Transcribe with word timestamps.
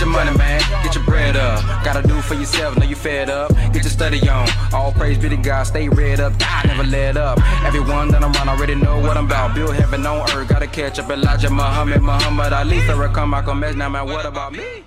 your 0.00 0.08
money, 0.08 0.36
man. 0.36 0.60
Get 0.82 0.94
your 0.94 1.04
bread 1.04 1.36
up. 1.36 1.62
Gotta 1.84 2.06
do 2.06 2.20
for 2.22 2.34
yourself, 2.34 2.76
know 2.78 2.86
you 2.86 2.96
fed 2.96 3.28
up. 3.28 3.54
Get 3.72 3.82
your 3.82 3.84
study 3.84 4.26
on. 4.28 4.48
All 4.72 4.92
praise 4.92 5.18
be 5.18 5.28
to 5.28 5.36
God, 5.36 5.64
stay 5.64 5.88
red 5.88 6.20
up. 6.20 6.36
Die, 6.38 6.62
never 6.66 6.84
let 6.84 7.16
up. 7.16 7.38
Everyone 7.64 8.08
that 8.08 8.24
I'm 8.24 8.34
around 8.34 8.48
already 8.48 8.74
know 8.74 8.98
what 8.98 9.16
I'm 9.16 9.26
about. 9.26 9.54
Build 9.54 9.74
heaven 9.74 10.06
on 10.06 10.30
earth. 10.32 10.48
Gotta 10.48 10.66
catch 10.66 10.98
up 10.98 11.10
Elijah 11.10 11.50
Muhammad, 11.50 12.02
Muhammad 12.02 12.52
Ali, 12.52 12.78
Farrakhan, 12.78 13.28
Malcolm 13.28 13.62
X. 13.62 13.76
Now, 13.76 13.88
man, 13.88 14.06
what 14.06 14.24
about 14.24 14.52
me? 14.52 14.84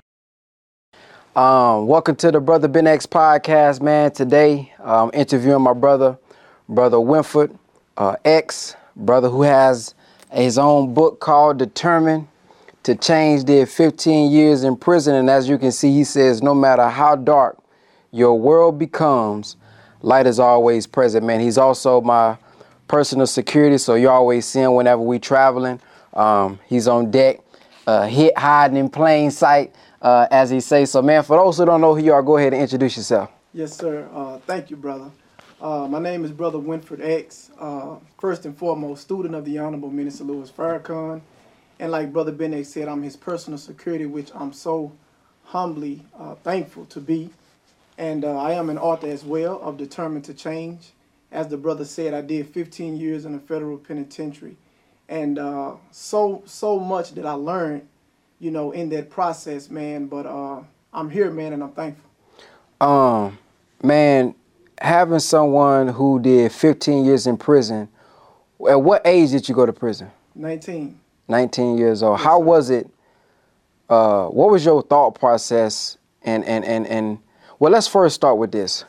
Um, 1.35 1.87
welcome 1.87 2.15
to 2.17 2.31
the 2.31 2.39
Brother 2.39 2.67
Ben 2.67 2.87
X 2.87 3.05
podcast, 3.05 3.81
man. 3.81 4.11
Today, 4.11 4.71
I'm 4.83 5.11
interviewing 5.13 5.61
my 5.61 5.73
brother, 5.73 6.17
Brother 6.67 6.99
Winford 6.99 7.57
uh, 7.97 8.15
X, 8.25 8.75
brother 8.95 9.29
who 9.29 9.43
has 9.43 9.93
his 10.31 10.57
own 10.57 10.93
book 10.93 11.19
called 11.19 11.57
Determined 11.57 12.27
to 12.83 12.95
Change. 12.95 13.45
Did 13.45 13.69
15 13.69 14.31
years 14.31 14.63
in 14.63 14.75
prison, 14.75 15.15
and 15.15 15.29
as 15.29 15.47
you 15.49 15.57
can 15.57 15.71
see, 15.71 15.91
he 15.91 16.03
says, 16.03 16.41
no 16.41 16.53
matter 16.53 16.87
how 16.87 17.15
dark 17.15 17.57
your 18.11 18.39
world 18.39 18.77
becomes, 18.77 19.55
light 20.01 20.27
is 20.27 20.39
always 20.39 20.85
present, 20.85 21.25
man. 21.25 21.39
He's 21.39 21.57
also 21.57 22.01
my 22.01 22.37
personal 22.87 23.27
security, 23.27 23.77
so 23.77 23.95
you 23.95 24.09
always 24.09 24.45
see 24.45 24.59
him 24.59 24.75
whenever 24.75 25.01
we 25.01 25.19
traveling. 25.19 25.79
Um, 26.13 26.59
he's 26.67 26.87
on 26.87 27.09
deck, 27.09 27.39
uh, 27.87 28.05
hit 28.07 28.37
hiding 28.37 28.77
in 28.77 28.89
plain 28.89 29.31
sight 29.31 29.73
uh, 30.03 30.27
as 30.29 30.49
he 30.49 30.59
says. 30.59 30.91
So, 30.91 31.01
man, 31.01 31.23
for 31.23 31.37
those 31.37 31.57
who 31.57 31.65
don't 31.65 31.81
know 31.81 31.95
who 31.95 32.03
you 32.03 32.13
are, 32.13 32.21
go 32.21 32.37
ahead 32.37 32.53
and 32.53 32.61
introduce 32.61 32.97
yourself. 32.97 33.31
Yes, 33.53 33.75
sir. 33.75 34.07
Uh, 34.13 34.37
thank 34.39 34.69
you, 34.69 34.75
brother. 34.75 35.09
Uh, 35.61 35.87
my 35.87 35.99
name 35.99 36.25
is 36.25 36.31
Brother 36.31 36.59
Winford 36.59 37.01
X. 37.01 37.49
Uh, 37.57 37.95
first 38.19 38.45
and 38.45 38.55
foremost, 38.57 39.03
student 39.03 39.33
of 39.33 39.45
the 39.45 39.57
Honorable 39.57 39.89
Minister 39.89 40.25
Louis 40.25 40.51
Farrakhan. 40.51 41.21
And 41.83 41.91
like 41.91 42.13
Brother 42.13 42.31
Ben 42.31 42.63
said, 42.63 42.87
I'm 42.87 43.03
his 43.03 43.17
personal 43.17 43.59
security, 43.59 44.05
which 44.05 44.31
I'm 44.33 44.53
so 44.53 44.93
humbly 45.43 46.05
uh, 46.17 46.35
thankful 46.35 46.85
to 46.85 47.01
be. 47.01 47.29
And 47.97 48.23
uh, 48.23 48.37
I 48.37 48.53
am 48.53 48.69
an 48.69 48.77
author 48.77 49.07
as 49.07 49.25
well 49.25 49.59
of 49.61 49.75
Determined 49.75 50.23
to 50.23 50.33
Change. 50.33 50.93
As 51.29 51.49
the 51.49 51.57
brother 51.57 51.83
said, 51.83 52.13
I 52.13 52.21
did 52.21 52.47
15 52.47 52.95
years 52.95 53.25
in 53.25 53.35
a 53.35 53.39
federal 53.39 53.77
penitentiary. 53.77 54.55
And 55.09 55.37
uh, 55.37 55.73
so, 55.91 56.41
so 56.45 56.79
much 56.79 57.15
that 57.15 57.25
I 57.25 57.33
learned 57.33 57.85
you 58.39 58.49
know, 58.49 58.71
in 58.71 58.87
that 58.91 59.09
process, 59.09 59.69
man. 59.69 60.05
But 60.05 60.25
uh, 60.25 60.61
I'm 60.93 61.09
here, 61.09 61.31
man, 61.31 61.51
and 61.51 61.61
I'm 61.61 61.73
thankful. 61.73 62.09
Um, 62.79 63.37
man, 63.83 64.35
having 64.77 65.19
someone 65.19 65.89
who 65.89 66.21
did 66.21 66.53
15 66.53 67.03
years 67.03 67.27
in 67.27 67.35
prison, 67.35 67.89
at 68.69 68.81
what 68.81 69.01
age 69.03 69.31
did 69.31 69.49
you 69.49 69.53
go 69.53 69.65
to 69.65 69.73
prison? 69.73 70.09
19. 70.33 71.01
19 71.27 71.77
years 71.77 72.03
old. 72.03 72.19
How 72.19 72.39
was 72.39 72.69
it? 72.69 72.89
Uh, 73.89 74.27
what 74.27 74.49
was 74.49 74.65
your 74.65 74.81
thought 74.81 75.11
process? 75.11 75.97
And, 76.23 76.45
and, 76.45 76.63
and, 76.63 76.87
and, 76.87 77.19
well, 77.59 77.71
let's 77.71 77.87
first 77.87 78.15
start 78.15 78.37
with 78.37 78.51
this. 78.51 78.85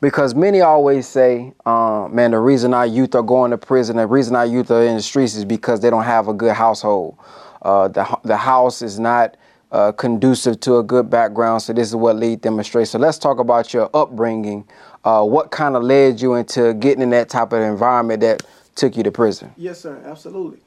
Because 0.00 0.34
many 0.34 0.60
always 0.60 1.08
say, 1.08 1.54
uh, 1.64 2.08
man, 2.10 2.32
the 2.32 2.38
reason 2.38 2.74
our 2.74 2.86
youth 2.86 3.14
are 3.14 3.22
going 3.22 3.52
to 3.52 3.58
prison, 3.58 3.96
the 3.96 4.06
reason 4.06 4.36
our 4.36 4.44
youth 4.44 4.70
are 4.70 4.84
in 4.84 4.96
the 4.96 5.02
streets 5.02 5.34
is 5.34 5.44
because 5.44 5.80
they 5.80 5.88
don't 5.88 6.04
have 6.04 6.28
a 6.28 6.34
good 6.34 6.54
household 6.54 7.16
uh, 7.64 7.88
the, 7.88 8.18
the 8.24 8.36
house 8.36 8.82
is 8.82 8.98
not 9.00 9.36
uh, 9.72 9.90
conducive 9.92 10.60
to 10.60 10.78
a 10.78 10.82
good 10.82 11.10
background, 11.10 11.62
so 11.62 11.72
this 11.72 11.88
is 11.88 11.96
what 11.96 12.16
lead 12.16 12.42
them 12.42 12.60
astray. 12.60 12.84
So 12.84 12.98
let's 12.98 13.18
talk 13.18 13.38
about 13.38 13.74
your 13.74 13.90
upbringing. 13.94 14.68
Uh, 15.02 15.24
what 15.24 15.50
kind 15.50 15.74
of 15.74 15.82
led 15.82 16.20
you 16.20 16.34
into 16.34 16.74
getting 16.74 17.02
in 17.02 17.10
that 17.10 17.28
type 17.28 17.52
of 17.52 17.60
environment 17.60 18.20
that 18.20 18.42
took 18.76 18.96
you 18.96 19.02
to 19.02 19.10
prison? 19.10 19.52
Yes, 19.56 19.80
sir, 19.80 20.00
absolutely. 20.04 20.60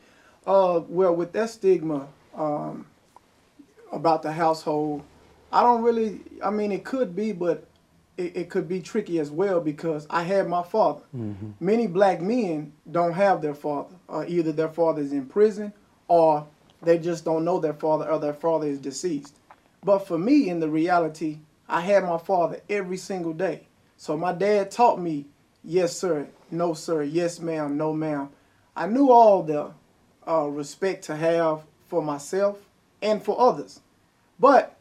Uh, 0.48 0.82
well, 0.88 1.14
with 1.14 1.34
that 1.34 1.50
stigma 1.50 2.08
um, 2.34 2.88
about 3.92 4.24
the 4.24 4.32
household, 4.32 5.04
I 5.52 5.62
don't 5.62 5.84
really, 5.84 6.22
I 6.44 6.50
mean, 6.50 6.72
it 6.72 6.86
could 6.86 7.16
be, 7.16 7.34
but 7.34 7.68
it, 8.18 8.36
it 8.36 8.50
could 8.50 8.68
be 8.68 8.82
tricky 8.82 9.20
as 9.20 9.30
well 9.30 9.60
because 9.60 10.08
I 10.10 10.24
had 10.24 10.48
my 10.48 10.64
father. 10.64 11.02
Mm-hmm. 11.16 11.52
Many 11.60 11.88
black 11.88 12.22
men 12.22 12.72
don't 12.90 13.12
have 13.12 13.42
their 13.42 13.54
father. 13.54 13.94
Uh, 14.08 14.24
either 14.28 14.54
their 14.54 14.70
father 14.70 15.02
is 15.02 15.12
in 15.12 15.26
prison 15.26 15.74
or 16.08 16.48
they 16.82 16.98
just 16.98 17.26
don't 17.26 17.44
know 17.44 17.60
their 17.60 17.74
father 17.74 18.10
or 18.10 18.18
their 18.18 18.34
father 18.34 18.68
is 18.68 18.80
deceased. 18.80 19.36
But 19.84 20.08
for 20.08 20.18
me, 20.18 20.50
in 20.50 20.60
the 20.60 20.70
reality, 20.70 21.40
I 21.68 21.82
had 21.82 22.04
my 22.04 22.18
father 22.18 22.62
every 22.70 22.98
single 22.98 23.34
day. 23.34 23.68
So 23.98 24.16
my 24.16 24.32
dad 24.32 24.72
taught 24.72 25.00
me, 25.02 25.26
yes, 25.64 25.98
sir, 25.98 26.28
no, 26.52 26.74
sir, 26.74 27.04
yes, 27.04 27.40
ma'am, 27.40 27.78
no, 27.78 27.94
ma'am. 27.94 28.30
I 28.76 28.88
knew 28.88 29.12
all 29.12 29.44
the 29.44 29.72
uh, 30.28 30.48
respect 30.48 31.06
to 31.06 31.16
have 31.16 31.62
for 31.88 32.02
myself 32.02 32.58
and 33.02 33.24
for 33.24 33.40
others. 33.40 33.82
But 34.40 34.76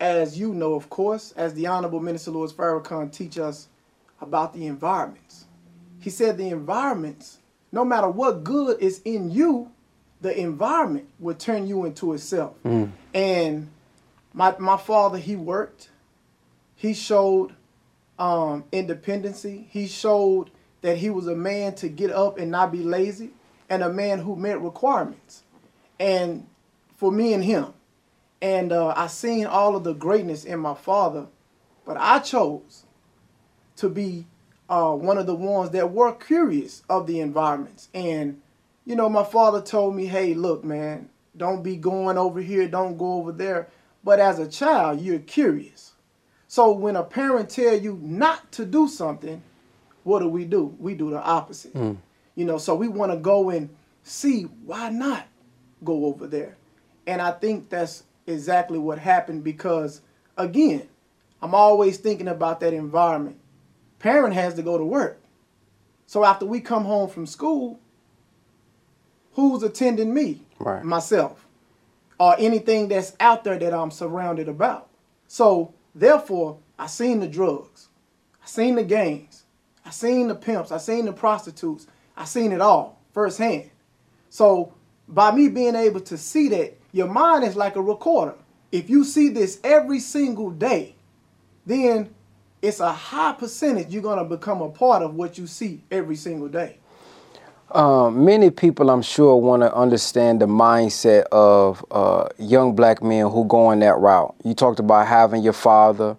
as 0.00 0.38
you 0.38 0.52
know, 0.52 0.74
of 0.74 0.90
course, 0.90 1.32
as 1.36 1.54
the 1.54 1.66
Honorable 1.66 2.00
Minister 2.00 2.30
Louis 2.30 2.52
Farrakhan 2.52 3.12
teach 3.12 3.38
us 3.38 3.68
about 4.20 4.54
the 4.54 4.66
environments. 4.66 5.46
He 6.00 6.10
said 6.10 6.38
the 6.38 6.48
environments, 6.48 7.38
no 7.72 7.84
matter 7.84 8.08
what 8.08 8.44
good 8.44 8.80
is 8.80 9.00
in 9.04 9.30
you, 9.30 9.70
the 10.20 10.38
environment 10.38 11.08
will 11.18 11.34
turn 11.34 11.66
you 11.66 11.84
into 11.84 12.12
itself. 12.12 12.54
Mm. 12.64 12.90
And 13.12 13.68
my 14.32 14.54
my 14.58 14.76
father, 14.76 15.18
he 15.18 15.36
worked. 15.36 15.90
He 16.74 16.94
showed 16.94 17.54
um, 18.18 18.64
independency. 18.72 19.66
He 19.70 19.86
showed 19.86 20.50
that 20.82 20.98
he 20.98 21.10
was 21.10 21.26
a 21.26 21.34
man 21.34 21.74
to 21.76 21.88
get 21.88 22.10
up 22.10 22.38
and 22.38 22.50
not 22.50 22.70
be 22.70 22.82
lazy, 22.82 23.30
and 23.68 23.82
a 23.82 23.92
man 23.92 24.20
who 24.20 24.36
met 24.36 24.60
requirements. 24.60 25.42
And 25.98 26.46
for 26.96 27.10
me 27.10 27.32
and 27.32 27.44
him, 27.44 27.72
and 28.40 28.72
uh, 28.72 28.94
I 28.96 29.06
seen 29.06 29.46
all 29.46 29.76
of 29.76 29.84
the 29.84 29.94
greatness 29.94 30.44
in 30.44 30.60
my 30.60 30.74
father, 30.74 31.26
but 31.84 31.96
I 31.98 32.18
chose 32.18 32.84
to 33.76 33.88
be 33.88 34.26
uh, 34.68 34.92
one 34.92 35.18
of 35.18 35.26
the 35.26 35.34
ones 35.34 35.70
that 35.70 35.92
were 35.92 36.12
curious 36.12 36.82
of 36.88 37.06
the 37.06 37.20
environments 37.20 37.88
and 37.94 38.40
you 38.86 38.94
know, 38.94 39.08
my 39.08 39.24
father 39.24 39.60
told 39.60 39.96
me, 39.96 40.06
hey, 40.06 40.32
look, 40.32 40.64
man, 40.64 41.10
don't 41.36 41.62
be 41.62 41.76
going 41.76 42.16
over 42.16 42.40
here, 42.40 42.68
don't 42.68 42.96
go 42.96 43.14
over 43.14 43.32
there. 43.32 43.68
But 44.04 44.20
as 44.20 44.38
a 44.38 44.48
child, 44.48 45.00
you're 45.00 45.18
curious. 45.18 45.92
So 46.46 46.70
when 46.70 46.94
a 46.94 47.02
parent 47.02 47.50
tell 47.50 47.76
you 47.76 47.98
not 48.00 48.52
to 48.52 48.64
do 48.64 48.86
something, 48.86 49.42
what 50.04 50.20
do 50.20 50.28
we 50.28 50.44
do? 50.44 50.76
We 50.78 50.94
do 50.94 51.10
the 51.10 51.20
opposite. 51.20 51.74
Mm. 51.74 51.96
You 52.36 52.44
know, 52.44 52.58
so 52.58 52.74
we 52.74 52.86
want 52.86 53.10
to 53.10 53.18
go 53.18 53.50
and 53.50 53.68
see 54.04 54.42
why 54.64 54.90
not 54.90 55.26
go 55.82 56.06
over 56.06 56.28
there. 56.28 56.56
And 57.06 57.20
I 57.20 57.32
think 57.32 57.68
that's 57.68 58.04
exactly 58.26 58.78
what 58.78 58.98
happened 58.98 59.42
because 59.42 60.00
again, 60.36 60.88
I'm 61.42 61.54
always 61.54 61.98
thinking 61.98 62.28
about 62.28 62.60
that 62.60 62.72
environment. 62.72 63.38
Parent 63.98 64.34
has 64.34 64.54
to 64.54 64.62
go 64.62 64.78
to 64.78 64.84
work. 64.84 65.20
So 66.06 66.24
after 66.24 66.46
we 66.46 66.60
come 66.60 66.84
home 66.84 67.08
from 67.08 67.26
school, 67.26 67.80
who's 69.32 69.62
attending 69.62 70.14
me, 70.14 70.42
right. 70.58 70.82
myself, 70.82 71.46
or 72.18 72.34
anything 72.38 72.88
that's 72.88 73.14
out 73.20 73.44
there 73.44 73.58
that 73.58 73.74
I'm 73.74 73.90
surrounded 73.90 74.48
about. 74.48 74.88
So 75.28 75.74
therefore, 75.94 76.58
I 76.78 76.86
seen 76.86 77.20
the 77.20 77.28
drugs, 77.28 77.88
I 78.42 78.46
seen 78.46 78.76
the 78.76 78.84
gangs, 78.84 79.44
I 79.84 79.90
seen 79.90 80.28
the 80.28 80.34
pimps, 80.34 80.72
I 80.72 80.78
seen 80.78 81.04
the 81.04 81.12
prostitutes, 81.12 81.86
I 82.16 82.24
seen 82.24 82.52
it 82.52 82.60
all 82.60 83.00
firsthand. 83.12 83.70
So 84.30 84.74
by 85.08 85.32
me 85.32 85.48
being 85.48 85.74
able 85.74 86.00
to 86.00 86.18
see 86.18 86.48
that, 86.48 86.76
your 86.92 87.08
mind 87.08 87.44
is 87.44 87.56
like 87.56 87.76
a 87.76 87.82
recorder. 87.82 88.34
If 88.72 88.90
you 88.90 89.04
see 89.04 89.28
this 89.28 89.60
every 89.62 90.00
single 90.00 90.50
day, 90.50 90.96
then 91.64 92.14
it's 92.62 92.80
a 92.80 92.92
high 92.92 93.32
percentage 93.32 93.88
you're 93.88 94.02
going 94.02 94.18
to 94.18 94.24
become 94.24 94.62
a 94.62 94.68
part 94.68 95.02
of 95.02 95.14
what 95.14 95.38
you 95.38 95.46
see 95.46 95.82
every 95.90 96.16
single 96.16 96.48
day. 96.48 96.78
Um, 97.72 98.24
many 98.24 98.50
people, 98.50 98.90
I'm 98.90 99.02
sure, 99.02 99.36
want 99.36 99.62
to 99.62 99.74
understand 99.74 100.40
the 100.40 100.46
mindset 100.46 101.24
of 101.32 101.84
uh, 101.90 102.28
young 102.38 102.74
black 102.74 103.02
men 103.02 103.28
who 103.28 103.44
go 103.44 103.66
on 103.66 103.80
that 103.80 103.98
route. 103.98 104.34
You 104.44 104.54
talked 104.54 104.78
about 104.78 105.06
having 105.06 105.42
your 105.42 105.52
father. 105.52 106.16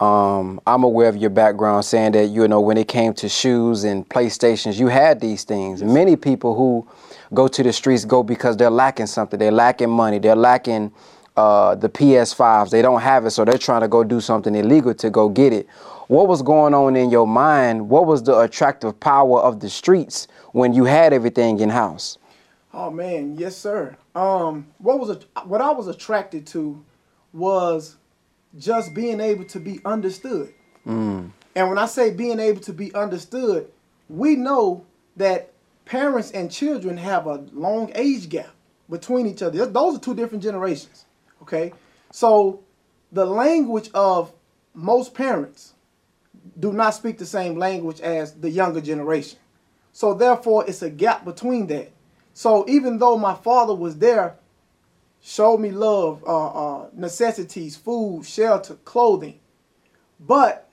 Um, 0.00 0.60
I'm 0.66 0.82
aware 0.82 1.10
of 1.10 1.16
your 1.18 1.28
background, 1.28 1.84
saying 1.84 2.12
that 2.12 2.28
you 2.28 2.48
know 2.48 2.60
when 2.60 2.78
it 2.78 2.88
came 2.88 3.12
to 3.14 3.28
shoes 3.28 3.84
and 3.84 4.08
PlayStations, 4.08 4.78
you 4.78 4.86
had 4.86 5.20
these 5.20 5.44
things. 5.44 5.82
Yes. 5.82 5.90
Many 5.90 6.16
people 6.16 6.54
who 6.54 6.88
go 7.34 7.46
to 7.48 7.62
the 7.62 7.72
streets 7.72 8.06
go 8.06 8.22
because 8.22 8.56
they're 8.56 8.70
lacking 8.70 9.06
something. 9.06 9.38
They're 9.38 9.52
lacking 9.52 9.90
money. 9.90 10.18
They're 10.18 10.34
lacking 10.34 10.90
uh, 11.36 11.74
the 11.74 11.90
PS5s. 11.90 12.70
They 12.70 12.80
don't 12.80 13.02
have 13.02 13.26
it, 13.26 13.32
so 13.32 13.44
they're 13.44 13.58
trying 13.58 13.82
to 13.82 13.88
go 13.88 14.02
do 14.02 14.20
something 14.22 14.54
illegal 14.54 14.94
to 14.94 15.10
go 15.10 15.28
get 15.28 15.52
it. 15.52 15.68
What 16.08 16.28
was 16.28 16.42
going 16.42 16.74
on 16.74 16.96
in 16.96 17.10
your 17.10 17.26
mind? 17.26 17.88
What 17.88 18.06
was 18.06 18.22
the 18.22 18.38
attractive 18.40 18.98
power 18.98 19.38
of 19.40 19.60
the 19.60 19.68
streets 19.68 20.28
when 20.52 20.72
you 20.72 20.84
had 20.86 21.12
everything 21.12 21.60
in 21.60 21.68
house? 21.68 22.18
Oh 22.72 22.90
man, 22.90 23.36
yes 23.36 23.56
sir. 23.56 23.96
Um, 24.14 24.66
what 24.78 24.98
was 24.98 25.10
a, 25.10 25.40
what 25.44 25.60
I 25.60 25.70
was 25.72 25.88
attracted 25.88 26.46
to 26.48 26.82
was 27.32 27.96
just 28.58 28.94
being 28.94 29.20
able 29.20 29.44
to 29.44 29.60
be 29.60 29.80
understood. 29.84 30.52
Mm. 30.86 31.30
And 31.54 31.68
when 31.68 31.78
I 31.78 31.86
say 31.86 32.10
being 32.10 32.40
able 32.40 32.60
to 32.62 32.72
be 32.72 32.92
understood, 32.94 33.70
we 34.08 34.36
know 34.36 34.84
that 35.16 35.52
parents 35.84 36.30
and 36.30 36.50
children 36.50 36.96
have 36.96 37.26
a 37.26 37.44
long 37.52 37.90
age 37.94 38.28
gap 38.28 38.50
between 38.88 39.26
each 39.26 39.42
other. 39.42 39.66
Those 39.66 39.96
are 39.96 40.00
two 40.00 40.14
different 40.14 40.42
generations. 40.42 41.04
Okay, 41.42 41.72
so 42.12 42.62
the 43.12 43.24
language 43.24 43.90
of 43.94 44.32
most 44.74 45.14
parents 45.14 45.74
do 46.58 46.72
not 46.72 46.90
speak 46.90 47.18
the 47.18 47.26
same 47.26 47.56
language 47.56 48.00
as 48.00 48.34
the 48.34 48.50
younger 48.50 48.80
generation. 48.80 49.38
So 49.92 50.14
therefore, 50.14 50.64
it's 50.66 50.82
a 50.82 50.90
gap 50.90 51.24
between 51.24 51.66
that. 51.68 51.90
So 52.34 52.64
even 52.68 52.98
though 52.98 53.18
my 53.18 53.34
father 53.34 53.74
was 53.74 53.98
there, 53.98 54.36
showed 55.22 55.58
me 55.58 55.70
love, 55.70 56.24
uh, 56.26 56.48
uh, 56.48 56.88
necessities, 56.94 57.76
food, 57.76 58.24
shelter, 58.24 58.74
clothing, 58.84 59.38
but 60.18 60.68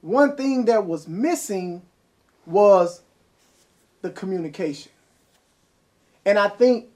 one 0.00 0.36
thing 0.36 0.64
that 0.66 0.86
was 0.86 1.06
missing 1.06 1.82
was 2.46 3.02
the 4.02 4.10
communication. 4.10 4.90
And 6.24 6.38
I 6.38 6.48
think 6.48 6.86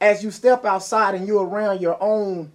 as 0.00 0.22
you 0.22 0.30
step 0.30 0.64
outside 0.64 1.14
and 1.14 1.26
you're 1.26 1.44
around 1.44 1.80
your 1.80 2.00
own 2.02 2.52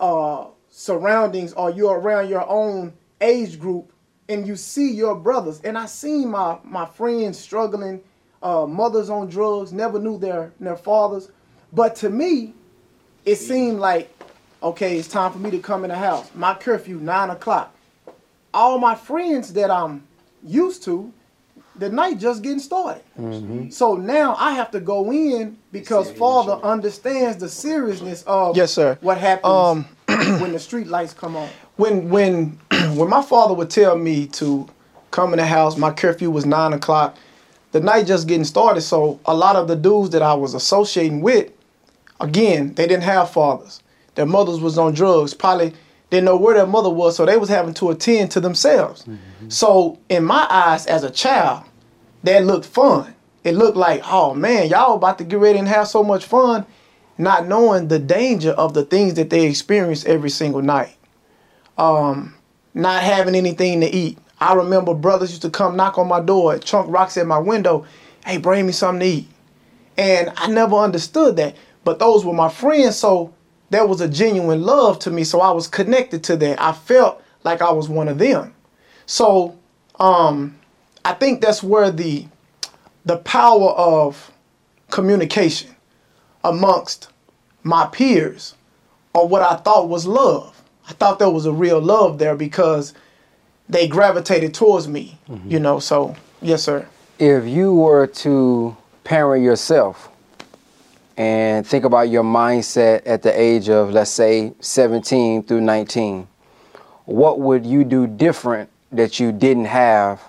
uh, 0.00 0.46
surroundings 0.70 1.52
or 1.52 1.70
you're 1.70 1.98
around 1.98 2.28
your 2.28 2.48
own 2.48 2.94
age 3.20 3.58
group 3.58 3.92
and 4.28 4.46
you 4.46 4.56
see 4.56 4.90
your 4.92 5.14
brothers, 5.14 5.60
and 5.62 5.76
I 5.76 5.86
seen 5.86 6.30
my, 6.30 6.58
my 6.64 6.86
friends 6.86 7.38
struggling, 7.38 8.00
uh, 8.42 8.66
mothers 8.66 9.10
on 9.10 9.28
drugs, 9.28 9.72
never 9.72 9.98
knew 9.98 10.18
their, 10.18 10.52
their 10.58 10.76
fathers. 10.76 11.30
But 11.74 11.96
to 11.96 12.10
me, 12.10 12.54
it 13.24 13.36
seemed 13.36 13.80
like, 13.80 14.10
okay, 14.62 14.98
it's 14.98 15.08
time 15.08 15.32
for 15.32 15.38
me 15.38 15.50
to 15.50 15.58
come 15.58 15.84
in 15.84 15.90
the 15.90 15.96
house. 15.96 16.30
My 16.34 16.54
curfew, 16.54 16.98
nine 16.98 17.30
o'clock. 17.30 17.74
All 18.52 18.78
my 18.78 18.94
friends 18.94 19.52
that 19.54 19.70
I'm 19.70 20.06
used 20.44 20.84
to, 20.84 21.12
the 21.76 21.88
night 21.88 22.18
just 22.18 22.42
getting 22.42 22.60
started. 22.60 23.02
Mm-hmm. 23.18 23.70
So 23.70 23.96
now 23.96 24.36
I 24.38 24.52
have 24.52 24.70
to 24.72 24.80
go 24.80 25.10
in 25.12 25.58
because 25.72 26.10
Father 26.12 26.52
understands 26.64 27.38
the 27.38 27.48
seriousness 27.48 28.22
of 28.26 28.56
yes, 28.56 28.72
sir. 28.72 28.96
what 29.00 29.18
happens 29.18 29.46
um, 29.46 29.84
when 30.40 30.52
the 30.52 30.58
street 30.60 30.86
lights 30.86 31.12
come 31.12 31.36
on. 31.36 31.48
When 31.76 32.08
when 32.10 32.60
when 32.94 33.08
my 33.08 33.22
father 33.22 33.54
would 33.54 33.70
tell 33.70 33.98
me 33.98 34.26
to 34.28 34.68
come 35.10 35.32
in 35.32 35.38
the 35.38 35.46
house, 35.46 35.76
my 35.76 35.92
curfew 35.92 36.30
was 36.30 36.46
nine 36.46 36.72
o'clock. 36.72 37.16
The 37.72 37.80
night 37.80 38.06
just 38.06 38.28
getting 38.28 38.44
started, 38.44 38.82
so 38.82 39.18
a 39.24 39.34
lot 39.34 39.56
of 39.56 39.66
the 39.66 39.74
dudes 39.74 40.10
that 40.10 40.22
I 40.22 40.34
was 40.34 40.54
associating 40.54 41.20
with, 41.22 41.50
again, 42.20 42.74
they 42.74 42.86
didn't 42.86 43.04
have 43.04 43.30
fathers. 43.30 43.82
Their 44.14 44.26
mothers 44.26 44.60
was 44.60 44.78
on 44.78 44.94
drugs. 44.94 45.34
Probably 45.34 45.72
didn't 46.10 46.26
know 46.26 46.36
where 46.36 46.54
their 46.54 46.66
mother 46.66 46.90
was, 46.90 47.16
so 47.16 47.26
they 47.26 47.36
was 47.36 47.48
having 47.48 47.74
to 47.74 47.90
attend 47.90 48.30
to 48.32 48.40
themselves. 48.40 49.02
Mm-hmm. 49.02 49.48
So 49.48 49.98
in 50.08 50.24
my 50.24 50.46
eyes, 50.48 50.86
as 50.86 51.02
a 51.02 51.10
child, 51.10 51.64
that 52.22 52.44
looked 52.44 52.66
fun. 52.66 53.14
It 53.42 53.52
looked 53.52 53.76
like, 53.76 54.02
oh 54.06 54.34
man, 54.34 54.68
y'all 54.68 54.94
about 54.94 55.18
to 55.18 55.24
get 55.24 55.38
ready 55.38 55.58
and 55.58 55.68
have 55.68 55.88
so 55.88 56.02
much 56.02 56.24
fun, 56.24 56.64
not 57.18 57.46
knowing 57.46 57.88
the 57.88 57.98
danger 57.98 58.52
of 58.52 58.74
the 58.74 58.84
things 58.84 59.14
that 59.14 59.30
they 59.30 59.46
experience 59.46 60.04
every 60.06 60.30
single 60.30 60.62
night. 60.62 60.96
Um, 61.76 62.34
not 62.72 63.02
having 63.02 63.34
anything 63.34 63.80
to 63.80 63.86
eat. 63.86 64.18
I 64.40 64.54
remember 64.54 64.94
brothers 64.94 65.30
used 65.30 65.42
to 65.42 65.50
come 65.50 65.76
knock 65.76 65.98
on 65.98 66.08
my 66.08 66.20
door, 66.20 66.58
chunk 66.58 66.90
rocks 66.90 67.16
at 67.16 67.26
my 67.26 67.38
window, 67.38 67.86
hey, 68.24 68.38
bring 68.38 68.66
me 68.66 68.72
something 68.72 69.00
to 69.00 69.06
eat. 69.06 69.28
And 69.96 70.32
I 70.36 70.48
never 70.48 70.76
understood 70.76 71.36
that. 71.36 71.56
But 71.84 71.98
those 71.98 72.24
were 72.24 72.32
my 72.32 72.48
friends, 72.48 72.96
so 72.96 73.32
that 73.70 73.88
was 73.88 74.00
a 74.00 74.08
genuine 74.08 74.62
love 74.62 74.98
to 75.00 75.10
me. 75.10 75.24
So 75.24 75.40
I 75.40 75.50
was 75.50 75.68
connected 75.68 76.24
to 76.24 76.36
that. 76.36 76.60
I 76.60 76.72
felt 76.72 77.22
like 77.44 77.62
I 77.62 77.70
was 77.72 77.88
one 77.88 78.08
of 78.08 78.18
them. 78.18 78.54
So 79.06 79.58
um, 80.00 80.56
I 81.04 81.12
think 81.12 81.40
that's 81.40 81.62
where 81.62 81.90
the 81.90 82.26
the 83.04 83.18
power 83.18 83.70
of 83.72 84.32
communication 84.90 85.74
amongst 86.42 87.08
my 87.62 87.86
peers 87.86 88.54
or 89.12 89.28
what 89.28 89.42
I 89.42 89.56
thought 89.56 89.88
was 89.88 90.06
love. 90.06 90.62
I 90.88 90.92
thought 90.92 91.18
there 91.18 91.30
was 91.30 91.46
a 91.46 91.52
real 91.52 91.80
love 91.80 92.18
there 92.18 92.36
because 92.36 92.94
they 93.68 93.88
gravitated 93.88 94.54
towards 94.54 94.88
me, 94.88 95.18
mm-hmm. 95.28 95.50
you 95.50 95.58
know. 95.58 95.78
So, 95.78 96.16
yes, 96.42 96.62
sir. 96.62 96.86
If 97.18 97.46
you 97.46 97.74
were 97.74 98.06
to 98.06 98.76
parent 99.04 99.44
yourself, 99.44 100.10
and 101.16 101.66
think 101.66 101.84
about 101.84 102.08
your 102.08 102.24
mindset 102.24 103.02
at 103.06 103.22
the 103.22 103.40
age 103.40 103.68
of, 103.68 103.90
let's 103.90 104.10
say, 104.10 104.52
17 104.60 105.44
through 105.44 105.60
19, 105.60 106.26
what 107.04 107.38
would 107.40 107.64
you 107.64 107.84
do 107.84 108.06
different 108.06 108.68
that 108.90 109.20
you 109.20 109.30
didn't 109.30 109.66
have? 109.66 110.20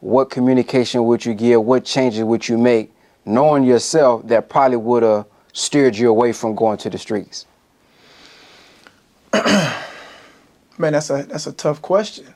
What 0.00 0.30
communication 0.30 1.04
would 1.04 1.24
you 1.24 1.34
give? 1.34 1.62
What 1.62 1.84
changes 1.84 2.24
would 2.24 2.48
you 2.48 2.58
make, 2.58 2.92
knowing 3.24 3.64
yourself 3.64 4.26
that 4.28 4.48
probably 4.48 4.76
would 4.76 5.02
have 5.02 5.26
steered 5.52 5.96
you 5.96 6.10
away 6.10 6.32
from 6.32 6.54
going 6.54 6.78
to 6.78 6.90
the 6.90 6.98
streets? 6.98 7.46
Man, 9.32 10.92
that's 10.92 11.10
a 11.10 11.22
that's 11.22 11.46
a 11.46 11.52
tough 11.52 11.80
question. 11.80 12.34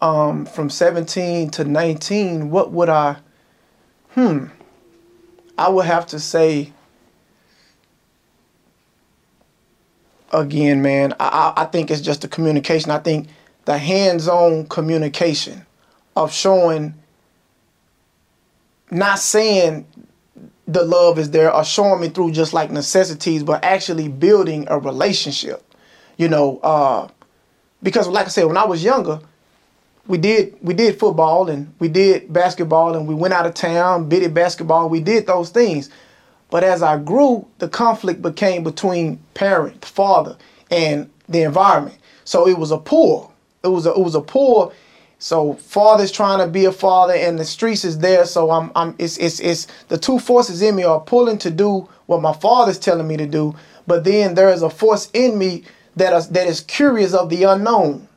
Um, 0.00 0.46
from 0.46 0.70
17 0.70 1.50
to 1.50 1.64
19, 1.64 2.50
what 2.50 2.70
would 2.70 2.88
I? 2.88 3.16
Hmm. 4.10 4.46
I 5.56 5.68
would 5.68 5.86
have 5.86 6.06
to 6.08 6.20
say 6.20 6.72
again, 10.32 10.82
man, 10.82 11.14
I, 11.20 11.52
I 11.56 11.64
think 11.66 11.90
it's 11.90 12.00
just 12.00 12.22
the 12.22 12.28
communication. 12.28 12.90
I 12.90 12.98
think 12.98 13.28
the 13.64 13.78
hands-on 13.78 14.66
communication 14.66 15.66
of 16.16 16.32
showing, 16.32 16.94
not 18.90 19.18
saying 19.18 19.86
the 20.66 20.82
love 20.82 21.18
is 21.18 21.30
there 21.30 21.52
or 21.52 21.64
showing 21.64 22.00
me 22.00 22.08
through 22.08 22.32
just 22.32 22.52
like 22.52 22.70
necessities, 22.70 23.42
but 23.42 23.64
actually 23.64 24.08
building 24.08 24.66
a 24.68 24.78
relationship. 24.78 25.64
You 26.16 26.28
know, 26.28 26.58
uh, 26.62 27.08
because 27.82 28.08
like 28.08 28.26
I 28.26 28.28
said, 28.28 28.44
when 28.44 28.56
I 28.56 28.66
was 28.66 28.82
younger, 28.82 29.20
we 30.06 30.18
did 30.18 30.56
we 30.62 30.74
did 30.74 30.98
football 30.98 31.48
and 31.48 31.72
we 31.78 31.88
did 31.88 32.32
basketball 32.32 32.96
and 32.96 33.06
we 33.06 33.14
went 33.14 33.34
out 33.34 33.46
of 33.46 33.54
town, 33.54 34.08
biddy 34.08 34.28
basketball. 34.28 34.88
We 34.88 35.00
did 35.00 35.26
those 35.26 35.50
things. 35.50 35.90
But 36.50 36.64
as 36.64 36.82
I 36.82 36.98
grew, 36.98 37.46
the 37.58 37.68
conflict 37.68 38.22
became 38.22 38.64
between 38.64 39.18
parent, 39.34 39.84
father, 39.84 40.36
and 40.70 41.10
the 41.28 41.42
environment. 41.42 41.98
So 42.24 42.48
it 42.48 42.58
was 42.58 42.70
a 42.70 42.78
pull. 42.78 43.32
It 43.62 43.68
was 43.68 43.86
a 43.86 43.92
it 43.92 44.00
was 44.00 44.14
a 44.14 44.20
pull. 44.20 44.72
So 45.18 45.54
father's 45.54 46.12
trying 46.12 46.38
to 46.38 46.46
be 46.46 46.64
a 46.64 46.72
father, 46.72 47.14
and 47.14 47.38
the 47.38 47.44
streets 47.44 47.84
is 47.84 47.98
there. 47.98 48.24
So 48.24 48.50
I'm 48.50 48.70
I'm 48.74 48.94
it's 48.98 49.18
it's 49.18 49.40
it's 49.40 49.66
the 49.88 49.98
two 49.98 50.18
forces 50.18 50.62
in 50.62 50.76
me 50.76 50.84
are 50.84 51.00
pulling 51.00 51.38
to 51.38 51.50
do 51.50 51.88
what 52.06 52.22
my 52.22 52.32
father's 52.32 52.78
telling 52.78 53.06
me 53.06 53.16
to 53.16 53.26
do. 53.26 53.54
But 53.86 54.04
then 54.04 54.34
there 54.34 54.50
is 54.50 54.62
a 54.62 54.70
force 54.70 55.10
in 55.12 55.36
me 55.38 55.64
that 55.96 56.12
is 56.14 56.28
that 56.28 56.46
is 56.46 56.60
curious 56.60 57.14
of 57.14 57.28
the 57.30 57.44
unknown. 57.44 58.08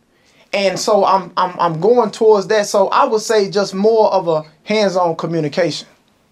And 0.53 0.79
so 0.79 1.03
I'm 1.05 1.31
I'm 1.38 1.59
I'm 1.59 1.81
going 1.81 2.11
towards 2.11 2.47
that. 2.47 2.67
So 2.67 2.88
I 2.89 3.05
would 3.05 3.21
say 3.21 3.50
just 3.50 3.73
more 3.73 4.11
of 4.13 4.27
a 4.27 4.43
hands-on 4.63 5.15
communication. 5.15 5.88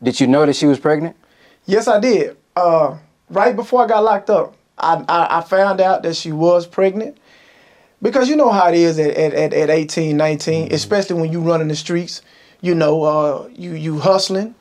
Did 0.00 0.20
you 0.20 0.28
know 0.28 0.46
that 0.46 0.54
she 0.54 0.66
was 0.66 0.78
pregnant? 0.78 1.16
Yes, 1.66 1.88
I 1.88 1.98
did. 1.98 2.36
Uh, 2.54 2.96
right 3.28 3.56
before 3.56 3.82
I 3.82 3.88
got 3.88 4.04
locked 4.04 4.30
up, 4.30 4.54
I, 4.78 5.04
I, 5.08 5.38
I 5.38 5.40
found 5.40 5.80
out 5.80 6.04
that 6.04 6.14
she 6.14 6.30
was 6.30 6.64
pregnant 6.64 7.18
because 8.00 8.28
you 8.28 8.36
know 8.36 8.52
how 8.52 8.68
it 8.68 8.76
is 8.76 9.00
at, 9.00 9.16
at, 9.16 9.52
at 9.52 9.68
18, 9.68 10.16
19, 10.16 10.66
mm-hmm. 10.66 10.74
especially 10.74 11.20
when 11.20 11.32
you 11.32 11.40
run 11.40 11.60
in 11.60 11.66
the 11.66 11.74
streets 11.74 12.22
you 12.64 12.74
know, 12.74 13.02
uh, 13.02 13.48
you 13.54 13.74
you 13.74 13.98
hustling, 13.98 14.54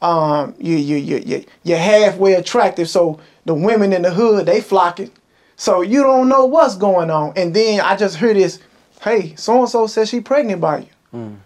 um, 0.00 0.54
you 0.58 0.74
you 0.74 0.96
you 0.96 1.18
you 1.18 1.44
you're 1.64 1.76
halfway 1.76 2.32
attractive. 2.32 2.88
So 2.88 3.20
the 3.44 3.52
women 3.52 3.92
in 3.92 4.00
the 4.02 4.10
hood 4.10 4.46
they 4.46 4.62
flocking. 4.62 5.10
So 5.56 5.82
you 5.82 6.02
don't 6.02 6.30
know 6.30 6.46
what's 6.46 6.76
going 6.76 7.10
on. 7.10 7.34
And 7.36 7.52
then 7.54 7.80
I 7.80 7.94
just 7.94 8.16
hear 8.16 8.32
this 8.32 8.58
hey, 9.02 9.34
so 9.36 9.60
and 9.60 9.68
so 9.68 9.86
says 9.86 10.08
she 10.08 10.20
pregnant 10.20 10.62
by 10.62 10.78
you. 10.78 10.86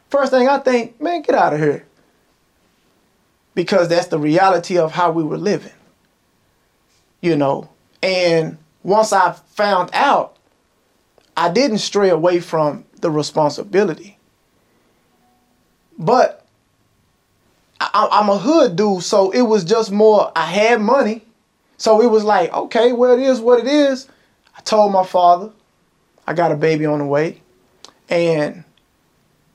First 0.09 0.31
thing 0.31 0.49
I 0.49 0.59
think, 0.59 1.01
man, 1.01 1.23
get 1.23 1.35
out 1.35 1.55
of 1.55 1.59
here. 1.59 1.85
Because 3.57 3.89
that's 3.89 4.07
the 4.07 4.19
reality 4.19 4.79
of 4.79 4.93
how 4.93 5.11
we 5.11 5.25
were 5.25 5.39
living. 5.39 5.73
You 7.21 7.35
know, 7.37 7.69
and 8.01 8.59
once 8.85 9.13
I 9.13 9.33
found 9.33 9.91
out, 9.93 10.37
I 11.37 11.51
didn't 11.51 11.79
stray 11.79 12.11
away 12.11 12.39
from 12.39 12.85
the 13.01 13.11
responsibility. 13.11 14.16
But 15.99 16.47
I, 17.81 18.09
I'm 18.11 18.29
a 18.29 18.39
hood 18.39 18.77
dude, 18.77 19.03
so 19.03 19.31
it 19.31 19.43
was 19.43 19.65
just 19.65 19.91
more, 19.91 20.33
I 20.37 20.47
had 20.47 20.81
money. 20.81 21.23
So 21.79 22.01
it 22.01 22.11
was 22.11 22.25
like, 22.25 22.53
okay, 22.53 22.93
well, 22.93 23.13
it 23.13 23.21
is 23.21 23.41
what 23.41 23.61
it 23.61 23.67
is. 23.67 24.09
I 24.57 24.61
told 24.63 24.93
my 24.93 25.05
father, 25.05 25.53
I 26.27 26.33
got 26.33 26.53
a 26.53 26.57
baby 26.57 26.87
on 26.87 26.99
the 26.99 27.05
way. 27.05 27.43
And, 28.09 28.65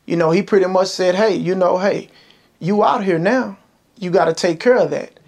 you 0.05 0.15
know, 0.15 0.31
he 0.31 0.43
pretty 0.43 0.67
much 0.67 0.87
said, 0.87 1.15
hey, 1.15 1.35
you 1.35 1.55
know, 1.55 1.77
hey, 1.77 2.09
you 2.59 2.83
out 2.83 3.03
here 3.03 3.19
now. 3.19 3.57
You 3.97 4.11
got 4.11 4.25
to 4.25 4.33
take 4.33 4.59
care 4.59 4.77
of 4.77 4.91
that. 4.91 5.19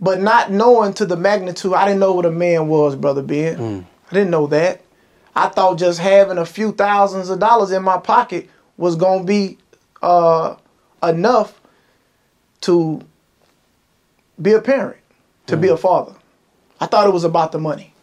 But 0.00 0.20
not 0.20 0.50
knowing 0.50 0.92
to 0.94 1.06
the 1.06 1.16
magnitude, 1.16 1.72
I 1.72 1.86
didn't 1.86 2.00
know 2.00 2.12
what 2.12 2.26
a 2.26 2.30
man 2.30 2.68
was, 2.68 2.96
Brother 2.96 3.22
Ben. 3.22 3.56
Hmm. 3.56 3.80
I 4.10 4.14
didn't 4.14 4.30
know 4.30 4.46
that. 4.48 4.82
I 5.34 5.48
thought 5.48 5.78
just 5.78 5.98
having 5.98 6.38
a 6.38 6.46
few 6.46 6.72
thousands 6.72 7.30
of 7.30 7.38
dollars 7.38 7.72
in 7.72 7.82
my 7.82 7.98
pocket 7.98 8.48
was 8.76 8.96
going 8.96 9.20
to 9.20 9.26
be 9.26 9.58
uh, 10.04 10.56
enough 11.02 11.60
to 12.60 13.00
be 14.40 14.52
a 14.52 14.60
parent, 14.60 14.98
to 15.46 15.56
be 15.56 15.68
a 15.68 15.76
father. 15.76 16.14
I 16.80 16.86
thought 16.86 17.06
it 17.06 17.12
was 17.12 17.24
about 17.24 17.52
the 17.52 17.58
money. 17.58 17.94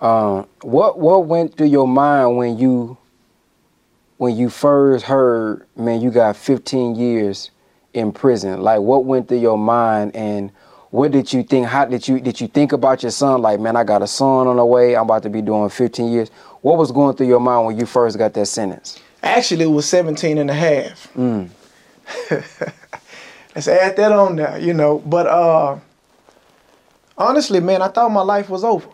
Um, 0.00 0.46
what 0.60 0.98
what 0.98 1.26
went 1.26 1.56
through 1.56 1.68
your 1.68 1.88
mind 1.88 2.36
when 2.36 2.58
you 2.58 2.98
when 4.18 4.36
you 4.36 4.50
first 4.50 5.06
heard, 5.06 5.66
man, 5.76 6.00
you 6.00 6.10
got 6.10 6.36
15 6.36 6.96
years 6.96 7.50
in 7.94 8.12
prison? 8.12 8.60
Like, 8.60 8.80
what 8.80 9.04
went 9.04 9.28
through 9.28 9.40
your 9.40 9.58
mind, 9.58 10.14
and 10.14 10.50
what 10.90 11.12
did 11.12 11.32
you 11.32 11.42
think? 11.42 11.66
How 11.66 11.86
did 11.86 12.06
you 12.06 12.20
did 12.20 12.40
you 12.40 12.48
think 12.48 12.72
about 12.72 13.02
your 13.02 13.12
son? 13.12 13.40
Like, 13.40 13.58
man, 13.58 13.76
I 13.76 13.84
got 13.84 14.02
a 14.02 14.06
son 14.06 14.46
on 14.46 14.56
the 14.56 14.66
way. 14.66 14.96
I'm 14.96 15.04
about 15.04 15.22
to 15.22 15.30
be 15.30 15.40
doing 15.40 15.70
15 15.70 16.12
years. 16.12 16.28
What 16.60 16.76
was 16.76 16.92
going 16.92 17.16
through 17.16 17.28
your 17.28 17.40
mind 17.40 17.66
when 17.66 17.78
you 17.78 17.86
first 17.86 18.18
got 18.18 18.34
that 18.34 18.46
sentence? 18.46 19.00
Actually, 19.26 19.64
it 19.64 19.68
was 19.68 19.88
17 19.88 20.38
and 20.38 20.50
a 20.50 20.54
half. 20.54 21.14
Let's 23.54 23.68
add 23.68 23.96
that 23.96 24.12
on 24.12 24.36
there, 24.36 24.58
you 24.58 24.72
know. 24.72 25.00
But 25.00 25.26
uh, 25.26 25.78
honestly, 27.18 27.60
man, 27.60 27.82
I 27.82 27.88
thought 27.88 28.10
my 28.10 28.22
life 28.22 28.48
was 28.48 28.62
over. 28.62 28.88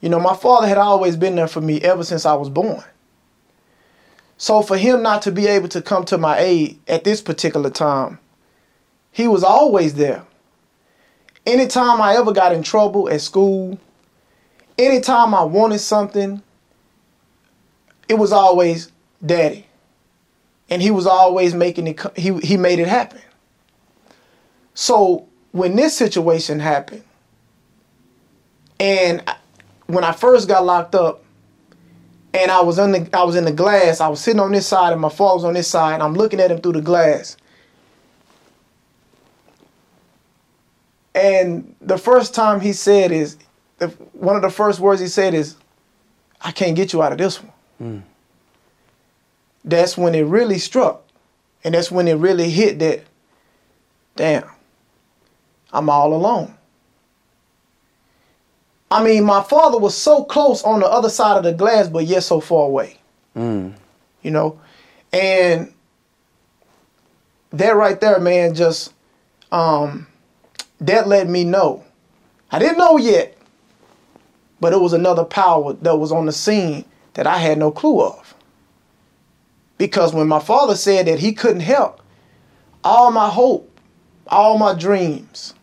You 0.00 0.08
know, 0.10 0.20
my 0.20 0.36
father 0.36 0.68
had 0.68 0.78
always 0.78 1.16
been 1.16 1.34
there 1.36 1.48
for 1.48 1.60
me 1.60 1.80
ever 1.80 2.04
since 2.04 2.24
I 2.24 2.34
was 2.34 2.48
born. 2.48 2.82
So 4.38 4.62
for 4.62 4.76
him 4.76 5.02
not 5.02 5.22
to 5.22 5.32
be 5.32 5.46
able 5.46 5.68
to 5.68 5.82
come 5.82 6.04
to 6.04 6.18
my 6.18 6.38
aid 6.38 6.78
at 6.86 7.04
this 7.04 7.20
particular 7.20 7.70
time, 7.70 8.18
he 9.10 9.26
was 9.26 9.42
always 9.42 9.94
there. 9.94 10.24
Anytime 11.46 12.00
I 12.00 12.16
ever 12.16 12.32
got 12.32 12.52
in 12.52 12.62
trouble 12.62 13.08
at 13.08 13.22
school, 13.22 13.78
anytime 14.78 15.34
I 15.34 15.42
wanted 15.42 15.78
something, 15.78 16.42
it 18.08 18.14
was 18.14 18.32
always 18.32 18.92
daddy. 19.24 19.66
And 20.68 20.82
he 20.82 20.90
was 20.90 21.06
always 21.06 21.54
making 21.54 21.86
it, 21.86 22.00
he, 22.16 22.38
he 22.38 22.56
made 22.56 22.78
it 22.78 22.88
happen. 22.88 23.20
So 24.74 25.28
when 25.52 25.76
this 25.76 25.96
situation 25.96 26.58
happened, 26.60 27.04
and 28.78 29.22
when 29.86 30.04
I 30.04 30.12
first 30.12 30.48
got 30.48 30.64
locked 30.64 30.94
up, 30.94 31.22
and 32.34 32.50
I 32.50 32.60
was 32.60 32.78
in 32.78 32.92
the 32.92 33.08
I 33.14 33.22
was 33.22 33.34
in 33.34 33.46
the 33.46 33.52
glass. 33.52 34.02
I 34.02 34.08
was 34.08 34.20
sitting 34.20 34.40
on 34.40 34.52
this 34.52 34.66
side, 34.66 34.92
and 34.92 35.00
my 35.00 35.08
father 35.08 35.36
was 35.36 35.44
on 35.44 35.54
this 35.54 35.68
side. 35.68 35.94
And 35.94 36.02
I'm 36.02 36.12
looking 36.12 36.38
at 36.38 36.50
him 36.50 36.60
through 36.60 36.72
the 36.72 36.82
glass. 36.82 37.38
And 41.14 41.74
the 41.80 41.96
first 41.96 42.34
time 42.34 42.60
he 42.60 42.74
said 42.74 43.10
is, 43.10 43.38
one 44.12 44.36
of 44.36 44.42
the 44.42 44.50
first 44.50 44.80
words 44.80 45.00
he 45.00 45.08
said 45.08 45.32
is, 45.32 45.56
"I 46.42 46.50
can't 46.50 46.76
get 46.76 46.92
you 46.92 47.02
out 47.02 47.12
of 47.12 47.16
this 47.16 47.42
one." 47.42 47.52
That's 49.64 49.96
when 49.98 50.14
it 50.14 50.22
really 50.22 50.58
struck, 50.58 51.02
and 51.64 51.74
that's 51.74 51.90
when 51.90 52.06
it 52.08 52.14
really 52.14 52.50
hit 52.50 52.78
that. 52.78 53.02
Damn, 54.14 54.48
I'm 55.72 55.90
all 55.90 56.14
alone. 56.14 56.54
I 58.90 59.02
mean, 59.02 59.24
my 59.24 59.42
father 59.42 59.78
was 59.78 59.96
so 59.96 60.24
close 60.24 60.62
on 60.62 60.80
the 60.80 60.86
other 60.86 61.10
side 61.10 61.36
of 61.36 61.42
the 61.42 61.52
glass, 61.52 61.88
but 61.88 62.06
yet 62.06 62.22
so 62.22 62.40
far 62.40 62.66
away. 62.66 62.96
You 64.22 64.30
know, 64.30 64.60
and 65.12 65.72
that 67.50 67.74
right 67.76 68.00
there, 68.00 68.20
man, 68.20 68.54
just 68.54 68.92
um, 69.52 70.06
that 70.80 71.08
let 71.08 71.28
me 71.28 71.44
know. 71.44 71.84
I 72.50 72.58
didn't 72.58 72.78
know 72.78 72.96
yet, 72.96 73.36
but 74.60 74.72
it 74.72 74.80
was 74.80 74.92
another 74.92 75.24
power 75.24 75.72
that 75.74 75.96
was 75.96 76.12
on 76.12 76.26
the 76.26 76.32
scene 76.32 76.84
that 77.16 77.26
I 77.26 77.38
had 77.38 77.56
no 77.58 77.70
clue 77.70 78.02
of. 78.02 78.34
Because 79.78 80.12
when 80.12 80.28
my 80.28 80.38
father 80.38 80.76
said 80.76 81.06
that 81.06 81.18
he 81.18 81.32
couldn't 81.32 81.60
help, 81.60 82.02
all 82.84 83.10
my 83.10 83.30
hope, 83.30 83.80
all 84.26 84.58
my 84.58 84.74
dreams, 84.74 85.54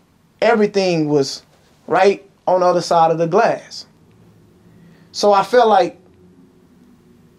everything 0.42 1.08
was 1.08 1.44
right 1.86 2.28
on 2.48 2.62
the 2.62 2.66
other 2.66 2.82
side 2.82 3.12
of 3.12 3.20
the 3.20 3.28
glass. 3.28 3.86
So 5.12 5.32
I 5.32 5.44
felt 5.44 5.68
like 5.68 6.00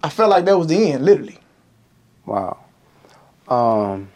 I 0.05 0.09
felt 0.11 0.31
like 0.31 0.45
that 0.45 0.57
was 0.57 0.69
the 0.69 0.93
end, 0.93 1.05
literally. 1.05 1.39
Wow. 2.25 2.59
Um, 3.49 4.11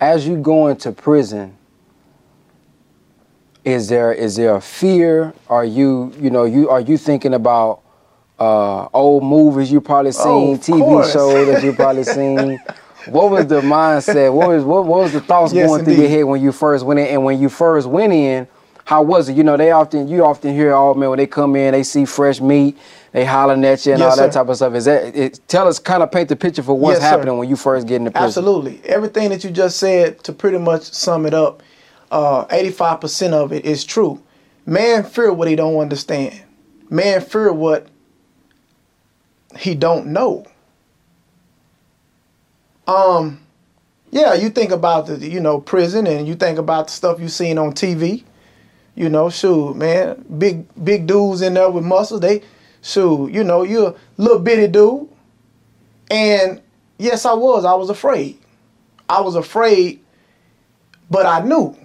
as 0.00 0.26
you 0.26 0.36
go 0.36 0.68
into 0.68 0.92
prison, 0.92 1.56
is 3.64 3.88
there 3.88 4.12
is 4.12 4.36
there 4.36 4.54
a 4.54 4.60
fear? 4.60 5.34
Are 5.48 5.64
you 5.64 6.12
you 6.20 6.30
know 6.30 6.44
you 6.44 6.70
are 6.70 6.80
you 6.80 6.96
thinking 6.96 7.34
about 7.34 7.82
uh, 8.40 8.88
old 8.94 9.24
movies 9.24 9.72
you 9.72 9.80
probably 9.82 10.12
seen, 10.12 10.56
Oh, 10.56 10.58
TV 10.58 10.80
course. 10.86 11.12
shows 11.12 11.48
that 11.48 11.62
you 11.62 11.74
probably 11.74 12.04
seen? 12.04 12.60
What 13.04 13.30
was 13.30 13.46
the 13.48 13.62
mindset? 13.62 14.32
What 14.34 14.48
was 14.48 14.64
what, 14.64 14.86
what 14.86 15.00
was 15.00 15.12
the 15.12 15.20
thoughts 15.20 15.54
Yes, 15.54 15.60
going 15.68 15.82
through 15.82 15.94
your 15.94 16.08
head 16.10 16.24
when 16.24 16.42
you 16.42 16.52
first 16.52 16.86
went 16.86 17.00
in? 17.00 17.06
And 17.08 17.24
when 17.24 17.40
you 17.40 17.48
first 17.50 17.88
went 17.88 18.12
in, 18.14 18.48
how 18.84 19.02
was 19.02 19.28
it? 19.28 19.36
You 19.36 19.44
know, 19.44 19.56
they 19.56 19.72
often 19.72 20.08
you 20.08 20.24
often 20.24 20.54
hear, 20.54 20.72
oh 20.74 20.94
man, 20.94 21.10
when 21.10 21.18
they 21.18 21.26
come 21.28 21.56
in, 21.56 21.72
they 21.72 21.82
see 21.84 22.04
fresh 22.06 22.40
meat, 22.40 22.78
they 23.12 23.24
hollering 23.24 23.64
at 23.64 23.86
you 23.86 23.94
and 23.94 24.02
Yes, 24.02 24.12
all 24.12 24.16
that 24.16 24.32
sir. 24.32 24.40
type 24.40 24.48
of 24.48 24.56
stuff. 24.56 24.74
Is 24.74 24.86
that 24.86 25.16
it, 25.16 25.40
tell 25.48 25.68
us 25.68 25.78
kind 25.78 26.02
of 26.02 26.12
paint 26.12 26.28
the 26.30 26.36
picture 26.36 26.62
for 26.62 26.78
what's 26.78 27.00
Yes, 27.00 27.08
sir. 27.10 27.16
happening 27.16 27.38
when 27.38 27.48
you 27.48 27.56
first 27.56 27.86
get 27.88 27.96
into 27.96 28.10
prison? 28.12 28.44
Absolutely. 28.44 28.80
Everything 28.84 29.30
that 29.30 29.44
you 29.44 29.50
just 29.50 29.78
said, 29.78 30.22
to 30.24 30.32
pretty 30.32 30.58
much 30.58 30.82
sum 30.84 31.26
it 31.26 31.34
up, 31.34 31.62
uh, 32.10 32.46
85% 32.46 33.32
of 33.32 33.52
it 33.52 33.64
is 33.64 33.84
true. 33.84 34.22
Man 34.66 35.04
fear 35.04 35.32
what 35.32 35.48
he 35.48 35.56
don't 35.56 35.78
understand. 35.78 36.42
Man 36.90 37.20
fear 37.20 37.52
what 37.52 37.88
he 39.58 39.74
don't 39.74 40.08
know. 40.08 40.46
Um, 42.86 43.40
yeah, 44.10 44.34
you 44.34 44.50
think 44.50 44.72
about 44.72 45.06
the 45.06 45.16
you 45.18 45.40
know 45.40 45.60
prison, 45.60 46.06
and 46.06 46.26
you 46.26 46.34
think 46.34 46.58
about 46.58 46.88
the 46.88 46.92
stuff 46.92 47.20
you 47.20 47.28
seen 47.28 47.58
on 47.58 47.72
TV. 47.72 48.24
You 48.94 49.08
know, 49.08 49.30
shoot, 49.30 49.74
man, 49.76 50.24
big 50.38 50.66
big 50.84 51.06
dudes 51.06 51.42
in 51.42 51.54
there 51.54 51.70
with 51.70 51.84
muscles. 51.84 52.20
They, 52.20 52.42
shoot, 52.82 53.30
you 53.30 53.44
know, 53.44 53.62
you're 53.62 53.90
a 53.90 53.94
little 54.16 54.40
bitty 54.40 54.68
dude, 54.68 55.08
and 56.10 56.60
yes, 56.98 57.24
I 57.24 57.34
was. 57.34 57.64
I 57.64 57.74
was 57.74 57.90
afraid. 57.90 58.38
I 59.08 59.20
was 59.20 59.36
afraid, 59.36 60.00
but 61.10 61.26
I 61.26 61.40
knew. 61.40 61.76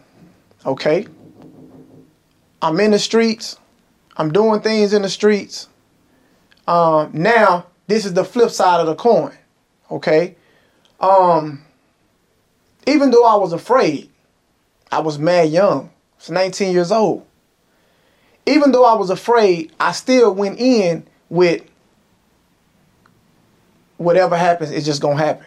Okay. 0.66 1.08
I'm 2.62 2.80
in 2.80 2.92
the 2.92 3.00
streets. 3.00 3.58
I'm 4.18 4.32
doing 4.32 4.62
things 4.62 4.94
in 4.94 5.04
the 5.04 5.10
streets. 5.10 5.68
Um, 6.68 7.12
now, 7.14 7.68
this 7.88 8.06
is 8.06 8.14
the 8.14 8.24
flip 8.24 8.50
side 8.50 8.80
of 8.80 8.88
the 8.88 8.96
coin. 8.96 9.36
Okay. 9.92 10.36
Um, 11.00 11.64
even 12.88 13.12
though 13.12 13.26
I 13.26 13.36
was 13.36 13.54
afraid, 13.54 14.10
I 14.92 15.00
was 15.00 15.20
mad 15.20 15.50
young. 15.50 15.90
I 15.90 16.18
was 16.18 16.30
19 16.30 16.74
years 16.74 16.92
old. 16.92 17.26
Even 18.46 18.72
though 18.72 18.86
I 18.86 18.94
was 18.94 19.10
afraid, 19.10 19.72
I 19.80 19.92
still 19.92 20.34
went 20.34 20.60
in 20.60 21.06
with 21.30 21.64
whatever 23.98 24.38
happens, 24.38 24.72
it's 24.72 24.86
just 24.86 25.02
gonna 25.02 25.18
happen. 25.18 25.46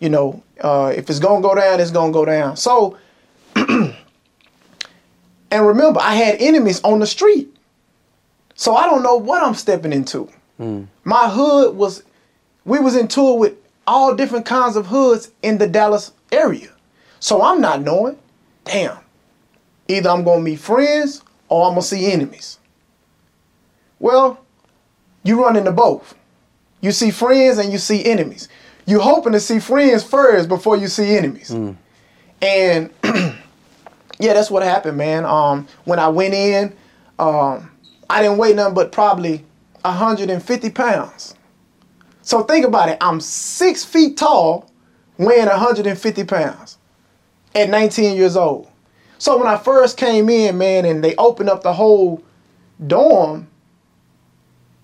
You 0.00 0.10
know, 0.10 0.42
uh, 0.60 0.92
if 0.94 1.08
it's 1.08 1.18
gonna 1.18 1.40
go 1.40 1.54
down, 1.54 1.80
it's 1.80 1.90
gonna 1.90 2.12
go 2.12 2.24
down. 2.24 2.56
So, 2.56 2.98
and 3.56 3.94
remember, 5.50 6.00
I 6.00 6.14
had 6.14 6.36
enemies 6.40 6.80
on 6.82 6.98
the 6.98 7.06
street, 7.06 7.53
so 8.54 8.74
I 8.76 8.86
don't 8.86 9.02
know 9.02 9.16
what 9.16 9.42
I'm 9.42 9.54
stepping 9.54 9.92
into. 9.92 10.28
My 11.04 11.28
hood 11.28 11.76
was, 11.76 12.04
we 12.64 12.78
was 12.78 12.94
in 12.96 13.08
tour 13.08 13.38
with 13.38 13.54
all 13.86 14.14
different 14.14 14.46
kinds 14.46 14.76
of 14.76 14.86
hoods 14.86 15.30
in 15.42 15.58
the 15.58 15.66
Dallas 15.66 16.12
area, 16.32 16.70
so 17.20 17.42
I'm 17.42 17.60
not 17.60 17.82
knowing. 17.82 18.16
Damn, 18.64 18.98
either 19.88 20.08
I'm 20.10 20.24
gonna 20.24 20.40
meet 20.42 20.60
friends 20.60 21.22
or 21.48 21.66
I'm 21.66 21.72
gonna 21.72 21.82
see 21.82 22.10
enemies. 22.10 22.58
Well, 23.98 24.38
you 25.22 25.42
run 25.42 25.56
into 25.56 25.72
both. 25.72 26.14
You 26.80 26.92
see 26.92 27.10
friends 27.10 27.58
and 27.58 27.72
you 27.72 27.78
see 27.78 28.04
enemies. 28.04 28.48
You 28.86 29.00
hoping 29.00 29.32
to 29.32 29.40
see 29.40 29.58
friends 29.58 30.04
first 30.04 30.48
before 30.48 30.76
you 30.76 30.86
see 30.88 31.16
enemies. 31.16 31.50
And 32.42 32.90
yeah, 33.02 34.34
that's 34.34 34.50
what 34.50 34.62
happened, 34.62 34.96
man. 34.98 35.24
Um, 35.24 35.66
when 35.84 35.98
I 35.98 36.08
went 36.08 36.34
in, 36.34 36.74
um, 37.18 37.70
I 38.08 38.22
didn't 38.22 38.38
weigh 38.38 38.54
nothing 38.54 38.74
but 38.74 38.92
probably 38.92 39.44
150 39.82 40.70
pounds. 40.70 41.34
So 42.22 42.42
think 42.42 42.64
about 42.64 42.88
it. 42.88 42.98
I'm 43.00 43.20
six 43.20 43.84
feet 43.84 44.16
tall, 44.16 44.70
weighing 45.18 45.46
150 45.46 46.24
pounds 46.24 46.78
at 47.54 47.68
19 47.68 48.16
years 48.16 48.36
old. 48.36 48.68
So 49.18 49.38
when 49.38 49.46
I 49.46 49.56
first 49.56 49.96
came 49.96 50.28
in, 50.28 50.58
man, 50.58 50.84
and 50.84 51.02
they 51.02 51.14
opened 51.16 51.48
up 51.48 51.62
the 51.62 51.72
whole 51.72 52.22
dorm, 52.86 53.48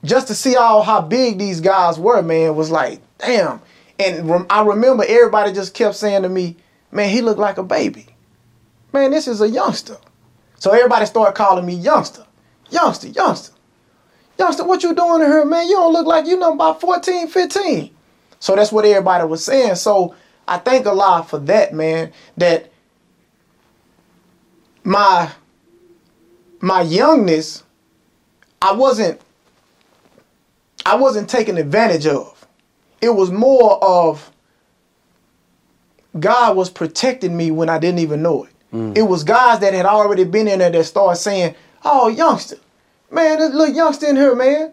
just 0.05 0.29
to 0.29 0.35
see 0.35 0.57
all 0.57 0.83
how 0.83 1.00
big 1.00 1.39
these 1.39 1.61
guys 1.61 1.99
were, 1.99 2.23
man, 2.23 2.55
was 2.55 2.71
like, 2.71 3.00
damn. 3.19 3.61
And 3.99 4.47
I 4.49 4.62
remember 4.62 5.05
everybody 5.07 5.53
just 5.53 5.75
kept 5.75 5.97
saying 5.97 6.23
to 6.23 6.29
me, 6.29 6.57
man, 6.91 7.11
he 7.11 7.21
looked 7.21 7.41
like 7.41 7.59
a 7.59 7.62
baby. 7.62 8.07
Man, 8.93 9.11
this 9.11 9.29
is 9.29 9.41
a 9.41 9.49
youngster. 9.49 9.99
So 10.59 10.73
everybody 10.73 11.07
started 11.07 11.35
calling 11.35 11.67
me 11.67 11.75
youngster, 11.75 12.25
youngster, 12.71 13.09
youngster. 13.09 13.55
Youngster, 14.39 14.65
what 14.65 14.83
you 14.83 14.95
doing 14.95 15.23
in 15.23 15.29
here, 15.29 15.45
man? 15.45 15.69
You 15.69 15.77
don't 15.77 15.93
look 15.93 16.07
like 16.07 16.27
you 16.27 16.39
know 16.39 16.53
about 16.53 16.81
14, 16.81 17.29
15. 17.29 17.91
So 18.39 18.57
that's 18.57 18.73
what 18.73 18.85
everybody 18.85 19.25
was 19.27 19.45
saying. 19.45 19.75
So 19.75 20.15
I 20.49 20.59
thank 20.59 20.87
Allah 20.87 21.25
for 21.29 21.39
that, 21.41 21.75
man, 21.75 22.12
that 22.39 22.71
my 24.83 25.31
my 26.61 26.83
youngness, 26.83 27.62
I 28.62 28.73
wasn't 28.73 29.21
I 30.87 30.97
wasn't 30.97 31.29
taken 31.29 31.59
advantage 31.59 32.07
of. 32.07 32.47
It 33.00 33.11
was 33.11 33.31
more 33.31 33.83
of 33.83 34.31
God 36.19 36.57
was 36.57 36.71
protecting 36.71 37.37
me 37.37 37.50
when 37.50 37.69
I 37.69 37.79
didn't 37.79 38.00
even 38.00 38.23
know 38.23 38.45
it. 38.45 38.53
Mm. 38.73 38.97
It 38.97 39.03
was 39.03 39.25
guys 39.25 39.61
that 39.61 39.75
had 39.75 39.87
already 39.87 40.25
been 40.25 40.49
in 40.49 40.59
there 40.59 40.71
that 40.71 40.85
started 40.85 41.17
saying, 41.17 41.55
"Oh, 41.85 42.09
youngster, 42.09 42.57
man, 43.11 43.39
this 43.39 43.53
little 43.53 43.75
youngster 43.75 44.07
in 44.07 44.17
here, 44.17 44.35
man." 44.35 44.73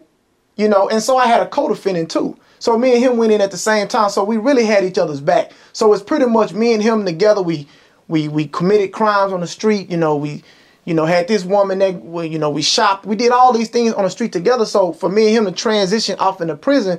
You 0.56 0.68
know, 0.68 0.88
and 0.88 1.02
so 1.02 1.16
I 1.16 1.26
had 1.26 1.40
a 1.40 1.46
co-defendant 1.46 2.10
too. 2.10 2.36
So 2.58 2.76
me 2.76 2.94
and 2.94 3.02
him 3.02 3.16
went 3.16 3.32
in 3.32 3.40
at 3.40 3.50
the 3.50 3.56
same 3.56 3.86
time. 3.88 4.10
So 4.10 4.24
we 4.24 4.36
really 4.36 4.64
had 4.64 4.84
each 4.84 4.98
other's 4.98 5.20
back. 5.20 5.52
So 5.72 5.92
it's 5.92 6.02
pretty 6.02 6.26
much 6.26 6.52
me 6.52 6.74
and 6.74 6.82
him 6.82 7.04
together. 7.04 7.42
We 7.42 7.68
we 8.08 8.28
we 8.28 8.48
committed 8.48 8.92
crimes 8.92 9.32
on 9.32 9.40
the 9.40 9.46
street. 9.46 9.90
You 9.90 9.96
know, 9.96 10.16
we 10.16 10.42
you 10.84 10.94
know 10.94 11.04
had 11.04 11.28
this 11.28 11.44
woman 11.44 11.78
that 11.78 12.02
we, 12.04 12.26
you 12.26 12.38
know 12.38 12.50
we 12.50 12.62
shopped. 12.62 13.06
We 13.06 13.14
did 13.16 13.30
all 13.30 13.52
these 13.52 13.68
things 13.68 13.92
on 13.92 14.04
the 14.04 14.10
street 14.10 14.32
together. 14.32 14.64
So 14.64 14.92
for 14.92 15.08
me 15.08 15.28
and 15.28 15.36
him 15.36 15.44
to 15.44 15.52
transition 15.52 16.18
off 16.18 16.40
into 16.40 16.56
prison, 16.56 16.98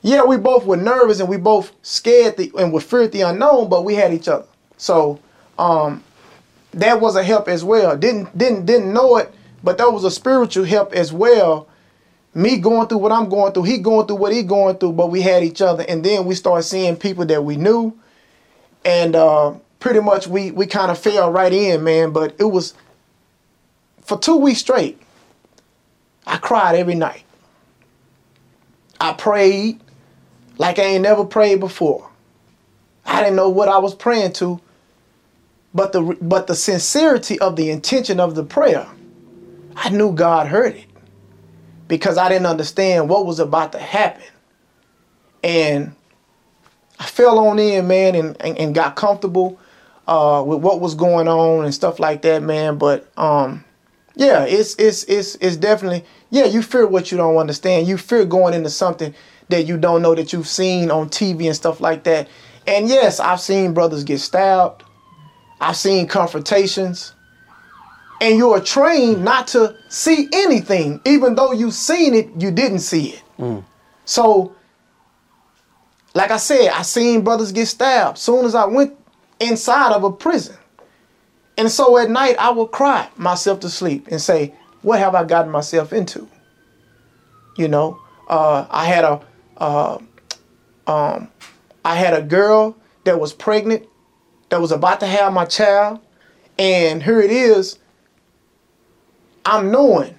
yeah, 0.00 0.22
we 0.22 0.36
both 0.36 0.64
were 0.64 0.76
nervous 0.76 1.20
and 1.20 1.28
we 1.28 1.36
both 1.36 1.72
scared 1.82 2.36
the, 2.36 2.52
and 2.58 2.72
were 2.72 2.80
feared 2.80 3.12
the 3.12 3.22
unknown, 3.22 3.68
but 3.68 3.84
we 3.84 3.94
had 3.94 4.14
each 4.14 4.28
other. 4.28 4.46
So 4.76 5.18
um, 5.58 6.02
that 6.72 7.00
was 7.00 7.16
a 7.16 7.24
help 7.24 7.48
as 7.48 7.64
well. 7.64 7.96
Didn't 7.96 8.36
didn't 8.36 8.66
didn't 8.66 8.92
know 8.92 9.16
it, 9.16 9.33
but 9.64 9.78
that 9.78 9.90
was 9.90 10.04
a 10.04 10.10
spiritual 10.10 10.64
help 10.64 10.92
as 10.92 11.12
well. 11.12 11.66
Me 12.34 12.58
going 12.58 12.86
through 12.86 12.98
what 12.98 13.12
I'm 13.12 13.28
going 13.28 13.52
through, 13.52 13.62
he 13.62 13.78
going 13.78 14.06
through 14.06 14.16
what 14.16 14.32
he 14.32 14.42
going 14.42 14.76
through, 14.76 14.92
but 14.92 15.10
we 15.10 15.22
had 15.22 15.42
each 15.42 15.62
other, 15.62 15.84
and 15.88 16.04
then 16.04 16.26
we 16.26 16.34
started 16.34 16.64
seeing 16.64 16.96
people 16.96 17.24
that 17.26 17.44
we 17.44 17.56
knew, 17.56 17.98
and 18.84 19.16
uh, 19.16 19.54
pretty 19.80 20.00
much 20.00 20.26
we 20.26 20.50
we 20.50 20.66
kind 20.66 20.90
of 20.90 20.98
fell 20.98 21.32
right 21.32 21.52
in, 21.52 21.82
man. 21.82 22.12
But 22.12 22.36
it 22.38 22.44
was 22.44 22.74
for 24.02 24.18
two 24.18 24.36
weeks 24.36 24.60
straight. 24.60 25.00
I 26.26 26.36
cried 26.36 26.74
every 26.74 26.94
night. 26.94 27.24
I 29.00 29.12
prayed 29.12 29.80
like 30.58 30.78
I 30.78 30.82
ain't 30.82 31.02
never 31.02 31.24
prayed 31.24 31.60
before. 31.60 32.10
I 33.06 33.22
didn't 33.22 33.36
know 33.36 33.48
what 33.48 33.68
I 33.68 33.78
was 33.78 33.94
praying 33.94 34.32
to, 34.34 34.60
but 35.72 35.92
the 35.92 36.16
but 36.20 36.46
the 36.46 36.54
sincerity 36.54 37.38
of 37.38 37.56
the 37.56 37.70
intention 37.70 38.18
of 38.20 38.34
the 38.34 38.44
prayer, 38.44 38.86
I 39.76 39.90
knew 39.90 40.12
God 40.12 40.46
heard 40.46 40.74
it 40.74 40.86
because 41.88 42.18
I 42.18 42.28
didn't 42.28 42.46
understand 42.46 43.08
what 43.08 43.26
was 43.26 43.40
about 43.40 43.72
to 43.72 43.78
happen. 43.78 44.24
And 45.42 45.94
I 46.98 47.06
fell 47.06 47.38
on 47.38 47.58
in, 47.58 47.86
man, 47.86 48.14
and, 48.14 48.40
and, 48.40 48.56
and 48.58 48.74
got 48.74 48.96
comfortable 48.96 49.58
uh, 50.06 50.42
with 50.46 50.60
what 50.60 50.80
was 50.80 50.94
going 50.94 51.28
on 51.28 51.64
and 51.64 51.74
stuff 51.74 51.98
like 51.98 52.22
that, 52.22 52.42
man. 52.42 52.78
But 52.78 53.10
um, 53.16 53.64
yeah, 54.14 54.44
it's 54.44 54.74
it's 54.76 55.04
it's 55.04 55.34
it's 55.36 55.56
definitely 55.56 56.04
yeah. 56.30 56.44
You 56.44 56.62
fear 56.62 56.86
what 56.86 57.10
you 57.10 57.18
don't 57.18 57.36
understand. 57.36 57.88
You 57.88 57.98
fear 57.98 58.24
going 58.24 58.54
into 58.54 58.70
something 58.70 59.14
that 59.48 59.66
you 59.66 59.76
don't 59.76 60.02
know 60.02 60.14
that 60.14 60.32
you've 60.32 60.48
seen 60.48 60.90
on 60.90 61.08
TV 61.08 61.46
and 61.46 61.56
stuff 61.56 61.80
like 61.80 62.04
that. 62.04 62.28
And 62.66 62.88
yes, 62.88 63.20
I've 63.20 63.40
seen 63.40 63.74
brothers 63.74 64.04
get 64.04 64.20
stabbed. 64.20 64.82
I've 65.60 65.76
seen 65.76 66.06
confrontations. 66.06 67.14
And 68.24 68.38
you're 68.38 68.58
trained 68.60 69.22
not 69.22 69.48
to 69.48 69.76
see 69.90 70.30
anything, 70.32 70.98
even 71.04 71.34
though 71.34 71.52
you've 71.52 71.74
seen 71.74 72.14
it, 72.14 72.30
you 72.38 72.50
didn't 72.50 72.78
see 72.78 73.10
it. 73.10 73.22
So, 74.06 74.56
like 76.14 76.30
I 76.30 76.38
said, 76.38 76.70
I 76.70 76.80
seen 76.82 77.22
brothers 77.22 77.52
get 77.52 77.66
stabbed 77.66 78.16
soon 78.16 78.46
as 78.46 78.54
I 78.54 78.64
went 78.64 78.96
inside 79.40 79.92
of 79.92 80.04
a 80.04 80.10
prison. 80.10 80.56
And 81.58 81.70
so 81.70 81.98
at 81.98 82.08
night 82.08 82.36
I 82.38 82.50
would 82.50 82.70
cry 82.70 83.10
myself 83.16 83.60
to 83.60 83.68
sleep 83.68 84.08
and 84.10 84.22
say, 84.22 84.54
What 84.80 85.00
have 85.00 85.14
I 85.14 85.24
gotten 85.24 85.52
myself 85.52 85.92
into? 85.92 86.26
You 87.58 87.68
know, 87.68 88.00
uh, 88.28 88.66
I 88.70 88.86
had 88.86 89.04
a 89.04 89.20
uh, 89.58 89.98
um, 90.86 91.28
I 91.84 91.94
had 91.94 92.14
a 92.14 92.22
girl 92.22 92.74
that 93.04 93.20
was 93.20 93.34
pregnant, 93.34 93.86
that 94.48 94.62
was 94.62 94.72
about 94.72 95.00
to 95.00 95.06
have 95.06 95.30
my 95.34 95.44
child, 95.44 96.00
and 96.58 97.02
here 97.02 97.20
it 97.20 97.30
is. 97.30 97.78
I'm 99.44 99.70
knowing 99.70 100.18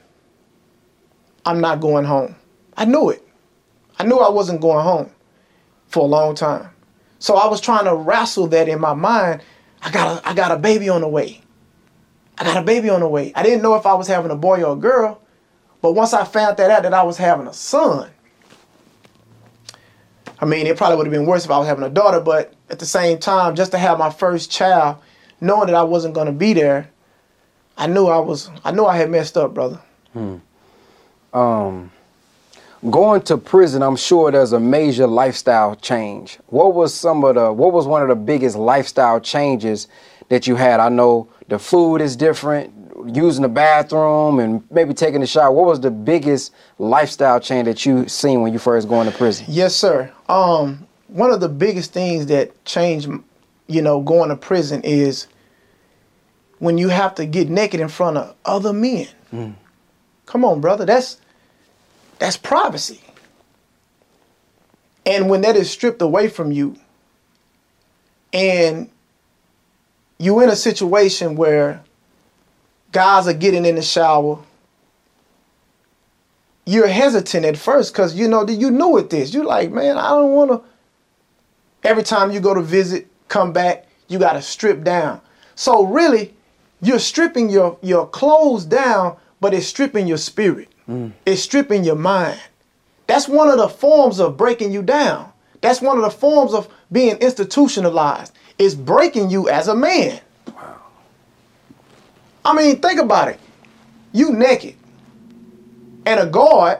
I'm 1.45 1.61
not 1.61 1.79
going 1.79 2.05
home. 2.05 2.35
I 2.77 2.85
knew 2.85 3.09
it. 3.09 3.27
I 3.97 4.05
knew 4.05 4.17
I 4.17 4.29
wasn't 4.29 4.61
going 4.61 4.83
home 4.83 5.09
for 5.87 6.03
a 6.03 6.07
long 6.07 6.35
time. 6.35 6.69
So 7.19 7.35
I 7.35 7.47
was 7.47 7.61
trying 7.61 7.85
to 7.85 7.95
wrestle 7.95 8.47
that 8.47 8.67
in 8.67 8.79
my 8.79 8.93
mind. 8.93 9.41
I 9.81 9.91
got 9.91 10.17
a, 10.17 10.27
I 10.27 10.33
got 10.33 10.51
a 10.51 10.57
baby 10.57 10.89
on 10.89 11.01
the 11.01 11.07
way. 11.07 11.41
I 12.37 12.43
got 12.43 12.57
a 12.57 12.61
baby 12.61 12.89
on 12.89 12.99
the 12.99 13.07
way. 13.07 13.31
I 13.35 13.43
didn't 13.43 13.61
know 13.61 13.75
if 13.75 13.85
I 13.85 13.93
was 13.93 14.07
having 14.07 14.31
a 14.31 14.35
boy 14.35 14.63
or 14.63 14.73
a 14.73 14.79
girl, 14.79 15.21
but 15.81 15.93
once 15.93 16.13
I 16.13 16.25
found 16.25 16.57
that 16.57 16.69
out 16.69 16.83
that 16.83 16.93
I 16.93 17.03
was 17.03 17.17
having 17.17 17.47
a 17.47 17.53
son, 17.53 18.09
I 20.39 20.45
mean, 20.45 20.67
it 20.67 20.75
probably 20.75 20.97
would 20.97 21.05
have 21.05 21.13
been 21.13 21.25
worse 21.25 21.45
if 21.45 21.51
I 21.51 21.57
was 21.57 21.67
having 21.67 21.85
a 21.85 21.89
daughter, 21.89 22.19
but 22.19 22.53
at 22.69 22.79
the 22.79 22.85
same 22.85 23.19
time, 23.19 23.55
just 23.55 23.71
to 23.71 23.77
have 23.77 23.97
my 23.97 24.09
first 24.09 24.51
child, 24.51 24.97
knowing 25.39 25.67
that 25.67 25.75
I 25.75 25.83
wasn't 25.83 26.13
going 26.13 26.27
to 26.27 26.33
be 26.33 26.53
there, 26.53 26.91
I 27.77 27.87
knew 27.87 28.07
I 28.07 28.19
was 28.19 28.49
I 28.63 28.71
knew 28.71 28.85
I 28.85 28.97
had 28.97 29.09
messed 29.09 29.37
up, 29.37 29.53
brother. 29.53 29.79
Um, 31.33 31.91
going 32.89 33.21
to 33.23 33.37
prison, 33.37 33.81
I'm 33.83 33.97
sure 33.97 34.31
there's 34.31 34.53
a 34.53 34.59
major 34.59 35.07
lifestyle 35.07 35.75
change. 35.75 36.39
What 36.47 36.73
was 36.73 36.93
some 36.93 37.23
of 37.23 37.35
the 37.35 37.51
what 37.51 37.73
was 37.73 37.85
one 37.85 38.01
of 38.01 38.07
the 38.07 38.15
biggest 38.15 38.55
lifestyle 38.55 39.19
changes 39.19 39.87
that 40.29 40.47
you 40.47 40.55
had? 40.55 40.79
I 40.79 40.89
know 40.89 41.27
the 41.47 41.59
food 41.59 41.97
is 41.97 42.15
different, 42.15 42.73
using 43.13 43.41
the 43.41 43.49
bathroom 43.49 44.39
and 44.39 44.63
maybe 44.71 44.93
taking 44.93 45.21
a 45.21 45.27
shower. 45.27 45.51
What 45.51 45.65
was 45.65 45.79
the 45.79 45.91
biggest 45.91 46.53
lifestyle 46.79 47.39
change 47.39 47.65
that 47.65 47.85
you 47.85 48.07
seen 48.07 48.41
when 48.41 48.53
you 48.53 48.59
first 48.59 48.87
going 48.87 49.09
to 49.11 49.15
prison? 49.15 49.45
Yes, 49.49 49.75
sir. 49.75 50.11
Um, 50.29 50.87
one 51.07 51.31
of 51.31 51.39
the 51.39 51.49
biggest 51.49 51.93
things 51.93 52.25
that 52.27 52.63
changed, 52.65 53.09
you 53.67 53.81
know, 53.81 54.01
going 54.01 54.29
to 54.29 54.35
prison 54.35 54.81
is 54.83 55.27
when 56.59 56.77
you 56.77 56.89
have 56.89 57.15
to 57.15 57.25
get 57.25 57.49
naked 57.49 57.79
in 57.79 57.87
front 57.87 58.17
of 58.17 58.35
other 58.45 58.73
men. 58.73 59.07
Mm. 59.33 59.55
Come 60.25 60.45
on, 60.45 60.61
brother. 60.61 60.85
That's 60.85 61.19
that's 62.19 62.37
privacy. 62.37 63.01
And 65.05 65.29
when 65.29 65.41
that 65.41 65.55
is 65.55 65.69
stripped 65.69 66.01
away 66.01 66.29
from 66.29 66.51
you, 66.51 66.77
and 68.33 68.89
you're 70.17 70.43
in 70.43 70.49
a 70.49 70.55
situation 70.55 71.35
where 71.35 71.83
guys 72.91 73.27
are 73.27 73.33
getting 73.33 73.65
in 73.65 73.75
the 73.75 73.81
shower, 73.81 74.39
you're 76.65 76.87
hesitant 76.87 77.45
at 77.45 77.57
first 77.57 77.93
because 77.93 78.15
you 78.15 78.27
know 78.27 78.43
that 78.43 78.53
you 78.53 78.71
knew 78.71 78.97
it 78.97 79.09
this. 79.09 79.33
You're 79.33 79.45
like, 79.45 79.71
man, 79.71 79.97
I 79.97 80.09
don't 80.09 80.31
want 80.31 80.51
to. 80.51 80.61
Every 81.87 82.01
time 82.01 82.31
you 82.31 82.39
go 82.39 82.55
to 82.55 82.61
visit, 82.61 83.07
come 83.27 83.53
back, 83.53 83.85
you 84.07 84.17
got 84.17 84.33
to 84.33 84.41
strip 84.41 84.83
down. 84.83 85.21
So 85.53 85.85
really, 85.85 86.33
you're 86.81 86.99
stripping 86.99 87.49
your 87.49 87.77
your 87.81 88.07
clothes 88.07 88.65
down, 88.65 89.17
but 89.39 89.53
it's 89.53 89.67
stripping 89.67 90.07
your 90.07 90.17
spirit. 90.17 90.69
Mm. 90.89 91.13
It's 91.25 91.41
stripping 91.41 91.83
your 91.83 91.95
mind. 91.95 92.39
That's 93.07 93.27
one 93.27 93.49
of 93.49 93.57
the 93.57 93.69
forms 93.69 94.19
of 94.19 94.37
breaking 94.37 94.71
you 94.71 94.81
down. 94.81 95.31
That's 95.61 95.81
one 95.81 95.97
of 95.97 96.03
the 96.03 96.11
forms 96.11 96.53
of 96.53 96.67
being 96.91 97.15
institutionalized. 97.17 98.33
It's 98.57 98.75
breaking 98.75 99.29
you 99.29 99.49
as 99.49 99.67
a 99.67 99.75
man. 99.75 100.21
I 102.43 102.53
mean, 102.53 102.79
think 102.79 102.99
about 102.99 103.29
it. 103.29 103.39
You 104.11 104.31
naked, 104.31 104.75
and 106.05 106.19
a 106.19 106.25
guard 106.25 106.79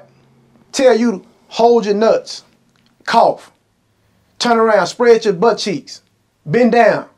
tell 0.71 0.97
you 0.97 1.19
to 1.19 1.25
hold 1.47 1.85
your 1.85 1.95
nuts, 1.95 2.43
cough, 3.05 3.51
turn 4.39 4.57
around, 4.57 4.87
spread 4.87 5.25
your 5.25 5.33
butt 5.33 5.57
cheeks, 5.57 6.01
bend 6.45 6.73
down. 6.73 7.09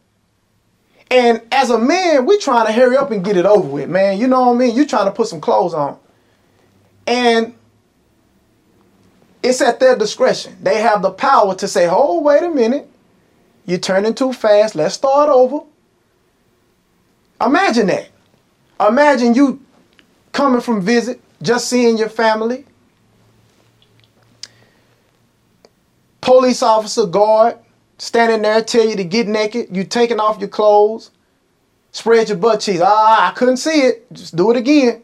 And 1.09 1.41
as 1.51 1.69
a 1.69 1.79
man, 1.79 2.25
we 2.25 2.37
trying 2.37 2.67
to 2.67 2.73
hurry 2.73 2.97
up 2.97 3.11
and 3.11 3.23
get 3.23 3.37
it 3.37 3.45
over 3.45 3.67
with, 3.67 3.89
man. 3.89 4.19
You 4.19 4.27
know 4.27 4.47
what 4.47 4.55
I 4.55 4.57
mean? 4.57 4.75
You 4.75 4.85
trying 4.85 5.05
to 5.05 5.11
put 5.11 5.27
some 5.27 5.39
clothes 5.39 5.73
on. 5.73 5.97
And 7.05 7.53
it's 9.41 9.61
at 9.61 9.79
their 9.79 9.95
discretion. 9.95 10.57
They 10.61 10.81
have 10.81 11.01
the 11.01 11.11
power 11.11 11.55
to 11.55 11.67
say, 11.67 11.87
oh, 11.89 12.19
wait 12.19 12.43
a 12.43 12.49
minute. 12.49 12.89
You're 13.65 13.79
turning 13.79 14.13
too 14.13 14.33
fast. 14.33 14.75
Let's 14.75 14.95
start 14.95 15.29
over. 15.29 15.65
Imagine 17.39 17.87
that. 17.87 18.09
Imagine 18.79 19.33
you 19.33 19.61
coming 20.31 20.61
from 20.61 20.81
visit, 20.81 21.21
just 21.41 21.69
seeing 21.69 21.97
your 21.97 22.09
family. 22.09 22.65
Police 26.21 26.61
officer, 26.61 27.05
guard, 27.05 27.57
standing 27.97 28.41
there, 28.41 28.61
tell 28.61 28.85
you 28.87 28.95
to 28.95 29.03
get 29.03 29.27
naked. 29.27 29.75
You 29.75 29.83
taking 29.83 30.19
off 30.19 30.39
your 30.39 30.49
clothes, 30.49 31.11
spread 31.91 32.29
your 32.29 32.37
butt 32.37 32.61
cheeks. 32.61 32.81
Ah, 32.83 33.29
I 33.29 33.33
couldn't 33.33 33.57
see 33.57 33.81
it. 33.81 34.11
Just 34.13 34.35
do 34.35 34.51
it 34.51 34.57
again. 34.57 35.03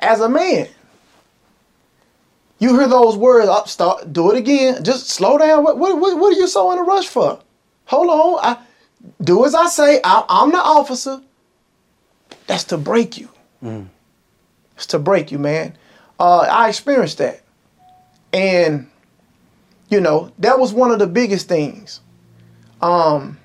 As 0.00 0.20
a 0.20 0.28
man, 0.28 0.68
you 2.58 2.78
hear 2.78 2.88
those 2.88 3.16
words. 3.16 3.48
Up, 3.48 3.68
start, 3.68 4.12
do 4.12 4.30
it 4.32 4.38
again. 4.38 4.82
Just 4.84 5.08
slow 5.08 5.38
down. 5.38 5.64
What, 5.64 5.78
what, 5.78 5.98
what, 5.98 6.18
what 6.18 6.34
are 6.34 6.38
you 6.38 6.48
so 6.48 6.72
in 6.72 6.78
a 6.78 6.82
rush 6.82 7.08
for? 7.08 7.40
Hold 7.86 8.08
on. 8.08 8.38
I 8.42 8.58
do 9.22 9.44
as 9.44 9.54
I 9.54 9.66
say. 9.66 10.00
I, 10.02 10.24
I'm 10.28 10.50
the 10.50 10.58
officer. 10.58 11.20
That's 12.46 12.64
to 12.64 12.78
break 12.78 13.18
you. 13.18 13.28
It's 14.76 14.86
to 14.86 14.98
break 14.98 15.30
you, 15.30 15.38
man. 15.38 15.76
Uh, 16.18 16.40
I 16.40 16.68
experienced 16.68 17.18
that, 17.18 17.42
and 18.32 18.88
you 19.92 20.00
know 20.00 20.32
that 20.38 20.58
was 20.58 20.72
one 20.72 20.90
of 20.90 20.98
the 20.98 21.06
biggest 21.06 21.48
things. 21.48 22.00
Um, 22.80 23.38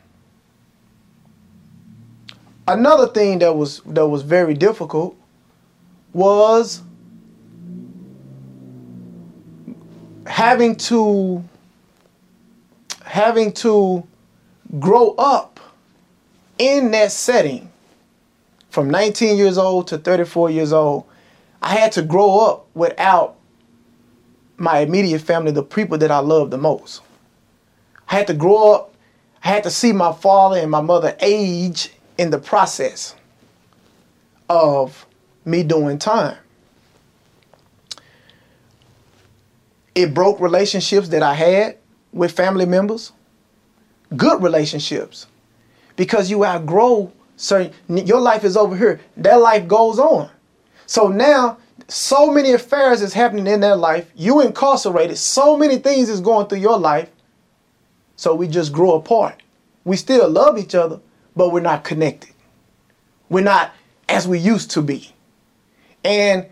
another 2.66 3.08
thing 3.08 3.40
that 3.40 3.54
was 3.54 3.82
that 3.86 4.08
was 4.08 4.22
very 4.24 4.54
difficult 4.54 5.18
was 6.14 6.82
having 10.26 10.76
to 10.76 11.44
having 13.04 13.52
to 13.52 14.08
grow 14.80 15.16
up 15.18 15.60
in 16.58 16.92
that 16.92 17.12
setting 17.12 17.70
from 18.70 18.90
19 18.90 19.38
years 19.38 19.58
old 19.58 19.88
to 19.88 19.98
34 19.98 20.50
years 20.50 20.74
old 20.74 21.06
i 21.62 21.74
had 21.74 21.92
to 21.92 22.02
grow 22.02 22.40
up 22.40 22.68
without 22.74 23.37
my 24.58 24.80
immediate 24.80 25.22
family 25.22 25.52
the 25.52 25.64
people 25.64 25.98
that 25.98 26.12
i 26.12 26.20
love 26.20 26.52
the 26.52 26.58
most 26.58 27.02
i 28.10 28.16
had 28.16 28.28
to 28.28 28.34
grow 28.34 28.74
up 28.74 28.94
i 29.44 29.48
had 29.48 29.64
to 29.64 29.72
see 29.72 29.92
my 29.92 30.12
father 30.12 30.58
and 30.58 30.72
my 30.72 30.82
mother 30.82 31.16
age 31.22 31.92
in 32.18 32.30
the 32.30 32.40
process 32.40 33.16
of 34.50 35.06
me 35.46 35.64
doing 35.64 35.98
time 35.98 36.38
it 39.98 40.14
broke 40.14 40.40
relationships 40.40 41.10
that 41.10 41.24
I 41.24 41.34
had 41.34 41.78
with 42.14 42.32
family 42.32 42.68
members, 42.68 43.14
good 44.16 44.44
relationships, 44.44 45.26
because 45.96 46.30
you 46.30 46.46
outgrow 46.46 47.12
certain. 47.36 47.74
Your 48.06 48.22
life 48.22 48.44
is 48.44 48.56
over 48.56 48.78
here. 48.78 49.02
Their 49.18 49.40
life 49.40 49.68
goes 49.68 49.98
on. 49.98 50.30
So 50.86 51.08
now, 51.08 51.58
so 51.88 52.32
many 52.32 52.52
affairs 52.52 53.02
is 53.02 53.14
happening 53.14 53.48
in 53.48 53.62
their 53.62 53.76
life. 53.76 54.12
You 54.16 54.42
incarcerated. 54.42 55.18
So 55.18 55.58
many 55.58 55.78
things 55.78 56.10
is 56.10 56.20
going 56.20 56.48
through 56.48 56.60
your 56.60 56.78
life. 56.78 57.10
So 58.16 58.36
we 58.36 58.48
just 58.48 58.74
grow 58.74 58.96
apart. 58.96 59.42
We 59.86 59.96
still 59.96 60.30
love 60.30 60.58
each 60.58 60.76
other, 60.76 61.00
but 61.36 61.52
we're 61.52 61.62
not 61.62 61.84
connected. 61.84 62.32
We're 63.30 63.44
not 63.44 63.72
as 64.10 64.28
we 64.28 64.40
used 64.40 64.72
to 64.72 64.82
be. 64.82 65.12
And 66.04 66.48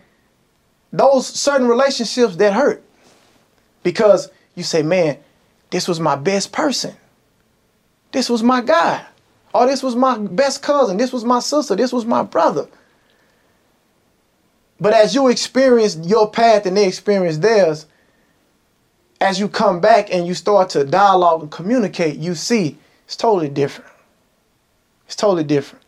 those 0.92 1.26
certain 1.26 1.68
relationships 1.68 2.36
that 2.36 2.54
hurt 2.54 2.82
because 3.82 4.30
you 4.54 4.62
say, 4.62 4.82
man, 4.82 5.18
this 5.70 5.86
was 5.86 6.00
my 6.00 6.16
best 6.16 6.52
person. 6.52 6.94
This 8.12 8.30
was 8.30 8.42
my 8.42 8.60
guy. 8.62 9.04
Or 9.52 9.66
this 9.66 9.82
was 9.82 9.96
my 9.96 10.18
best 10.18 10.62
cousin. 10.62 10.96
This 10.96 11.12
was 11.12 11.24
my 11.24 11.40
sister. 11.40 11.76
This 11.76 11.92
was 11.92 12.04
my 12.04 12.22
brother. 12.22 12.66
But 14.80 14.94
as 14.94 15.14
you 15.14 15.28
experience 15.28 15.96
your 15.96 16.30
path 16.30 16.66
and 16.66 16.76
they 16.76 16.86
experience 16.86 17.38
theirs, 17.38 17.86
as 19.20 19.40
you 19.40 19.48
come 19.48 19.80
back 19.80 20.12
and 20.12 20.26
you 20.26 20.34
start 20.34 20.70
to 20.70 20.84
dialogue 20.84 21.42
and 21.42 21.50
communicate, 21.50 22.16
you 22.16 22.34
see 22.34 22.76
it's 23.06 23.16
totally 23.16 23.48
different. 23.48 23.90
It's 25.06 25.16
totally 25.16 25.44
different. 25.44 25.84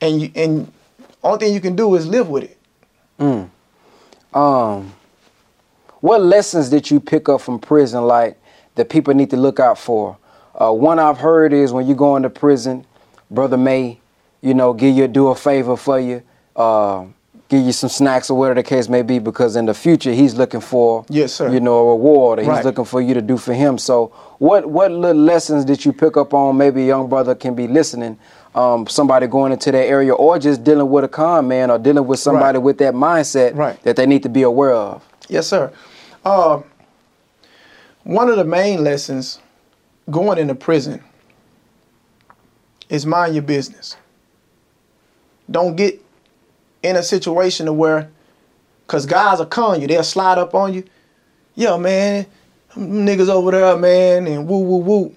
And 0.00 0.22
you 0.22 0.30
and 0.36 0.72
only 1.24 1.38
thing 1.40 1.54
you 1.54 1.60
can 1.60 1.74
do 1.74 1.94
is 1.96 2.06
live 2.06 2.28
with 2.28 2.44
it. 2.44 2.58
Um, 4.32 4.94
what 6.00 6.22
lessons 6.22 6.70
did 6.70 6.90
you 6.90 7.00
pick 7.00 7.28
up 7.28 7.40
from 7.40 7.58
prison, 7.58 8.04
like 8.04 8.40
that 8.76 8.88
people 8.88 9.14
need 9.14 9.30
to 9.30 9.36
look 9.36 9.58
out 9.58 9.78
for? 9.78 10.16
Uh, 10.54 10.72
one 10.72 10.98
I've 10.98 11.18
heard 11.18 11.52
is 11.52 11.72
when 11.72 11.86
you 11.88 11.94
go 11.94 12.16
into 12.16 12.30
prison, 12.30 12.86
brother 13.30 13.56
may, 13.56 13.98
you 14.40 14.54
know, 14.54 14.72
give 14.72 14.96
you 14.96 15.08
do 15.08 15.28
a 15.28 15.34
favor 15.34 15.76
for 15.76 15.98
you, 15.98 16.22
uh, 16.54 17.04
give 17.48 17.64
you 17.64 17.72
some 17.72 17.88
snacks 17.88 18.28
or 18.30 18.38
whatever 18.38 18.60
the 18.60 18.62
case 18.62 18.88
may 18.88 19.02
be, 19.02 19.18
because 19.18 19.56
in 19.56 19.66
the 19.66 19.74
future 19.74 20.12
he's 20.12 20.34
looking 20.34 20.60
for, 20.60 21.04
Yes, 21.08 21.32
sir. 21.32 21.48
you 21.50 21.60
know, 21.60 21.78
a 21.78 21.90
reward, 21.92 22.38
or 22.40 22.42
he's 22.54 22.64
looking 22.64 22.84
for 22.84 23.00
you 23.00 23.14
to 23.14 23.22
do 23.22 23.36
for 23.38 23.54
him. 23.54 23.78
So, 23.78 24.06
what 24.38 24.66
what 24.66 24.90
little 24.92 25.20
lessons 25.22 25.64
did 25.64 25.84
you 25.84 25.92
pick 25.92 26.16
up 26.16 26.34
on? 26.34 26.56
Maybe 26.56 26.82
a 26.82 26.86
young 26.86 27.08
brother 27.08 27.34
can 27.34 27.54
be 27.54 27.66
listening. 27.66 28.18
Um, 28.54 28.86
somebody 28.86 29.26
going 29.26 29.52
into 29.52 29.70
that 29.72 29.86
area, 29.86 30.12
or 30.14 30.38
just 30.38 30.64
dealing 30.64 30.90
with 30.90 31.04
a 31.04 31.08
con 31.08 31.48
man, 31.48 31.70
or 31.70 31.78
dealing 31.78 32.06
with 32.06 32.18
somebody 32.18 32.58
Right. 32.58 32.64
with 32.64 32.78
that 32.78 32.94
mindset 32.94 33.54
Right. 33.56 33.80
that 33.82 33.96
they 33.96 34.06
need 34.06 34.22
to 34.24 34.28
be 34.28 34.42
aware 34.42 34.72
of. 34.74 35.02
Yes, 35.28 35.46
sir. 35.46 35.70
Uh, 36.24 36.60
one 38.04 38.28
of 38.28 38.36
the 38.36 38.44
main 38.44 38.82
lessons 38.82 39.38
going 40.10 40.38
into 40.38 40.54
prison 40.54 41.02
is 42.88 43.04
mind 43.06 43.34
your 43.34 43.42
business. 43.42 43.96
Don't 45.50 45.76
get 45.76 46.02
in 46.82 46.96
a 46.96 47.02
situation 47.02 47.66
to 47.66 47.72
where, 47.72 48.10
cause 48.86 49.06
guys 49.06 49.40
are 49.40 49.46
calling 49.46 49.80
you, 49.82 49.88
they'll 49.88 50.02
slide 50.04 50.38
up 50.38 50.54
on 50.54 50.74
you. 50.74 50.84
Yo, 51.54 51.76
man, 51.78 52.26
niggas 52.76 53.28
over 53.28 53.50
there, 53.50 53.76
man, 53.76 54.26
and 54.26 54.46
woo, 54.46 54.60
woo, 54.60 54.78
woo. 54.78 55.14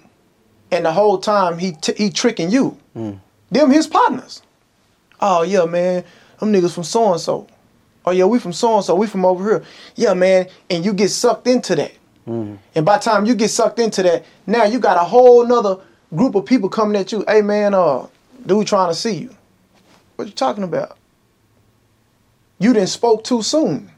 And 0.71 0.85
the 0.85 0.91
whole 0.91 1.17
time 1.19 1.57
he 1.59 1.73
t- 1.73 1.93
he 1.97 2.09
tricking 2.09 2.49
you. 2.49 2.77
Them 2.95 3.69
his 3.71 3.87
partners. 3.87 4.41
Oh 5.19 5.43
yeah, 5.43 5.65
man, 5.65 6.03
them 6.39 6.51
niggas 6.53 6.73
from 6.73 6.83
so 6.83 7.11
and 7.11 7.21
so. 7.21 7.47
Oh 8.05 8.11
yeah, 8.11 8.25
we 8.25 8.39
from 8.39 8.53
so 8.53 8.75
and 8.77 8.83
so. 8.85 8.95
We 8.95 9.05
from 9.05 9.25
over 9.25 9.43
here. 9.43 9.63
Yeah, 9.95 10.13
man, 10.13 10.47
and 10.69 10.83
you 10.83 10.93
get 10.93 11.09
sucked 11.09 11.45
into 11.47 11.75
that. 11.75 11.91
And 12.25 12.85
by 12.85 12.97
the 12.97 13.03
time 13.03 13.25
you 13.25 13.35
get 13.35 13.49
sucked 13.49 13.77
into 13.79 14.01
that, 14.03 14.23
now 14.47 14.63
you 14.63 14.79
got 14.79 14.95
a 14.95 15.03
whole 15.03 15.45
nother 15.45 15.77
group 16.15 16.35
of 16.35 16.45
people 16.45 16.69
coming 16.69 16.95
at 16.99 17.11
you. 17.11 17.23
Hey 17.27 17.41
man, 17.41 17.73
uh, 17.73 18.07
dude 18.45 18.65
trying 18.67 18.89
to 18.89 18.95
see 18.95 19.13
you. 19.15 19.35
What 20.15 20.27
you 20.27 20.33
talking 20.33 20.63
about? 20.63 20.97
You 22.61 22.73
didn't 22.73 22.89
spoke 22.89 23.23
too 23.23 23.41
soon. 23.41 23.89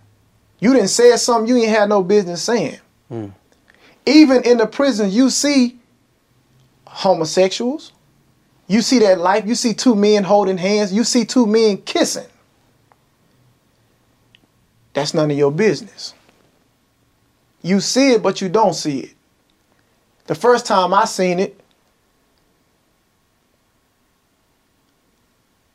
You 0.62 0.72
didn't 0.74 0.88
say 0.88 1.14
something 1.18 1.54
you 1.54 1.62
ain't 1.62 1.70
had 1.70 1.90
no 1.90 2.02
business 2.02 2.42
saying. 2.42 2.80
Hmm. 3.10 3.28
Even 4.06 4.42
in 4.44 4.58
the 4.58 4.66
prison, 4.66 5.12
you 5.12 5.30
see 5.30 5.78
homosexuals. 6.86 7.92
You 8.68 8.82
see 8.82 9.00
that 9.00 9.20
life. 9.20 9.46
You 9.46 9.56
see 9.56 9.74
two 9.74 9.96
men 9.96 10.24
holding 10.24 10.58
hands. 10.58 10.94
You 10.94 11.04
see 11.04 11.26
two 11.26 11.46
men 11.46 11.82
kissing. 11.82 12.26
That's 14.94 15.14
none 15.14 15.30
of 15.30 15.38
your 15.38 15.52
business. 15.52 16.14
You 17.62 17.82
see 17.82 18.14
it, 18.14 18.24
but 18.24 18.40
you 18.40 18.48
don't 18.48 18.76
see 18.76 19.00
it. 19.00 19.14
The 20.28 20.36
first 20.36 20.66
time 20.66 20.94
I 20.94 21.04
seen 21.04 21.42
it, 21.42 21.60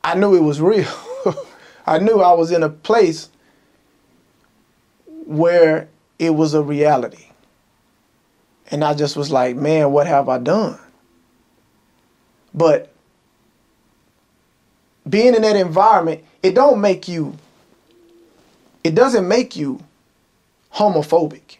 I 0.03 0.15
knew 0.15 0.35
it 0.35 0.41
was 0.41 0.59
real. 0.59 0.87
I 1.89 1.97
knew 1.97 2.21
I 2.21 2.33
was 2.33 2.51
in 2.51 2.61
a 2.61 2.69
place 2.69 3.29
where 5.25 5.89
it 6.19 6.29
was 6.29 6.53
a 6.53 6.61
reality. 6.61 7.25
And 8.69 8.83
I 8.83 8.93
just 8.93 9.17
was 9.17 9.31
like, 9.31 9.55
man, 9.55 9.91
what 9.91 10.05
have 10.05 10.29
I 10.29 10.37
done? 10.37 10.77
But 12.53 12.93
being 15.09 15.33
in 15.33 15.41
that 15.41 15.55
environment, 15.55 16.23
it 16.43 16.53
don't 16.53 16.79
make 16.79 17.07
you, 17.07 17.35
it 18.83 18.93
doesn't 18.93 19.27
make 19.27 19.55
you 19.55 19.83
homophobic. 20.75 21.57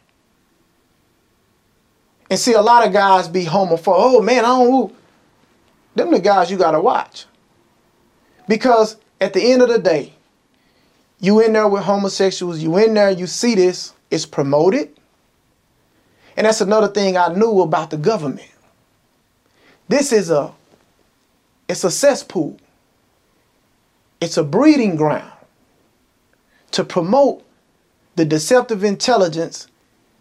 And 2.30 2.40
see, 2.40 2.54
a 2.54 2.62
lot 2.62 2.86
of 2.86 2.94
guys 2.94 3.28
be 3.28 3.46
homophobic. 3.46 3.96
Oh 3.98 4.22
man, 4.22 4.46
I 4.46 4.50
don't. 4.50 4.96
Them 5.96 6.12
the 6.12 6.20
guys 6.20 6.52
you 6.52 6.58
gotta 6.58 6.80
watch. 6.80 7.26
Because 8.48 8.98
at 9.20 9.34
the 9.34 9.52
end 9.52 9.64
of 9.64 9.70
the 9.70 9.80
day, 9.80 10.14
you 11.20 11.42
in 11.42 11.54
there 11.54 11.68
with 11.68 11.84
homosexuals, 11.84 12.60
you 12.60 12.78
in 12.78 12.94
there, 12.94 13.12
you 13.12 13.28
see 13.28 13.56
this, 13.56 13.94
it's 14.10 14.26
promoted. 14.26 14.90
And 16.38 16.46
that's 16.46 16.62
another 16.62 16.88
thing 16.88 17.18
I 17.18 17.34
knew 17.34 17.62
about 17.62 17.90
the 17.90 17.98
government. 17.98 18.50
This 19.90 20.14
is 20.14 20.30
a 20.30 20.54
it's 21.68 21.84
a 21.84 21.92
cesspool. 21.92 22.58
It's 24.22 24.38
a 24.38 24.44
breeding 24.44 24.96
ground 24.96 25.32
to 26.72 26.84
promote 26.84 27.44
the 28.16 28.26
deceptive 28.26 28.84
intelligence 28.84 29.68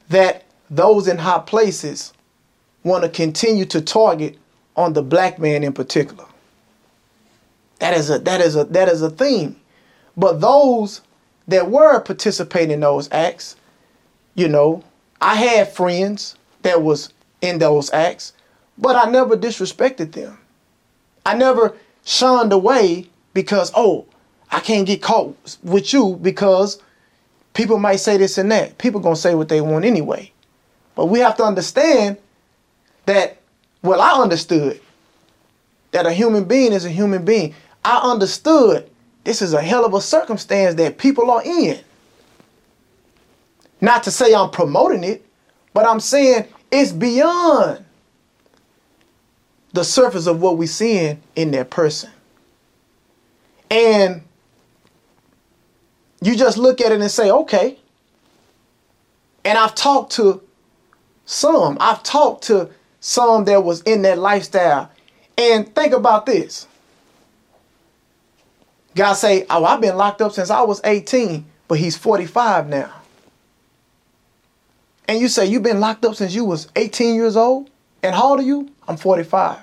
that 0.09 0.45
those 0.71 1.09
in 1.09 1.19
high 1.19 1.41
places 1.41 2.13
want 2.85 3.05
to 3.05 3.09
continue 3.09 3.65
to 3.67 3.81
target 3.81 4.39
on 4.77 4.93
the 4.93 5.03
black 5.03 5.39
man 5.39 5.65
in 5.65 5.73
particular. 5.73 6.25
That 7.81 7.95
is 7.95 8.11
a 8.11 8.19
that 8.21 8.41
is 8.41 8.57
a 8.57 8.65
that 8.65 8.89
is 8.89 9.03
a 9.03 9.11
theme. 9.11 9.58
But 10.19 10.41
those 10.41 11.01
that 11.47 11.71
were 11.71 12.01
participating 12.01 12.73
in 12.73 12.81
those 12.81 13.09
acts, 13.13 13.55
you 14.35 14.49
know, 14.49 14.83
I 15.21 15.37
had 15.37 15.73
friends 15.73 16.35
that 16.63 16.83
was 16.83 17.13
in 17.41 17.59
those 17.59 17.93
acts, 17.93 18.33
but 18.77 18.97
I 18.97 19.09
never 19.09 19.37
disrespected 19.37 20.13
them. 20.13 20.37
I 21.25 21.35
never 21.35 21.77
shunned 22.05 22.53
away 22.53 23.09
because 23.33 23.71
oh, 23.77 24.07
I 24.51 24.59
can't 24.59 24.87
get 24.87 25.03
caught 25.03 25.57
with 25.63 25.93
you 25.93 26.19
because 26.21 26.83
people 27.55 27.79
might 27.79 27.97
say 27.97 28.17
this 28.17 28.39
and 28.39 28.51
that. 28.51 28.77
People 28.77 29.01
gonna 29.01 29.15
say 29.15 29.37
what 29.37 29.49
they 29.49 29.61
want 29.61 29.85
anyway. 29.85 30.33
But 30.97 31.07
we 31.07 31.21
have 31.21 31.37
to 31.37 31.45
understand 31.45 32.17
that, 33.07 33.41
well, 33.83 34.01
I 34.01 34.21
understood 34.21 34.81
that 35.93 36.07
a 36.07 36.13
human 36.13 36.45
being 36.45 36.73
is 36.73 36.85
a 36.85 36.91
human 36.91 37.25
being. 37.25 37.55
I 37.85 37.99
understood 37.99 38.91
this 39.25 39.43
is 39.43 39.53
a 39.53 39.63
hell 39.63 39.85
of 39.85 39.95
a 39.95 40.01
circumstance 40.01 40.75
that 40.77 40.99
people 40.99 41.31
are 41.31 41.43
in. 41.45 41.79
Not 43.81 44.03
to 44.05 44.11
say 44.11 44.35
I'm 44.35 44.51
promoting 44.51 45.05
it, 45.05 45.25
but 45.73 45.87
I'm 45.87 46.01
saying 46.01 46.47
it's 46.73 46.93
beyond 46.93 47.85
the 49.73 49.85
surface 49.85 50.27
of 50.27 50.41
what 50.41 50.59
we're 50.59 50.67
seeing 50.67 51.21
in 51.37 51.51
that 51.53 51.71
person. 51.71 52.11
And 53.71 54.23
you 56.21 56.35
just 56.37 56.59
look 56.59 56.81
at 56.81 56.91
it 56.91 57.01
and 57.01 57.11
say, 57.11 57.31
okay. 57.31 57.79
And 59.45 59.57
I've 59.57 59.75
talked 59.75 60.13
to 60.13 60.43
some, 61.27 61.77
I've 61.81 62.03
talked 62.03 62.45
to 62.45 62.71
some 63.01 63.45
that 63.45 63.63
was 63.63 63.83
in 63.83 64.03
that 64.03 64.19
lifestyle. 64.19 64.91
And 65.37 65.73
think 65.75 65.93
about 65.93 66.27
this. 66.27 66.67
God 68.99 69.15
say, 69.15 69.47
oh, 69.49 69.65
I've 69.65 69.81
been 69.81 69.97
locked 69.97 70.21
up 70.21 70.33
since 70.33 70.51
I 70.51 70.63
was 70.63 70.81
18, 70.83 71.45
but 71.69 71.79
he's 71.79 71.97
45 71.97 72.69
now. 72.69 72.93
And 75.07 75.21
you 75.21 75.29
say, 75.29 75.47
you've 75.47 75.63
been 75.63 75.79
locked 75.79 76.05
up 76.05 76.17
since 76.17 76.35
you 76.35 76.45
was 76.45 76.69
18 76.75 77.15
years 77.15 77.37
old? 77.37 77.71
And 78.03 78.13
how 78.13 78.31
old 78.31 78.41
are 78.41 78.43
you? 78.43 78.71
I'm 78.89 78.97
45. 78.97 79.59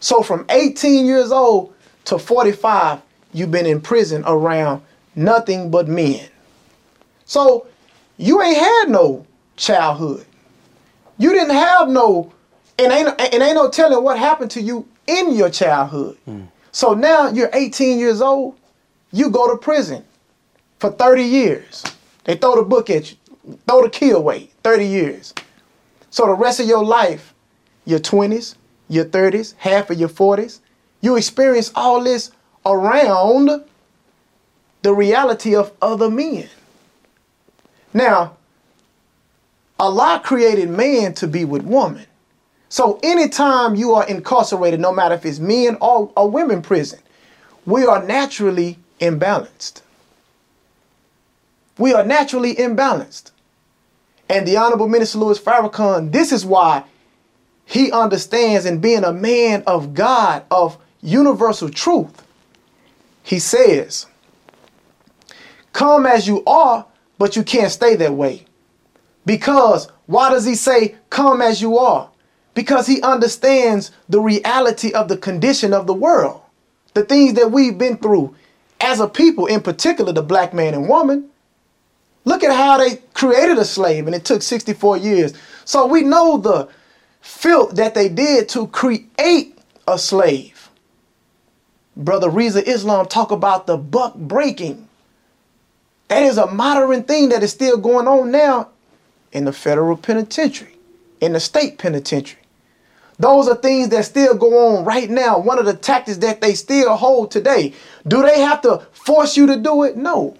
So 0.00 0.22
from 0.22 0.46
18 0.48 1.04
years 1.04 1.30
old 1.30 1.74
to 2.06 2.18
45, 2.18 3.02
you've 3.34 3.50
been 3.50 3.66
in 3.66 3.82
prison 3.82 4.24
around 4.26 4.80
nothing 5.14 5.70
but 5.70 5.86
men. 5.86 6.26
So 7.26 7.66
you 8.16 8.40
ain't 8.40 8.56
had 8.56 8.86
no 8.88 9.26
childhood. 9.56 10.24
You 11.18 11.32
didn't 11.34 11.54
have 11.54 11.90
no, 11.90 12.32
and 12.78 12.90
ain't, 12.90 13.08
and 13.08 13.42
ain't 13.42 13.56
no 13.56 13.68
telling 13.68 14.02
what 14.02 14.18
happened 14.18 14.50
to 14.52 14.62
you 14.62 14.88
in 15.06 15.34
your 15.34 15.50
childhood. 15.50 16.16
Mm. 16.26 16.48
So 16.74 16.92
now 16.92 17.28
you're 17.28 17.50
18 17.52 18.00
years 18.00 18.20
old, 18.20 18.58
you 19.12 19.30
go 19.30 19.48
to 19.48 19.56
prison 19.56 20.04
for 20.80 20.90
30 20.90 21.22
years. 21.22 21.84
They 22.24 22.34
throw 22.34 22.56
the 22.56 22.64
book 22.64 22.90
at 22.90 23.12
you, 23.12 23.16
throw 23.68 23.82
the 23.82 23.88
key 23.88 24.10
away, 24.10 24.50
30 24.64 24.84
years. 24.84 25.32
So 26.10 26.26
the 26.26 26.32
rest 26.32 26.58
of 26.58 26.66
your 26.66 26.84
life, 26.84 27.32
your 27.84 28.00
20s, 28.00 28.56
your 28.88 29.04
30s, 29.04 29.54
half 29.58 29.88
of 29.88 30.00
your 30.00 30.08
40s, 30.08 30.58
you 31.00 31.16
experience 31.16 31.70
all 31.76 32.02
this 32.02 32.32
around 32.66 33.50
the 34.82 34.92
reality 34.92 35.54
of 35.54 35.70
other 35.80 36.10
men. 36.10 36.48
Now, 37.92 38.36
Allah 39.78 40.20
created 40.24 40.70
man 40.70 41.14
to 41.14 41.28
be 41.28 41.44
with 41.44 41.62
woman. 41.62 42.06
So 42.74 42.98
anytime 43.04 43.76
you 43.76 43.92
are 43.92 44.04
incarcerated, 44.04 44.80
no 44.80 44.90
matter 44.90 45.14
if 45.14 45.24
it's 45.24 45.38
men 45.38 45.76
or, 45.80 46.10
or 46.16 46.28
women 46.28 46.60
prison, 46.60 46.98
we 47.66 47.86
are 47.86 48.02
naturally 48.02 48.80
imbalanced. 49.00 49.82
We 51.78 51.94
are 51.94 52.04
naturally 52.04 52.56
imbalanced. 52.56 53.30
And 54.28 54.44
the 54.44 54.56
Honorable 54.56 54.88
Minister 54.88 55.18
Louis 55.18 55.38
Farrakhan, 55.38 56.10
this 56.10 56.32
is 56.32 56.44
why 56.44 56.82
he 57.64 57.92
understands 57.92 58.66
in 58.66 58.80
being 58.80 59.04
a 59.04 59.12
man 59.12 59.62
of 59.68 59.94
God, 59.94 60.42
of 60.50 60.76
universal 61.00 61.68
truth. 61.68 62.26
He 63.22 63.38
says, 63.38 64.06
Come 65.72 66.06
as 66.06 66.26
you 66.26 66.42
are, 66.44 66.84
but 67.18 67.36
you 67.36 67.44
can't 67.44 67.70
stay 67.70 67.94
that 67.94 68.14
way. 68.14 68.46
Because 69.24 69.86
why 70.06 70.30
does 70.30 70.44
he 70.44 70.56
say, 70.56 70.96
Come 71.08 71.40
as 71.40 71.62
you 71.62 71.78
are? 71.78 72.10
Because 72.54 72.86
he 72.86 73.02
understands 73.02 73.90
the 74.08 74.20
reality 74.20 74.92
of 74.92 75.08
the 75.08 75.16
condition 75.16 75.72
of 75.72 75.86
the 75.86 75.94
world, 75.94 76.40
the 76.94 77.04
things 77.04 77.34
that 77.34 77.50
we've 77.50 77.76
been 77.76 77.96
through 77.96 78.34
as 78.80 79.00
a 79.00 79.08
people, 79.08 79.46
in 79.46 79.60
particular 79.60 80.12
the 80.12 80.22
black 80.22 80.54
man 80.54 80.74
and 80.74 80.88
woman. 80.88 81.30
Look 82.24 82.42
at 82.42 82.54
how 82.54 82.78
they 82.78 82.96
created 83.12 83.58
a 83.58 83.64
slave 83.64 84.06
and 84.06 84.14
it 84.14 84.24
took 84.24 84.42
64 84.42 84.96
years. 84.98 85.34
So 85.64 85.86
we 85.86 86.02
know 86.02 86.38
the 86.38 86.68
filth 87.20 87.72
that 87.72 87.94
they 87.94 88.08
did 88.08 88.48
to 88.50 88.66
create 88.68 89.58
a 89.88 89.98
slave. 89.98 90.70
Brother 91.96 92.30
Rizza 92.30 92.62
Islam 92.62 93.06
talk 93.06 93.30
about 93.30 93.66
the 93.66 93.76
buck 93.76 94.14
breaking. 94.14 94.88
That 96.08 96.22
is 96.22 96.38
a 96.38 96.46
modern 96.46 97.02
thing 97.04 97.30
that 97.30 97.42
is 97.42 97.50
still 97.50 97.76
going 97.76 98.06
on 98.06 98.30
now 98.30 98.68
in 99.32 99.44
the 99.44 99.52
federal 99.52 99.96
penitentiary, 99.96 100.76
in 101.20 101.32
the 101.32 101.40
state 101.40 101.78
penitentiary. 101.78 102.43
Those 103.18 103.48
are 103.48 103.54
things 103.54 103.90
that 103.90 104.04
still 104.04 104.34
go 104.34 104.76
on 104.76 104.84
right 104.84 105.08
now. 105.08 105.38
One 105.38 105.58
of 105.58 105.66
the 105.66 105.74
tactics 105.74 106.18
that 106.18 106.40
they 106.40 106.54
still 106.54 106.96
hold 106.96 107.30
today. 107.30 107.72
Do 108.06 108.22
they 108.22 108.40
have 108.40 108.60
to 108.62 108.86
force 108.92 109.36
you 109.36 109.46
to 109.46 109.56
do 109.56 109.84
it? 109.84 109.96
No. 109.96 110.36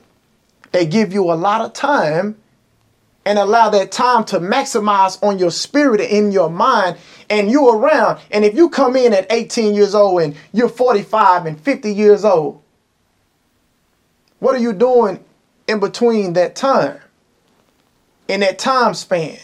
They 0.73 0.87
give 0.87 1.13
you 1.13 1.31
a 1.33 1.35
lot 1.35 1.61
of 1.61 1.73
time 1.73 2.37
and 3.25 3.39
allow 3.39 3.71
that 3.71 3.91
time 3.91 4.25
to 4.25 4.41
maximize 4.41 5.23
on 5.23 5.39
your 5.39 5.51
spirit 5.51 6.01
and 6.01 6.11
in 6.11 6.33
your 6.33 6.51
mind 6.51 6.97
and 7.31 7.51
you 7.51 7.71
around. 7.71 8.21
And 8.31 8.45
if 8.45 8.55
you 8.55 8.69
come 8.69 8.97
in 8.97 9.13
at 9.13 9.27
18 9.31 9.75
years 9.75 9.95
old 9.95 10.23
and 10.23 10.37
you're 10.53 10.69
45 10.69 11.47
and 11.47 11.61
50 11.61 11.93
years 11.93 12.25
old, 12.25 12.61
what 14.41 14.55
are 14.55 14.59
you 14.59 14.73
doing 14.73 15.25
in 15.69 15.81
between 15.81 16.35
that 16.35 16.55
time? 16.57 16.99
In 18.29 18.41
that 18.41 18.59
time 18.59 18.95
span? 18.95 19.39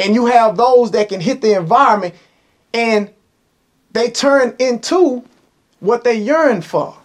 And 0.00 0.14
you 0.14 0.26
have 0.26 0.56
those 0.56 0.90
that 0.92 1.10
can 1.10 1.20
hit 1.20 1.42
the 1.42 1.54
environment 1.54 2.14
and 2.72 3.10
they 3.92 4.10
turn 4.10 4.56
into 4.58 5.24
what 5.80 6.04
they 6.04 6.16
yearn 6.16 6.62
for. 6.62 6.96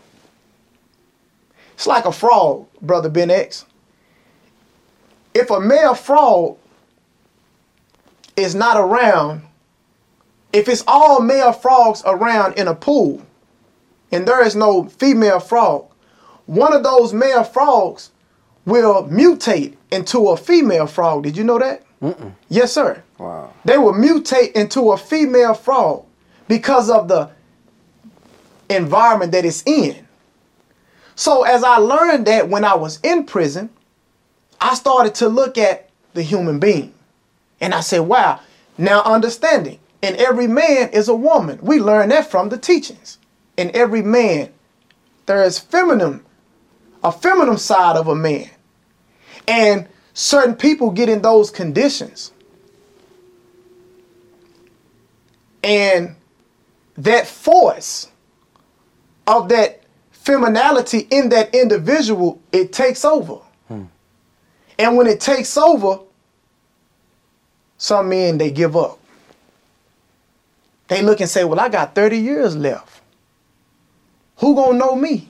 It's 1.74 1.88
like 1.88 2.06
a 2.06 2.12
frog, 2.12 2.68
brother 2.82 3.10
Ben 3.10 3.30
X. 3.30 3.66
If 5.34 5.50
a 5.50 5.60
male 5.60 5.94
frog 5.94 6.58
is 8.38 8.56
not 8.56 8.78
around, 8.78 9.42
if 10.54 10.70
it's 10.70 10.84
all 10.88 11.20
male 11.20 11.52
frogs 11.52 12.02
around 12.06 12.54
in 12.58 12.70
a 12.70 12.76
pool 12.76 13.22
and 14.12 14.26
there 14.26 14.46
is 14.46 14.56
no 14.56 14.86
female 14.86 15.42
frog, 15.42 15.86
one 16.46 16.72
of 16.72 16.84
those 16.84 17.14
male 17.14 17.44
frogs 17.44 18.12
will 18.66 19.04
mutate 19.10 19.76
into 19.92 20.30
a 20.30 20.38
female 20.38 20.88
frog. 20.88 21.24
Did 21.24 21.36
you 21.36 21.44
know 21.44 21.60
that? 21.60 21.85
Mm-mm. 22.06 22.34
Yes, 22.50 22.72
sir. 22.72 23.02
Wow. 23.18 23.52
They 23.64 23.80
will 23.80 23.94
mutate 23.94 24.52
into 24.52 24.92
a 24.92 24.98
female 24.98 25.56
frog 25.56 26.06
because 26.48 26.90
of 26.90 27.08
the 27.08 27.32
environment 28.70 29.32
that 29.32 29.44
it's 29.44 29.64
in. 29.66 30.08
So 31.16 31.44
as 31.44 31.64
I 31.64 31.78
learned 31.78 32.28
that 32.28 32.48
when 32.48 32.64
I 32.64 32.76
was 32.76 33.00
in 33.02 33.26
prison, 33.26 33.70
I 34.62 34.76
started 34.76 35.16
to 35.16 35.30
look 35.30 35.58
at 35.58 35.90
the 36.14 36.22
human 36.22 36.60
being. 36.60 36.94
And 37.60 37.74
I 37.74 37.80
said, 37.80 38.02
wow, 38.02 38.40
now 38.78 39.02
understanding. 39.02 39.80
And 40.04 40.16
every 40.18 40.48
man 40.48 40.90
is 40.90 41.08
a 41.08 41.16
woman. 41.16 41.58
We 41.62 41.80
learn 41.80 42.10
that 42.10 42.30
from 42.30 42.50
the 42.50 42.58
teachings. 42.58 43.18
In 43.58 43.72
every 43.76 44.04
man, 44.04 44.52
there 45.26 45.44
is 45.44 45.58
feminine, 45.58 46.24
a 47.04 47.12
feminine 47.12 47.58
side 47.58 47.96
of 47.96 48.08
a 48.08 48.16
man. 48.16 48.50
And 49.48 49.88
certain 50.16 50.56
people 50.56 50.90
get 50.90 51.10
in 51.10 51.22
those 51.22 51.52
conditions. 51.52 52.32
And 55.64 56.16
that 56.98 57.28
force 57.28 58.10
of 59.28 59.50
that 59.50 59.84
femininity 60.12 61.08
in 61.12 61.30
that 61.30 61.54
individual, 61.54 62.42
it 62.52 62.72
takes 62.72 63.04
over. 63.04 63.40
Hmm. 63.68 63.84
And 64.80 64.96
when 64.96 65.08
it 65.08 65.20
takes 65.20 65.58
over, 65.58 66.00
some 67.78 68.10
men 68.10 68.38
they 68.38 68.52
give 68.52 68.78
up. 68.78 68.98
They 70.88 71.02
look 71.02 71.20
and 71.20 71.30
say, 71.30 71.44
"Well, 71.44 71.60
I 71.60 71.68
got 71.68 71.94
30 71.94 72.18
years 72.20 72.56
left. 72.56 73.02
Who 74.38 74.56
gonna 74.56 74.78
know 74.78 74.96
me 74.96 75.28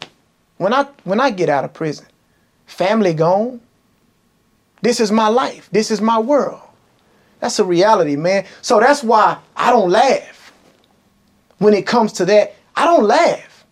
when 0.58 0.74
I 0.74 0.86
when 1.06 1.20
I 1.20 1.32
get 1.32 1.50
out 1.50 1.64
of 1.64 1.74
prison? 1.74 2.06
Family 2.68 3.14
gone. 3.14 3.62
This 4.86 5.00
is 5.00 5.12
my 5.12 5.30
life. 5.30 5.68
This 5.72 5.90
is 5.90 6.00
my 6.00 6.20
world. 6.20 6.62
That's 7.40 7.58
a 7.58 7.64
reality, 7.64 8.16
man. 8.16 8.46
So 8.62 8.80
that's 8.80 9.02
why 9.02 9.40
I 9.56 9.72
don't 9.72 9.90
laugh. 9.90 10.54
When 11.58 11.74
it 11.74 11.88
comes 11.88 12.14
to 12.14 12.26
that, 12.26 12.54
I 12.76 12.86
don't 12.86 13.06
laugh. 13.06 13.66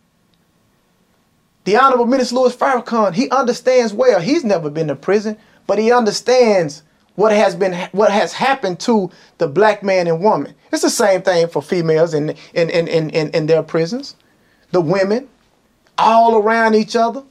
The 1.65 1.77
Honorable 1.77 2.07
Minister 2.07 2.33
Louis 2.33 2.55
Farrakhan, 2.55 3.13
he 3.13 3.29
understands 3.29 3.93
well. 3.93 4.21
He's 4.21 4.43
never 4.43 4.71
been 4.71 4.87
to 4.87 4.95
prison, 4.95 5.37
but 5.67 5.77
he 5.77 5.91
understands 5.91 6.81
what 7.13 7.31
has 7.31 7.55
been 7.55 7.73
what 7.91 8.11
has 8.11 8.33
happened 8.33 8.79
to 8.79 9.11
the 9.37 9.47
black 9.47 9.83
man 9.83 10.07
and 10.07 10.19
woman. 10.19 10.55
It's 10.71 10.81
the 10.81 10.89
same 10.89 11.21
thing 11.21 11.47
for 11.47 11.61
females 11.61 12.15
in 12.15 12.31
in 12.55 12.71
in 12.71 12.87
in, 12.87 13.11
in, 13.11 13.29
in 13.29 13.45
their 13.45 13.61
prisons. 13.61 14.15
The 14.71 14.81
women, 14.81 15.29
all 15.95 16.37
around 16.37 16.73
each 16.73 16.95
other. 16.95 17.21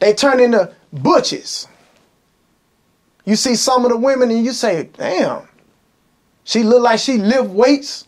They 0.00 0.12
turn 0.12 0.40
into 0.40 0.74
butches. 0.92 1.68
You 3.24 3.36
see 3.36 3.54
some 3.54 3.84
of 3.84 3.90
the 3.90 3.96
women 3.96 4.30
and 4.30 4.44
you 4.44 4.52
say, 4.52 4.90
damn, 4.94 5.48
she 6.44 6.62
look 6.62 6.82
like 6.82 6.98
she 6.98 7.18
lift 7.18 7.50
weights, 7.50 8.06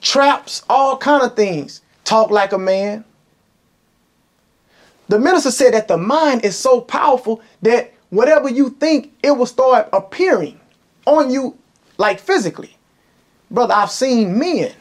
traps, 0.00 0.64
all 0.68 0.96
kind 0.96 1.22
of 1.22 1.36
things. 1.36 1.82
Talk 2.04 2.30
like 2.30 2.52
a 2.52 2.58
man. 2.58 3.04
The 5.08 5.18
minister 5.18 5.50
said 5.50 5.74
that 5.74 5.88
the 5.88 5.96
mind 5.96 6.44
is 6.44 6.56
so 6.56 6.80
powerful 6.80 7.40
that 7.62 7.92
whatever 8.10 8.48
you 8.48 8.70
think, 8.70 9.12
it 9.22 9.30
will 9.32 9.46
start 9.46 9.88
appearing 9.92 10.58
on 11.06 11.30
you 11.30 11.56
like 11.98 12.20
physically. 12.20 12.76
Brother, 13.50 13.74
I've 13.74 13.90
seen 13.90 14.38
men 14.38 14.72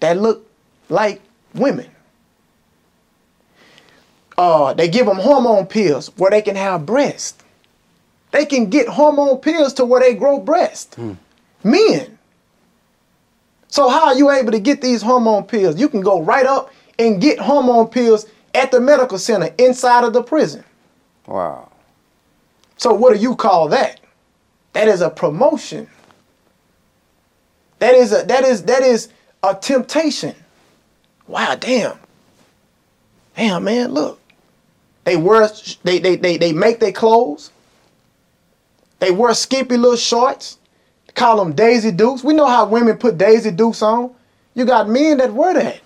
that 0.00 0.18
look 0.18 0.46
like 0.88 1.20
women. 1.54 1.90
Uh, 4.36 4.72
they 4.72 4.88
give 4.88 5.06
them 5.06 5.18
hormone 5.18 5.66
pills 5.66 6.08
where 6.16 6.30
they 6.30 6.40
can 6.40 6.56
have 6.56 6.86
breasts. 6.86 7.42
They 8.32 8.46
can 8.46 8.70
get 8.70 8.88
hormone 8.88 9.38
pills 9.38 9.72
to 9.74 9.84
where 9.84 10.00
they 10.00 10.14
grow 10.14 10.38
breast. 10.38 10.94
Hmm. 10.94 11.14
Men. 11.64 12.18
So 13.68 13.88
how 13.88 14.06
are 14.06 14.14
you 14.14 14.30
able 14.30 14.52
to 14.52 14.60
get 14.60 14.80
these 14.80 15.02
hormone 15.02 15.44
pills? 15.44 15.78
You 15.78 15.88
can 15.88 16.00
go 16.00 16.22
right 16.22 16.46
up 16.46 16.72
and 16.98 17.20
get 17.20 17.38
hormone 17.38 17.88
pills 17.88 18.26
at 18.54 18.70
the 18.70 18.80
medical 18.80 19.18
center 19.18 19.52
inside 19.58 20.04
of 20.04 20.12
the 20.12 20.22
prison. 20.22 20.64
Wow. 21.26 21.70
So 22.76 22.92
what 22.92 23.14
do 23.14 23.20
you 23.20 23.36
call 23.36 23.68
that? 23.68 24.00
That 24.72 24.88
is 24.88 25.00
a 25.00 25.10
promotion. 25.10 25.88
That 27.78 27.94
is 27.94 28.12
a 28.12 28.24
that 28.26 28.44
is 28.44 28.62
that 28.64 28.82
is 28.82 29.08
a 29.42 29.54
temptation. 29.54 30.34
Wow, 31.26 31.54
damn. 31.54 31.98
Damn, 33.36 33.64
man, 33.64 33.92
look. 33.92 34.20
They 35.04 35.16
wear 35.16 35.48
they 35.82 35.98
they 35.98 36.16
they, 36.16 36.36
they 36.36 36.52
make 36.52 36.80
their 36.80 36.92
clothes. 36.92 37.50
They 39.00 39.10
wear 39.10 39.34
skimpy 39.34 39.76
little 39.76 39.96
shorts. 39.96 40.58
Call 41.14 41.38
them 41.38 41.54
Daisy 41.54 41.90
Dukes. 41.90 42.22
We 42.22 42.34
know 42.34 42.46
how 42.46 42.66
women 42.66 42.96
put 42.96 43.18
Daisy 43.18 43.50
Dukes 43.50 43.82
on. 43.82 44.14
You 44.54 44.64
got 44.64 44.88
men 44.88 45.16
that 45.18 45.32
wear 45.32 45.54
that. 45.54 45.80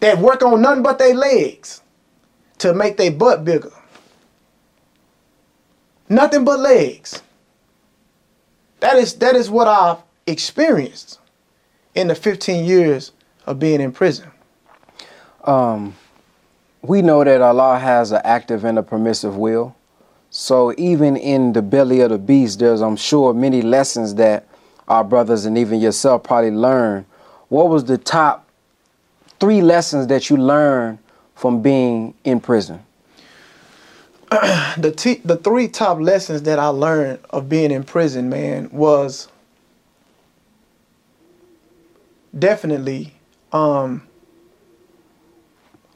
That 0.00 0.18
work 0.18 0.42
on 0.42 0.62
nothing 0.62 0.82
but 0.82 0.98
their 0.98 1.14
legs 1.14 1.82
to 2.58 2.72
make 2.72 2.96
their 2.96 3.10
butt 3.10 3.44
bigger. 3.44 3.72
Nothing 6.08 6.44
but 6.44 6.60
legs. 6.60 7.22
That 8.80 8.96
is 8.96 9.14
that 9.14 9.36
is 9.36 9.48
what 9.48 9.68
I've 9.68 9.98
experienced 10.26 11.20
in 11.94 12.08
the 12.08 12.14
15 12.14 12.64
years 12.64 13.12
of 13.46 13.58
being 13.58 13.80
in 13.80 13.92
prison. 13.92 14.30
Um, 15.44 15.94
we 16.82 17.02
know 17.02 17.22
that 17.22 17.40
Allah 17.40 17.78
has 17.78 18.12
an 18.12 18.20
active 18.24 18.64
and 18.64 18.78
a 18.78 18.82
permissive 18.82 19.36
will. 19.36 19.76
So 20.34 20.74
even 20.78 21.18
in 21.18 21.52
the 21.52 21.60
belly 21.60 22.00
of 22.00 22.08
the 22.08 22.16
beast, 22.16 22.58
there's, 22.58 22.80
I'm 22.80 22.96
sure, 22.96 23.34
many 23.34 23.60
lessons 23.60 24.14
that 24.14 24.48
our 24.88 25.04
brothers 25.04 25.44
and 25.44 25.58
even 25.58 25.78
yourself 25.78 26.22
probably 26.22 26.50
learned. 26.50 27.04
What 27.50 27.68
was 27.68 27.84
the 27.84 27.98
top 27.98 28.48
three 29.38 29.60
lessons 29.60 30.06
that 30.06 30.30
you 30.30 30.38
learned 30.38 31.00
from 31.34 31.60
being 31.60 32.14
in 32.24 32.40
prison? 32.40 32.80
the 34.30 34.94
t- 34.96 35.20
the 35.22 35.36
three 35.36 35.68
top 35.68 36.00
lessons 36.00 36.44
that 36.44 36.58
I 36.58 36.68
learned 36.68 37.18
of 37.28 37.50
being 37.50 37.70
in 37.70 37.84
prison, 37.84 38.30
man, 38.30 38.70
was 38.72 39.28
definitely 42.38 43.12
um, 43.52 44.08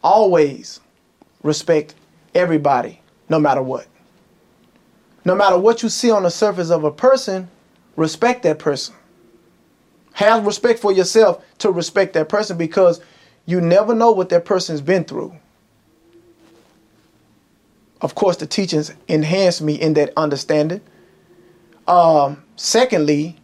always 0.04 0.80
respect 1.42 1.94
everybody, 2.34 3.00
no 3.30 3.38
matter 3.38 3.62
what. 3.62 3.86
No 5.26 5.34
matter 5.34 5.58
what 5.58 5.82
you 5.82 5.90
see 5.90 6.10
on 6.10 6.22
the 6.22 6.30
surface 6.30 6.70
of 6.70 6.84
a 6.84 6.90
person, 6.90 7.50
respect 7.96 8.44
that 8.44 8.58
person. 8.58 8.94
Have 10.14 10.46
respect 10.46 10.78
for 10.78 10.92
yourself 10.92 11.44
to 11.58 11.70
respect 11.70 12.14
that 12.14 12.30
person 12.30 12.56
because 12.56 13.02
you 13.44 13.60
never 13.60 13.94
know 13.94 14.12
what 14.12 14.30
that 14.30 14.46
person's 14.46 14.80
been 14.80 15.04
through 15.04 15.36
of 18.06 18.14
course, 18.14 18.36
the 18.36 18.46
teachings 18.46 18.92
enhanced 19.08 19.60
me 19.60 19.74
in 19.74 19.94
that 19.94 20.12
understanding. 20.16 20.80
Um, 21.88 22.44
secondly, 22.54 23.36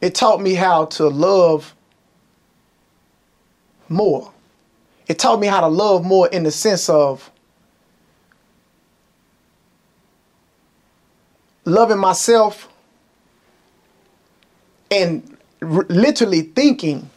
it 0.00 0.14
taught 0.14 0.40
me 0.40 0.54
how 0.54 0.84
to 0.86 1.08
love 1.08 1.74
more. 3.88 4.32
It 5.08 5.18
taught 5.18 5.40
me 5.40 5.48
how 5.48 5.60
to 5.60 5.66
love 5.66 6.04
more 6.04 6.28
in 6.28 6.44
the 6.44 6.52
sense 6.52 6.88
of 6.88 7.28
loving 11.64 11.98
myself 11.98 12.68
and 14.90 15.36
literally 15.60 16.42
thinking 16.42 17.08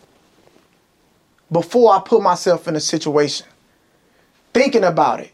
before 1.52 1.94
I 1.94 2.00
put 2.00 2.22
myself 2.22 2.68
in 2.68 2.76
a 2.76 2.80
situation 2.80 3.48
thinking 4.56 4.86
about 4.86 5.20
it. 5.20 5.32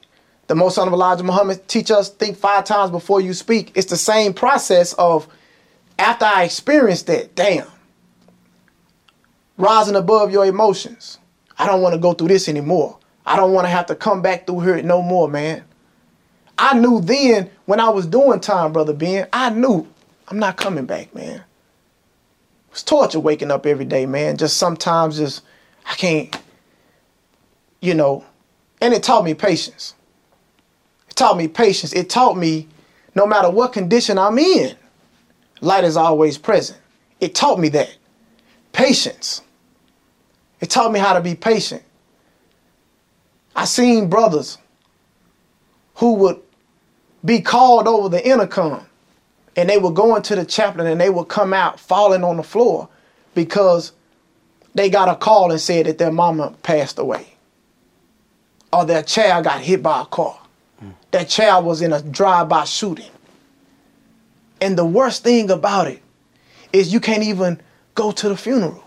The 0.48 0.56
most 0.56 0.80
honorable 0.80 0.98
Elijah 0.98 1.24
Muhammad 1.24 1.68
teach 1.68 1.92
us 1.92 2.10
think 2.10 2.36
five 2.36 2.66
times 2.66 2.90
before 2.90 3.22
you 3.22 3.36
speak. 3.36 3.72
It's 3.76 3.90
the 3.90 3.96
same 3.96 4.34
process 4.34 4.94
of 4.94 5.28
after 6.00 6.26
I 6.26 6.44
experienced 6.44 7.06
that, 7.06 7.36
damn. 7.36 7.68
Rising 9.58 9.96
above 9.96 10.32
your 10.32 10.48
emotions. 10.48 11.20
I 11.60 11.68
don't 11.68 11.84
want 11.84 11.94
to 11.94 12.00
go 12.00 12.14
through 12.14 12.30
this 12.30 12.50
anymore. 12.50 12.98
I 13.28 13.36
don't 13.36 13.54
want 13.54 13.66
to 13.66 13.70
have 13.70 13.86
to 13.86 13.96
come 13.96 14.24
back 14.24 14.48
through 14.48 14.62
here 14.62 14.82
no 14.82 15.04
more, 15.04 15.30
man. 15.30 15.64
I 16.64 16.76
knew 16.76 17.02
then 17.02 17.50
when 17.66 17.80
I 17.80 17.90
was 17.90 18.06
doing 18.06 18.40
time, 18.40 18.72
brother 18.72 18.94
Ben, 18.94 19.28
I 19.34 19.50
knew 19.50 19.88
I'm 20.28 20.38
not 20.38 20.58
coming 20.58 20.86
back, 20.86 21.14
man. 21.16 21.44
It's 22.70 22.84
torture 22.84 23.20
waking 23.20 23.50
up 23.50 23.66
every 23.66 23.84
day, 23.84 24.06
man. 24.06 24.38
Just 24.38 24.58
sometimes 24.58 25.18
just 25.18 25.42
I 25.88 25.96
can't, 25.96 26.38
you 27.82 27.96
know, 27.96 28.24
and 28.80 28.94
it 28.94 29.02
taught 29.02 29.26
me 29.26 29.34
patience. 29.34 29.96
It 31.10 31.16
taught 31.16 31.36
me 31.36 31.48
patience. 31.48 31.94
It 31.94 32.12
taught 32.12 32.38
me 32.38 32.68
no 33.16 33.26
matter 33.26 33.50
what 33.50 33.74
condition 33.74 34.20
I'm 34.20 34.38
in, 34.38 34.76
light 35.62 35.84
is 35.84 35.98
always 35.98 36.38
present. 36.38 36.80
It 37.20 37.34
taught 37.34 37.60
me 37.60 37.70
that. 37.70 37.98
Patience. 38.72 39.42
It 40.60 40.70
taught 40.70 40.92
me 40.92 41.00
how 41.00 41.14
to 41.14 41.22
be 41.22 41.34
patient. 41.34 41.82
I 43.56 43.66
seen 43.66 44.12
brothers 44.12 44.60
who 45.96 46.14
would 46.14 46.40
be 47.24 47.42
called 47.42 47.88
over 47.88 48.10
the 48.10 48.28
intercom 48.28 48.86
and 49.56 49.70
they 49.70 49.78
would 49.78 49.96
go 49.96 50.16
into 50.16 50.36
the 50.36 50.46
chaplain 50.46 50.88
and 50.88 51.00
they 51.00 51.10
would 51.10 51.26
come 51.28 51.54
out 51.54 51.80
falling 51.80 52.24
on 52.24 52.38
the 52.38 52.44
floor 52.44 52.88
because 53.36 53.92
they 54.74 54.90
got 54.90 55.10
a 55.10 55.16
call 55.16 55.52
and 55.52 55.60
said 55.60 55.86
that 55.86 55.98
their 55.98 56.12
mama 56.12 56.54
passed 56.64 56.98
away 56.98 57.28
or 58.72 58.86
their 58.86 59.04
child 59.04 59.44
got 59.46 59.62
hit 59.62 59.84
by 59.84 60.02
a 60.02 60.06
car. 60.06 60.40
Mm. 60.84 60.94
That 61.12 61.30
child 61.30 61.66
was 61.66 61.82
in 61.82 61.92
a 61.92 62.02
drive-by 62.02 62.64
shooting. 62.64 63.12
And 64.62 64.78
the 64.78 64.86
worst 64.86 65.24
thing 65.24 65.50
about 65.50 65.88
it 65.88 66.02
is 66.72 66.94
you 66.94 67.00
can't 67.00 67.24
even 67.24 67.60
go 67.96 68.12
to 68.12 68.30
the 68.30 68.38
funeral. 68.38 68.84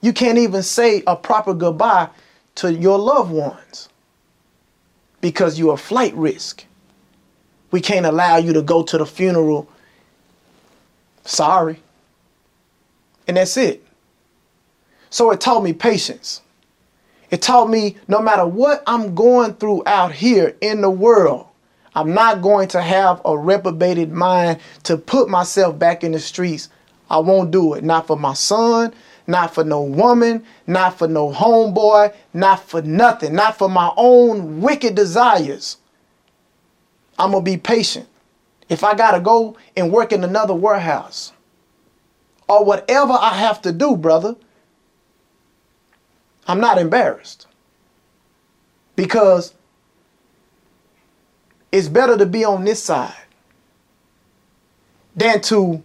You 0.00 0.12
can't 0.12 0.38
even 0.38 0.62
say 0.62 1.02
a 1.06 1.16
proper 1.16 1.52
goodbye 1.52 2.08
to 2.56 2.72
your 2.72 2.98
loved 2.98 3.30
ones 3.30 3.88
because 5.20 5.58
you're 5.58 5.74
a 5.74 5.78
flight 5.78 6.14
risk. 6.14 6.64
We 7.70 7.80
can't 7.80 8.06
allow 8.06 8.36
you 8.36 8.52
to 8.52 8.62
go 8.62 8.82
to 8.82 8.98
the 8.98 9.06
funeral. 9.06 9.68
Sorry. 11.24 11.80
And 13.28 13.36
that's 13.36 13.56
it. 13.56 13.84
So 15.10 15.30
it 15.30 15.40
taught 15.40 15.62
me 15.62 15.72
patience. 15.72 16.40
It 17.30 17.42
taught 17.42 17.70
me 17.70 17.96
no 18.08 18.20
matter 18.20 18.46
what 18.46 18.82
I'm 18.86 19.14
going 19.14 19.54
through 19.54 19.84
out 19.86 20.12
here 20.12 20.56
in 20.60 20.80
the 20.80 20.90
world, 20.90 21.46
I'm 21.94 22.14
not 22.14 22.42
going 22.42 22.68
to 22.68 22.80
have 22.80 23.20
a 23.24 23.36
reprobated 23.36 24.12
mind 24.12 24.60
to 24.84 24.96
put 24.96 25.28
myself 25.28 25.78
back 25.78 26.04
in 26.04 26.12
the 26.12 26.20
streets. 26.20 26.68
I 27.08 27.18
won't 27.18 27.50
do 27.50 27.74
it. 27.74 27.82
Not 27.82 28.06
for 28.06 28.16
my 28.16 28.34
son, 28.34 28.94
not 29.26 29.54
for 29.54 29.64
no 29.64 29.82
woman, 29.82 30.44
not 30.66 30.98
for 30.98 31.08
no 31.08 31.32
homeboy, 31.32 32.14
not 32.32 32.68
for 32.68 32.82
nothing, 32.82 33.34
not 33.34 33.58
for 33.58 33.68
my 33.68 33.92
own 33.96 34.60
wicked 34.60 34.94
desires. 34.94 35.76
I'm 37.20 37.32
going 37.32 37.44
to 37.44 37.50
be 37.50 37.58
patient. 37.58 38.08
If 38.70 38.82
I 38.82 38.94
got 38.94 39.10
to 39.10 39.20
go 39.20 39.58
and 39.76 39.92
work 39.92 40.10
in 40.10 40.24
another 40.24 40.54
warehouse 40.54 41.32
or 42.48 42.64
whatever 42.64 43.12
I 43.12 43.34
have 43.34 43.60
to 43.62 43.72
do, 43.72 43.94
brother, 43.94 44.36
I'm 46.46 46.60
not 46.60 46.78
embarrassed. 46.78 47.46
Because 48.96 49.52
it's 51.70 51.88
better 51.88 52.16
to 52.16 52.24
be 52.24 52.42
on 52.42 52.64
this 52.64 52.82
side 52.82 53.12
than 55.14 55.42
to 55.42 55.82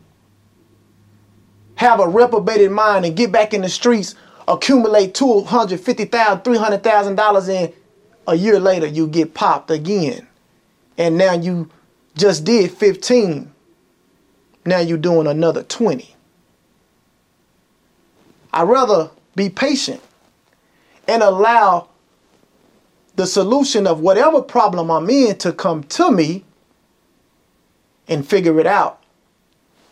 have 1.76 2.00
a 2.00 2.08
reprobated 2.08 2.72
mind 2.72 3.06
and 3.06 3.18
get 3.18 3.34
back 3.34 3.54
in 3.54 3.62
the 3.62 3.70
streets, 3.70 4.16
accumulate 4.48 5.14
$250,000, 5.14 6.44
$300,000 6.44 7.50
in 7.50 7.74
a 8.26 8.36
year 8.36 8.58
later 8.58 8.88
you 8.88 9.06
get 9.08 9.34
popped 9.34 9.70
again. 9.70 10.26
And 10.98 11.18
now 11.18 11.34
you 11.34 11.70
just 12.16 12.44
did 12.44 12.72
15. 12.72 13.52
Now 14.66 14.80
you're 14.80 14.98
doing 14.98 15.28
another 15.28 15.64
20. 15.64 16.16
I'd 18.54 18.64
rather 18.64 19.12
be 19.36 19.50
patient 19.50 20.02
and 21.08 21.22
allow 21.22 21.90
the 23.16 23.28
solution 23.28 23.88
of 23.88 24.00
whatever 24.00 24.42
problem 24.42 24.90
I'm 24.90 25.10
in 25.10 25.38
to 25.40 25.52
come 25.54 25.84
to 25.84 26.12
me 26.12 26.44
and 28.08 28.28
figure 28.28 28.60
it 28.60 28.68
out 28.68 29.02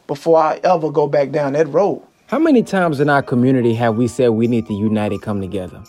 before 0.08 0.38
I 0.38 0.60
ever 0.64 0.92
go 0.92 1.08
back 1.08 1.32
down 1.32 1.54
that 1.54 1.68
road. 1.68 2.02
How 2.28 2.40
many 2.40 2.64
times 2.64 3.00
in 3.00 3.10
our 3.10 3.22
community 3.22 3.74
have 3.76 3.96
we 3.96 4.08
said 4.08 4.30
we 4.30 4.48
need 4.48 4.66
to 4.68 4.74
unite 4.74 5.12
and 5.12 5.22
come 5.22 5.40
together? 5.42 5.84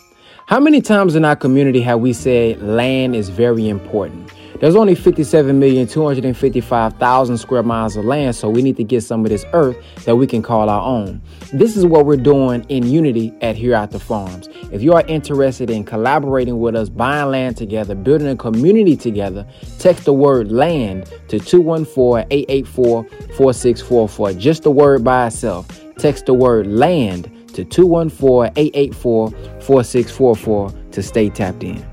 How 0.47 0.59
many 0.59 0.81
times 0.81 1.15
in 1.15 1.25
our 1.25 1.35
community 1.35 1.81
have 1.81 2.01
we 2.01 2.13
said 2.13 2.61
land 2.61 3.15
is 3.15 3.29
very 3.29 3.67
important? 3.67 4.31
There's 4.59 4.75
only 4.77 4.95
57,255,000 4.95 7.37
square 7.37 7.63
miles 7.63 7.97
of 7.97 8.05
land, 8.05 8.37
so 8.37 8.49
we 8.49 8.61
need 8.61 8.77
to 8.77 8.85
get 8.85 9.03
some 9.03 9.25
of 9.25 9.29
this 9.29 9.43
earth 9.51 9.75
that 10.05 10.15
we 10.15 10.25
can 10.25 10.41
call 10.41 10.69
our 10.69 10.81
own. 10.81 11.21
This 11.51 11.75
is 11.75 11.85
what 11.85 12.05
we're 12.05 12.15
doing 12.15 12.65
in 12.69 12.87
unity 12.87 13.33
at 13.41 13.57
Hereafter 13.57 13.99
Farms. 13.99 14.47
If 14.71 14.81
you 14.81 14.93
are 14.93 15.03
interested 15.07 15.69
in 15.69 15.83
collaborating 15.83 16.57
with 16.59 16.73
us, 16.73 16.87
buying 16.87 17.31
land 17.31 17.57
together, 17.57 17.95
building 17.95 18.29
a 18.29 18.37
community 18.37 18.95
together, 18.95 19.45
text 19.77 20.05
the 20.05 20.13
word 20.13 20.53
land 20.53 21.11
to 21.27 21.37
214 21.37 22.25
884 22.31 23.03
4644. 23.35 24.31
Just 24.33 24.63
the 24.63 24.71
word 24.71 25.03
by 25.03 25.27
itself. 25.27 25.67
Text 25.97 26.27
the 26.27 26.33
word 26.33 26.67
land 26.67 27.29
to 27.53 27.65
214 27.65 28.53
884 28.55 29.31
4644 29.61 30.71
to 30.91 31.03
stay 31.03 31.29
tapped 31.29 31.63
in. 31.63 31.85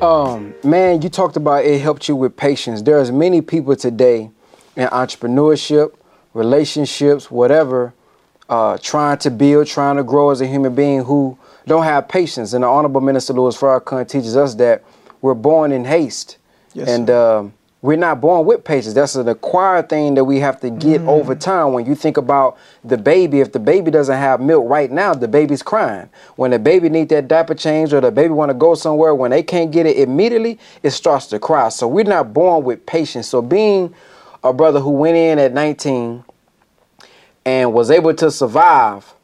Um, 0.00 0.54
man, 0.62 1.02
you 1.02 1.08
talked 1.08 1.36
about 1.36 1.64
it 1.64 1.80
helped 1.80 2.08
you 2.08 2.14
with 2.14 2.36
patience. 2.36 2.82
There's 2.82 3.10
many 3.10 3.40
people 3.40 3.74
today 3.74 4.30
in 4.76 4.88
entrepreneurship, 4.88 5.94
relationships, 6.34 7.30
whatever, 7.32 7.94
uh, 8.48 8.78
trying 8.78 9.18
to 9.18 9.30
build, 9.30 9.66
trying 9.66 9.96
to 9.96 10.04
grow 10.04 10.30
as 10.30 10.40
a 10.40 10.46
human 10.46 10.74
being 10.74 11.02
who 11.02 11.36
don't 11.66 11.82
have 11.82 12.08
patience. 12.08 12.52
And 12.52 12.62
the 12.62 12.68
Honorable 12.68 13.00
Minister 13.00 13.32
Louis 13.32 13.56
Farrakhan 13.56 14.08
teaches 14.08 14.36
us 14.36 14.54
that 14.54 14.84
we're 15.20 15.34
born 15.34 15.72
in 15.72 15.84
haste. 15.84 16.38
Yes, 16.74 16.88
and 16.88 17.10
um, 17.10 17.52
we're 17.80 17.96
not 17.96 18.20
born 18.20 18.44
with 18.44 18.64
patience. 18.64 18.94
That's 18.94 19.14
an 19.14 19.28
acquired 19.28 19.88
thing 19.88 20.14
that 20.14 20.24
we 20.24 20.40
have 20.40 20.58
to 20.60 20.70
get 20.70 21.00
mm. 21.00 21.08
over 21.08 21.34
time. 21.36 21.72
When 21.72 21.86
you 21.86 21.94
think 21.94 22.16
about 22.16 22.58
the 22.82 22.98
baby, 22.98 23.40
if 23.40 23.52
the 23.52 23.60
baby 23.60 23.92
doesn't 23.92 24.16
have 24.16 24.40
milk 24.40 24.68
right 24.68 24.90
now, 24.90 25.14
the 25.14 25.28
baby's 25.28 25.62
crying. 25.62 26.08
When 26.34 26.50
the 26.50 26.58
baby 26.58 26.88
need 26.88 27.08
that 27.10 27.28
diaper 27.28 27.54
change 27.54 27.92
or 27.92 28.00
the 28.00 28.10
baby 28.10 28.34
want 28.34 28.50
to 28.50 28.54
go 28.54 28.74
somewhere, 28.74 29.14
when 29.14 29.30
they 29.30 29.44
can't 29.44 29.70
get 29.70 29.86
it 29.86 29.96
immediately, 29.96 30.58
it 30.82 30.90
starts 30.90 31.26
to 31.28 31.38
cry. 31.38 31.68
So 31.68 31.86
we're 31.86 32.04
not 32.04 32.32
born 32.34 32.64
with 32.64 32.84
patience. 32.84 33.28
So 33.28 33.40
being 33.40 33.94
a 34.42 34.52
brother 34.52 34.80
who 34.80 34.90
went 34.90 35.16
in 35.16 35.38
at 35.38 35.52
19 35.52 36.24
and 37.44 37.72
was 37.72 37.92
able 37.92 38.12
to 38.14 38.30
survive 38.32 39.14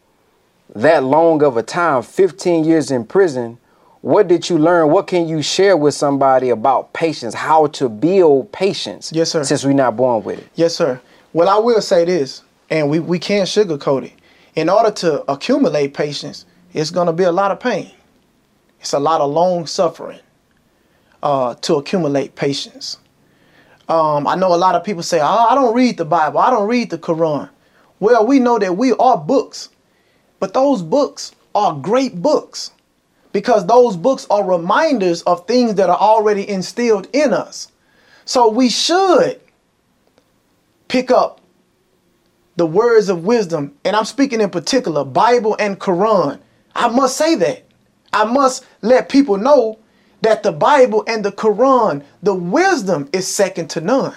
that 0.76 1.02
long 1.02 1.42
of 1.42 1.56
a 1.56 1.62
time, 1.62 2.02
15 2.02 2.64
years 2.64 2.92
in 2.92 3.04
prison, 3.04 3.58
what 4.04 4.28
did 4.28 4.50
you 4.50 4.58
learn? 4.58 4.90
What 4.90 5.06
can 5.06 5.26
you 5.26 5.40
share 5.40 5.78
with 5.78 5.94
somebody 5.94 6.50
about 6.50 6.92
patience? 6.92 7.32
How 7.32 7.68
to 7.68 7.88
build 7.88 8.52
patience? 8.52 9.10
Yes, 9.14 9.30
sir. 9.30 9.42
Since 9.44 9.64
we're 9.64 9.72
not 9.72 9.96
born 9.96 10.22
with 10.22 10.40
it. 10.40 10.48
Yes, 10.56 10.76
sir. 10.76 11.00
Well, 11.32 11.48
I 11.48 11.56
will 11.56 11.80
say 11.80 12.04
this, 12.04 12.42
and 12.68 12.90
we, 12.90 13.00
we 13.00 13.18
can't 13.18 13.48
sugarcoat 13.48 14.04
it. 14.04 14.12
In 14.56 14.68
order 14.68 14.90
to 14.90 15.22
accumulate 15.32 15.94
patience, 15.94 16.44
it's 16.74 16.90
going 16.90 17.06
to 17.06 17.14
be 17.14 17.22
a 17.22 17.32
lot 17.32 17.50
of 17.50 17.60
pain. 17.60 17.92
It's 18.78 18.92
a 18.92 18.98
lot 18.98 19.22
of 19.22 19.30
long 19.30 19.66
suffering 19.66 20.20
uh, 21.22 21.54
to 21.54 21.76
accumulate 21.76 22.34
patience. 22.34 22.98
Um, 23.88 24.26
I 24.26 24.34
know 24.34 24.54
a 24.54 24.56
lot 24.56 24.74
of 24.74 24.84
people 24.84 25.02
say, 25.02 25.20
oh, 25.22 25.46
I 25.48 25.54
don't 25.54 25.74
read 25.74 25.96
the 25.96 26.04
Bible, 26.04 26.40
I 26.40 26.50
don't 26.50 26.68
read 26.68 26.90
the 26.90 26.98
Quran. 26.98 27.48
Well, 28.00 28.26
we 28.26 28.38
know 28.38 28.58
that 28.58 28.76
we 28.76 28.92
are 28.92 29.16
books, 29.16 29.70
but 30.40 30.52
those 30.52 30.82
books 30.82 31.34
are 31.54 31.72
great 31.72 32.20
books 32.20 32.72
because 33.34 33.66
those 33.66 33.96
books 33.96 34.28
are 34.30 34.44
reminders 34.44 35.22
of 35.22 35.44
things 35.48 35.74
that 35.74 35.90
are 35.90 35.98
already 35.98 36.48
instilled 36.48 37.08
in 37.12 37.32
us. 37.34 37.72
So 38.24 38.48
we 38.48 38.68
should 38.68 39.40
pick 40.86 41.10
up 41.10 41.40
the 42.54 42.64
words 42.64 43.08
of 43.08 43.24
wisdom, 43.24 43.74
and 43.84 43.96
I'm 43.96 44.04
speaking 44.04 44.40
in 44.40 44.50
particular 44.50 45.04
Bible 45.04 45.56
and 45.58 45.80
Quran. 45.80 46.38
I 46.76 46.86
must 46.86 47.16
say 47.16 47.34
that. 47.34 47.64
I 48.12 48.24
must 48.24 48.64
let 48.82 49.08
people 49.08 49.36
know 49.36 49.80
that 50.20 50.44
the 50.44 50.52
Bible 50.52 51.02
and 51.08 51.24
the 51.24 51.32
Quran, 51.32 52.04
the 52.22 52.34
wisdom 52.34 53.08
is 53.12 53.26
second 53.26 53.68
to 53.70 53.80
none. 53.80 54.14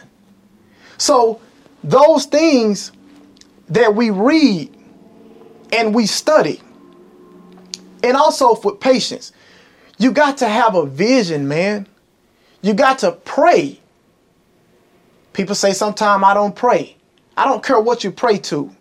So 1.00 1.42
those 1.84 2.28
things 2.28 2.92
that 3.70 3.96
we 3.96 4.12
read 4.12 4.78
and 5.74 5.96
we 5.96 6.06
study, 6.06 6.62
and 8.04 8.16
also 8.18 8.56
for 8.56 8.76
patience. 8.76 9.32
You 9.98 10.12
got 10.12 10.38
to 10.40 10.48
have 10.48 10.76
a 10.76 10.86
vision, 10.86 11.48
man. 11.48 11.88
You 12.62 12.74
got 12.74 13.00
to 13.00 13.12
pray. 13.12 13.80
People 15.34 15.56
say 15.56 15.74
sometimes 15.74 16.24
I 16.24 16.34
don't 16.34 16.56
pray. 16.56 16.96
I 17.36 17.46
don't 17.46 17.64
care 17.64 17.80
what 17.80 18.04
you 18.04 18.12
pray 18.12 18.38
to. 18.40 18.76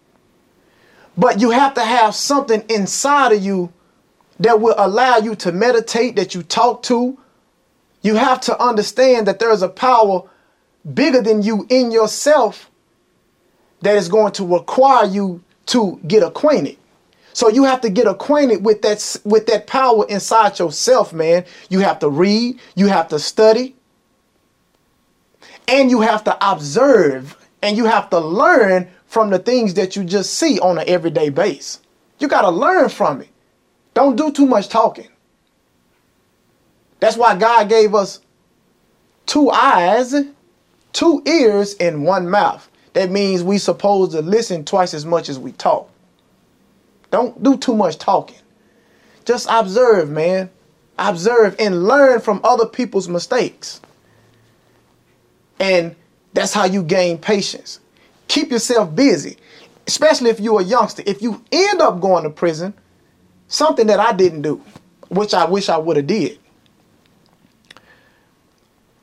But 1.16 1.40
you 1.40 1.50
have 1.50 1.74
to 1.74 1.84
have 1.84 2.14
something 2.14 2.62
inside 2.68 3.32
of 3.32 3.42
you 3.42 3.72
that 4.40 4.60
will 4.60 4.74
allow 4.76 5.16
you 5.16 5.34
to 5.36 5.52
meditate, 5.52 6.16
that 6.16 6.34
you 6.34 6.42
talk 6.42 6.82
to. 6.84 7.18
You 8.02 8.16
have 8.16 8.40
to 8.42 8.62
understand 8.62 9.26
that 9.26 9.38
there 9.38 9.50
is 9.50 9.62
a 9.62 9.68
power 9.68 10.22
bigger 10.94 11.22
than 11.22 11.42
you 11.42 11.66
in 11.70 11.90
yourself 11.90 12.70
that 13.80 13.96
is 13.96 14.08
going 14.08 14.32
to 14.32 14.46
require 14.46 15.06
you 15.06 15.42
to 15.66 16.00
get 16.06 16.22
acquainted. 16.22 16.76
So 17.36 17.50
you 17.50 17.64
have 17.64 17.82
to 17.82 17.90
get 17.90 18.06
acquainted 18.06 18.64
with 18.64 18.80
that 18.80 19.20
with 19.22 19.44
that 19.48 19.66
power 19.66 20.06
inside 20.08 20.58
yourself, 20.58 21.12
man. 21.12 21.44
You 21.68 21.80
have 21.80 21.98
to 21.98 22.08
read, 22.08 22.58
you 22.76 22.86
have 22.86 23.08
to 23.08 23.18
study, 23.18 23.76
and 25.68 25.90
you 25.90 26.00
have 26.00 26.24
to 26.24 26.50
observe 26.50 27.36
and 27.60 27.76
you 27.76 27.84
have 27.84 28.08
to 28.08 28.18
learn 28.20 28.88
from 29.04 29.28
the 29.28 29.38
things 29.38 29.74
that 29.74 29.96
you 29.96 30.04
just 30.04 30.32
see 30.32 30.58
on 30.60 30.78
an 30.78 30.84
everyday 30.88 31.28
base. 31.28 31.80
You 32.20 32.26
got 32.26 32.40
to 32.40 32.48
learn 32.48 32.88
from 32.88 33.20
it. 33.20 33.28
Don't 33.92 34.16
do 34.16 34.32
too 34.32 34.46
much 34.46 34.70
talking. 34.70 35.08
That's 37.00 37.18
why 37.18 37.36
God 37.36 37.68
gave 37.68 37.94
us 37.94 38.20
two 39.26 39.50
eyes, 39.50 40.14
two 40.94 41.22
ears, 41.26 41.74
and 41.80 42.02
one 42.02 42.30
mouth. 42.30 42.66
That 42.94 43.10
means 43.10 43.42
we 43.42 43.58
supposed 43.58 44.12
to 44.12 44.22
listen 44.22 44.64
twice 44.64 44.94
as 44.94 45.04
much 45.04 45.28
as 45.28 45.38
we 45.38 45.52
talk. 45.52 45.90
Don't 47.16 47.42
do 47.42 47.56
too 47.56 47.74
much 47.74 47.96
talking. 47.96 48.36
Just 49.24 49.46
observe, 49.50 50.10
man. 50.10 50.50
Observe 50.98 51.56
and 51.58 51.84
learn 51.84 52.20
from 52.20 52.42
other 52.44 52.66
people's 52.66 53.08
mistakes. 53.08 53.80
And 55.58 55.96
that's 56.34 56.52
how 56.52 56.66
you 56.66 56.82
gain 56.82 57.16
patience. 57.16 57.80
Keep 58.28 58.50
yourself 58.50 58.94
busy, 58.94 59.38
especially 59.86 60.28
if 60.28 60.40
you're 60.40 60.60
a 60.60 60.64
youngster. 60.64 61.02
If 61.06 61.22
you 61.22 61.42
end 61.50 61.80
up 61.80 62.00
going 62.00 62.24
to 62.24 62.28
prison, 62.28 62.74
something 63.48 63.86
that 63.86 63.98
I 63.98 64.12
didn't 64.12 64.42
do, 64.42 64.60
which 65.08 65.32
I 65.32 65.46
wish 65.46 65.70
I 65.70 65.78
would 65.78 65.96
have 65.96 66.06
did. 66.06 66.38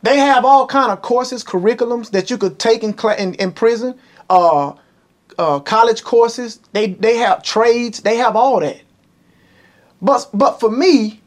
They 0.03 0.17
have 0.17 0.45
all 0.45 0.67
kind 0.67 0.91
of 0.91 1.01
courses, 1.01 1.43
curriculums 1.43 2.11
that 2.11 2.29
you 2.29 2.37
could 2.37 2.59
take 2.59 2.83
in, 2.83 2.93
in, 3.17 3.33
in 3.33 3.51
prison. 3.53 3.97
Uh, 4.29 4.73
uh, 5.37 5.59
college 5.59 6.03
courses. 6.03 6.59
They 6.73 6.87
they 6.93 7.17
have 7.17 7.43
trades. 7.43 8.01
They 8.01 8.17
have 8.17 8.35
all 8.35 8.59
that. 8.59 8.81
But 10.01 10.29
but 10.33 10.59
for 10.59 10.69
me, 10.69 11.21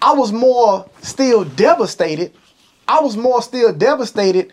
I 0.00 0.12
was 0.14 0.32
more 0.32 0.88
still 1.00 1.44
devastated. 1.44 2.32
I 2.88 3.00
was 3.00 3.16
more 3.16 3.40
still 3.42 3.72
devastated 3.72 4.52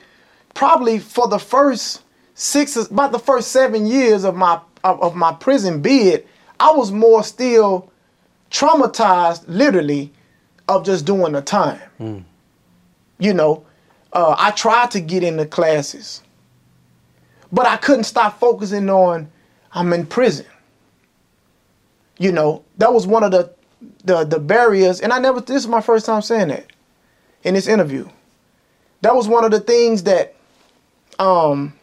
probably 0.53 0.99
for 0.99 1.27
the 1.27 1.39
first 1.39 2.03
six 2.36 2.75
about 2.75 3.11
the 3.11 3.19
first 3.19 3.51
seven 3.51 3.86
years 3.86 4.23
of 4.23 4.36
my 4.36 4.59
of, 4.84 5.01
of 5.01 5.15
my 5.15 5.34
prison 5.34 5.82
bid. 5.82 6.27
I 6.59 6.71
was 6.71 6.91
more 6.91 7.23
still 7.23 7.91
traumatized 8.51 9.43
literally 9.47 10.11
of 10.67 10.86
just 10.86 11.05
doing 11.05 11.34
the 11.34 11.41
time. 11.41 11.80
You 13.19 13.34
know, 13.34 13.65
uh, 14.13 14.36
I 14.38 14.51
tried 14.51 14.91
to 14.91 14.99
get 15.01 15.23
into 15.23 15.45
classes, 15.45 16.21
but 17.51 17.65
I 17.65 17.77
couldn't 17.77 18.03
stop 18.03 18.39
focusing 18.39 18.89
on 18.89 19.29
I'm 19.71 19.93
in 19.93 20.05
prison. 20.05 20.45
You 22.17 22.31
know, 22.31 22.63
that 22.77 22.93
was 22.93 23.07
one 23.07 23.23
of 23.23 23.31
the 23.31 23.53
the 24.03 24.23
the 24.23 24.39
barriers, 24.39 24.99
and 24.99 25.13
I 25.13 25.19
never. 25.19 25.39
This 25.39 25.63
is 25.63 25.67
my 25.67 25.81
first 25.81 26.05
time 26.05 26.21
saying 26.21 26.49
that 26.49 26.67
in 27.43 27.53
this 27.53 27.67
interview. 27.67 28.07
That 29.01 29.15
was 29.15 29.27
one 29.27 29.45
of 29.45 29.51
the 29.51 29.59
things 29.59 30.03
that 30.03 30.35
um 31.17 31.73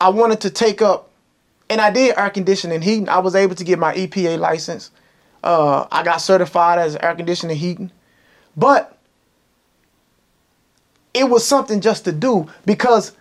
I 0.00 0.10
wanted 0.10 0.40
to 0.42 0.50
take 0.50 0.82
up, 0.82 1.10
and 1.68 1.80
I 1.80 1.90
did 1.90 2.16
air 2.16 2.30
conditioning 2.30 2.82
heating. 2.82 3.08
I 3.08 3.18
was 3.18 3.34
able 3.34 3.54
to 3.56 3.64
get 3.64 3.78
my 3.78 3.94
EPA 3.94 4.38
license. 4.38 4.90
Uh, 5.42 5.88
I 5.90 6.04
got 6.04 6.18
certified 6.18 6.78
as 6.78 6.94
air 6.96 7.14
conditioning 7.16 7.56
heating, 7.56 7.90
but 8.56 8.96
it 11.14 11.24
was 11.28 11.44
something 11.46 11.80
just 11.80 12.04
to 12.04 12.12
do 12.12 12.48
because 12.64 13.12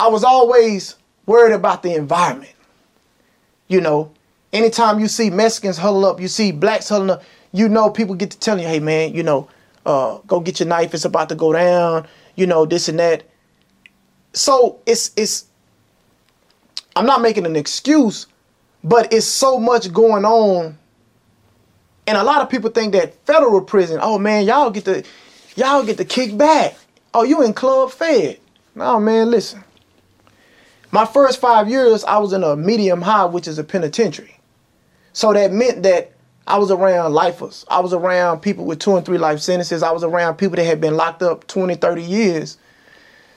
I 0.00 0.08
was 0.08 0.24
always 0.24 0.94
worried 1.26 1.54
about 1.54 1.82
the 1.82 1.94
environment. 1.94 2.52
You 3.66 3.80
know, 3.80 4.12
anytime 4.52 4.98
you 4.98 5.08
see 5.08 5.30
Mexicans 5.30 5.76
huddle 5.76 6.06
up, 6.06 6.20
you 6.20 6.28
see 6.28 6.52
blacks 6.52 6.88
huddling 6.88 7.10
up, 7.10 7.22
you 7.52 7.68
know 7.68 7.90
people 7.90 8.14
get 8.14 8.30
to 8.30 8.38
telling 8.38 8.62
you, 8.62 8.68
hey 8.68 8.80
man, 8.80 9.14
you 9.14 9.22
know, 9.22 9.48
uh, 9.86 10.18
go 10.26 10.40
get 10.40 10.60
your 10.60 10.68
knife, 10.68 10.94
it's 10.94 11.04
about 11.04 11.28
to 11.30 11.34
go 11.34 11.52
down, 11.52 12.06
you 12.36 12.46
know, 12.46 12.64
this 12.64 12.88
and 12.88 12.98
that. 12.98 13.24
So 14.32 14.80
it's 14.86 15.10
it's 15.16 15.46
I'm 16.94 17.06
not 17.06 17.22
making 17.22 17.46
an 17.46 17.56
excuse, 17.56 18.26
but 18.84 19.12
it's 19.12 19.26
so 19.26 19.58
much 19.58 19.92
going 19.92 20.24
on. 20.24 20.78
And 22.06 22.16
a 22.16 22.22
lot 22.22 22.40
of 22.40 22.48
people 22.48 22.70
think 22.70 22.92
that 22.92 23.14
federal 23.26 23.60
prison, 23.60 23.98
oh 24.00 24.18
man, 24.18 24.46
y'all 24.46 24.70
get 24.70 24.84
the 24.84 25.04
y'all 25.56 25.84
get 25.84 25.96
the 25.96 26.04
kick 26.04 26.36
back. 26.36 26.76
Oh, 27.14 27.22
you 27.22 27.42
in 27.42 27.54
club 27.54 27.90
fed. 27.90 28.38
No 28.74 29.00
man, 29.00 29.30
listen. 29.30 29.64
My 30.90 31.04
first 31.04 31.40
five 31.40 31.68
years, 31.68 32.02
I 32.04 32.18
was 32.18 32.32
in 32.32 32.42
a 32.42 32.56
medium 32.56 33.02
high, 33.02 33.26
which 33.26 33.46
is 33.46 33.58
a 33.58 33.64
penitentiary. 33.64 34.38
So 35.12 35.32
that 35.32 35.52
meant 35.52 35.82
that 35.82 36.12
I 36.46 36.56
was 36.56 36.70
around 36.70 37.12
lifers. 37.12 37.66
I 37.68 37.80
was 37.80 37.92
around 37.92 38.40
people 38.40 38.64
with 38.64 38.78
two 38.78 38.96
and 38.96 39.04
three 39.04 39.18
life 39.18 39.40
sentences. 39.40 39.82
I 39.82 39.92
was 39.92 40.02
around 40.02 40.36
people 40.36 40.56
that 40.56 40.64
had 40.64 40.80
been 40.80 40.96
locked 40.96 41.22
up 41.22 41.46
20, 41.46 41.74
30 41.74 42.02
years. 42.02 42.56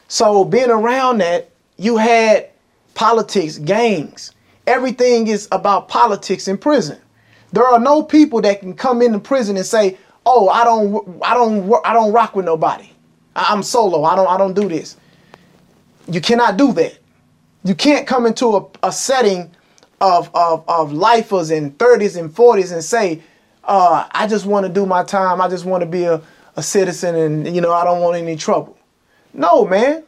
So 0.08 0.46
being 0.46 0.70
around 0.70 1.18
that, 1.18 1.52
you 1.78 1.98
had 1.98 2.50
politics, 2.94 3.58
gangs. 3.58 4.32
Everything 4.68 5.28
is 5.28 5.50
about 5.52 5.90
politics 5.90 6.48
in 6.48 6.58
prison. 6.58 7.00
There 7.52 7.66
are 7.66 7.80
no 7.80 8.02
people 8.02 8.40
that 8.42 8.62
can 8.62 8.74
come 8.74 9.02
into 9.02 9.20
prison 9.20 9.58
and 9.58 9.66
say, 9.66 9.98
"Oh, 10.26 10.48
I 10.48 10.64
don't, 10.64 11.22
I 11.24 11.34
don't, 11.34 11.74
I 11.84 11.94
don't 11.94 12.14
rock 12.14 12.36
with 12.36 12.46
nobody. 12.46 12.90
I'm 13.36 13.64
solo. 13.64 14.04
I 14.04 14.16
don't, 14.16 14.28
I 14.28 14.38
don't 14.38 14.54
do 14.54 14.70
this." 14.70 14.96
You 16.08 16.22
cannot 16.22 16.56
do 16.56 16.72
that. 16.74 17.01
You 17.64 17.76
can't 17.76 18.08
come 18.08 18.26
into 18.26 18.58
a, 18.58 18.66
a 18.84 18.92
setting 18.92 19.52
of, 20.00 20.30
of, 20.34 20.64
of 20.68 20.92
lifers 20.92 21.52
in 21.52 21.72
30s 21.74 22.20
and 22.20 22.34
40s 22.34 22.74
and 22.74 22.84
say, 22.84 23.22
uh, 23.64 24.08
I 24.12 24.28
just 24.28 24.46
want 24.46 24.66
to 24.66 24.72
do 24.72 24.86
my 24.86 25.04
time. 25.04 25.40
I 25.40 25.48
just 25.48 25.66
want 25.66 25.82
to 25.82 25.86
be 25.86 26.06
a, 26.06 26.22
a 26.56 26.64
citizen 26.64 27.16
and, 27.16 27.56
you 27.56 27.62
know, 27.62 27.72
I 27.72 27.84
don't 27.84 28.02
want 28.02 28.18
any 28.18 28.36
trouble. 28.36 28.78
No, 29.34 29.66
man. 29.66 30.04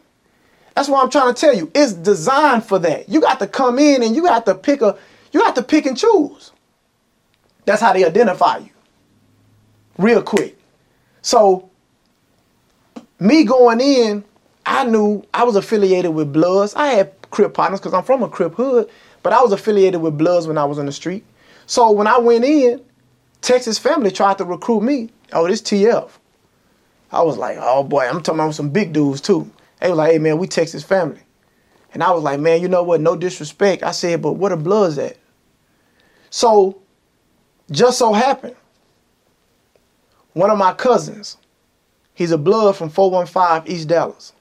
That's 0.76 0.90
what 0.90 1.04
I'm 1.04 1.12
trying 1.12 1.34
to 1.34 1.40
tell 1.40 1.56
you. 1.56 1.72
It's 1.76 1.94
designed 1.94 2.66
for 2.66 2.80
that. 2.80 3.08
You 3.08 3.22
got 3.22 3.40
to 3.40 3.48
come 3.48 3.78
in 3.78 4.02
and 4.02 4.16
you 4.16 4.24
got 4.24 4.46
to 4.48 4.56
pick 4.56 4.82
a, 4.82 4.98
you 5.32 5.40
got 5.40 5.56
to 5.56 5.64
pick 5.64 5.86
and 5.86 5.96
choose. 5.96 6.52
That's 7.66 7.82
how 7.82 7.94
they 7.94 8.04
identify 8.04 8.58
you. 8.58 8.70
Real 10.00 10.24
quick. 10.24 10.58
So, 11.22 11.70
me 13.20 13.44
going 13.44 13.80
in, 13.80 14.24
I 14.66 14.86
knew 14.86 15.24
I 15.34 15.44
was 15.44 15.56
affiliated 15.56 16.14
with 16.14 16.34
Bloods. 16.34 16.74
I 16.76 16.88
had 16.88 17.14
Crip 17.34 17.56
partners 17.56 17.80
because 17.80 17.96
I'm 17.96 18.04
from 18.04 18.22
a 18.22 18.30
Crip 18.30 18.54
hood, 18.54 18.90
but 19.24 19.34
I 19.34 19.42
was 19.42 19.52
affiliated 19.52 20.00
with 20.00 20.18
Bloods 20.20 20.48
when 20.48 20.58
I 20.58 20.66
was 20.66 20.78
on 20.78 20.86
the 20.86 20.92
street. 20.92 21.26
So 21.66 21.90
when 21.90 22.06
I 22.06 22.20
went 22.20 22.46
in, 22.46 22.80
Texas 23.42 23.80
family 23.80 24.12
tried 24.12 24.38
to 24.38 24.46
recruit 24.46 24.82
me. 24.82 25.10
Oh, 25.34 25.48
this 25.48 25.62
TF. 25.62 26.12
I 27.12 27.24
was 27.24 27.38
like, 27.38 27.58
oh 27.60 27.84
boy, 27.84 28.08
I'm 28.08 28.22
talking 28.22 28.40
about 28.40 28.54
some 28.54 28.70
big 28.70 28.94
dudes 28.94 29.20
too. 29.20 29.52
They 29.80 29.90
was 29.90 29.98
like, 29.98 30.12
hey 30.12 30.20
man, 30.20 30.38
we 30.38 30.46
Texas 30.46 30.84
family. 30.84 31.22
And 31.94 32.04
I 32.04 32.12
was 32.12 32.22
like, 32.22 32.40
man, 32.40 32.62
you 32.62 32.68
know 32.68 32.84
what? 32.84 33.02
No 33.02 33.16
disrespect. 33.16 33.82
I 33.82 33.92
said, 33.92 34.22
but 34.22 34.34
where 34.34 34.52
the 34.52 34.58
Bloods 34.58 35.00
at? 35.00 35.18
So, 36.30 36.82
just 37.72 37.98
so 37.98 38.14
happened, 38.14 38.56
one 40.34 40.52
of 40.52 40.58
my 40.60 40.74
cousins, 40.74 41.38
he's 42.14 42.32
a 42.32 42.38
Blood 42.38 42.78
from 42.78 42.90
415 42.90 43.72
East 43.72 43.88
Dallas. 43.88 44.34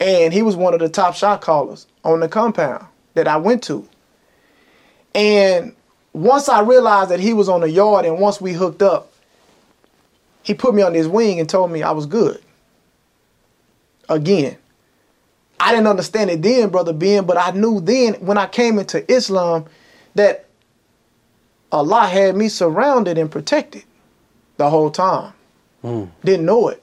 And 0.00 0.32
he 0.32 0.42
was 0.42 0.56
one 0.56 0.74
of 0.74 0.80
the 0.80 0.88
top 0.88 1.14
shot 1.14 1.40
callers 1.40 1.86
on 2.04 2.20
the 2.20 2.28
compound 2.28 2.86
that 3.14 3.28
I 3.28 3.36
went 3.36 3.62
to. 3.64 3.88
And 5.14 5.74
once 6.12 6.48
I 6.48 6.60
realized 6.60 7.10
that 7.10 7.20
he 7.20 7.32
was 7.32 7.48
on 7.48 7.60
the 7.60 7.70
yard 7.70 8.04
and 8.04 8.18
once 8.18 8.40
we 8.40 8.52
hooked 8.52 8.82
up, 8.82 9.12
he 10.42 10.52
put 10.54 10.74
me 10.74 10.82
on 10.82 10.94
his 10.94 11.08
wing 11.08 11.40
and 11.40 11.48
told 11.48 11.70
me 11.70 11.82
I 11.82 11.92
was 11.92 12.06
good. 12.06 12.42
Again, 14.08 14.58
I 15.58 15.72
didn't 15.72 15.86
understand 15.86 16.30
it 16.30 16.42
then, 16.42 16.68
Brother 16.68 16.92
Ben, 16.92 17.24
but 17.24 17.38
I 17.38 17.52
knew 17.52 17.80
then 17.80 18.14
when 18.14 18.36
I 18.36 18.46
came 18.46 18.78
into 18.78 19.10
Islam 19.10 19.64
that 20.14 20.44
Allah 21.72 22.06
had 22.06 22.36
me 22.36 22.48
surrounded 22.48 23.16
and 23.16 23.30
protected 23.30 23.84
the 24.58 24.68
whole 24.68 24.90
time. 24.90 25.32
Hmm. 25.82 26.04
Didn't 26.22 26.46
know 26.46 26.68
it. 26.68 26.82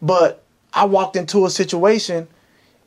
But 0.00 0.43
I 0.74 0.84
walked 0.84 1.16
into 1.16 1.46
a 1.46 1.50
situation 1.50 2.26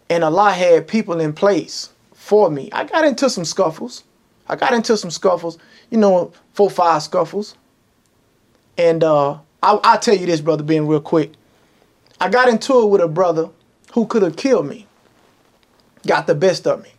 and 0.09 0.23
Allah 0.23 0.51
had 0.51 0.87
people 0.87 1.19
in 1.19 1.33
place 1.33 1.89
for 2.13 2.49
me. 2.49 2.69
I 2.71 2.83
got 2.83 3.05
into 3.05 3.29
some 3.29 3.45
scuffles. 3.45 4.03
I 4.49 4.55
got 4.55 4.73
into 4.73 4.95
some 4.97 5.11
scuffles, 5.11 5.57
you 5.89 5.97
know, 5.97 6.31
four, 6.53 6.69
five 6.69 7.03
scuffles. 7.03 7.55
And 8.77 9.03
uh, 9.03 9.33
I, 9.63 9.79
I'll 9.83 9.99
tell 9.99 10.15
you 10.15 10.25
this, 10.25 10.41
brother, 10.41 10.63
being 10.63 10.87
real 10.87 11.01
quick. 11.01 11.31
I 12.19 12.29
got 12.29 12.49
into 12.49 12.81
it 12.81 12.87
with 12.87 13.01
a 13.01 13.07
brother 13.07 13.49
who 13.93 14.05
could 14.05 14.21
have 14.21 14.35
killed 14.35 14.67
me. 14.67 14.85
Got 16.05 16.27
the 16.27 16.35
best 16.35 16.67
of 16.67 16.83
me. 16.83 16.89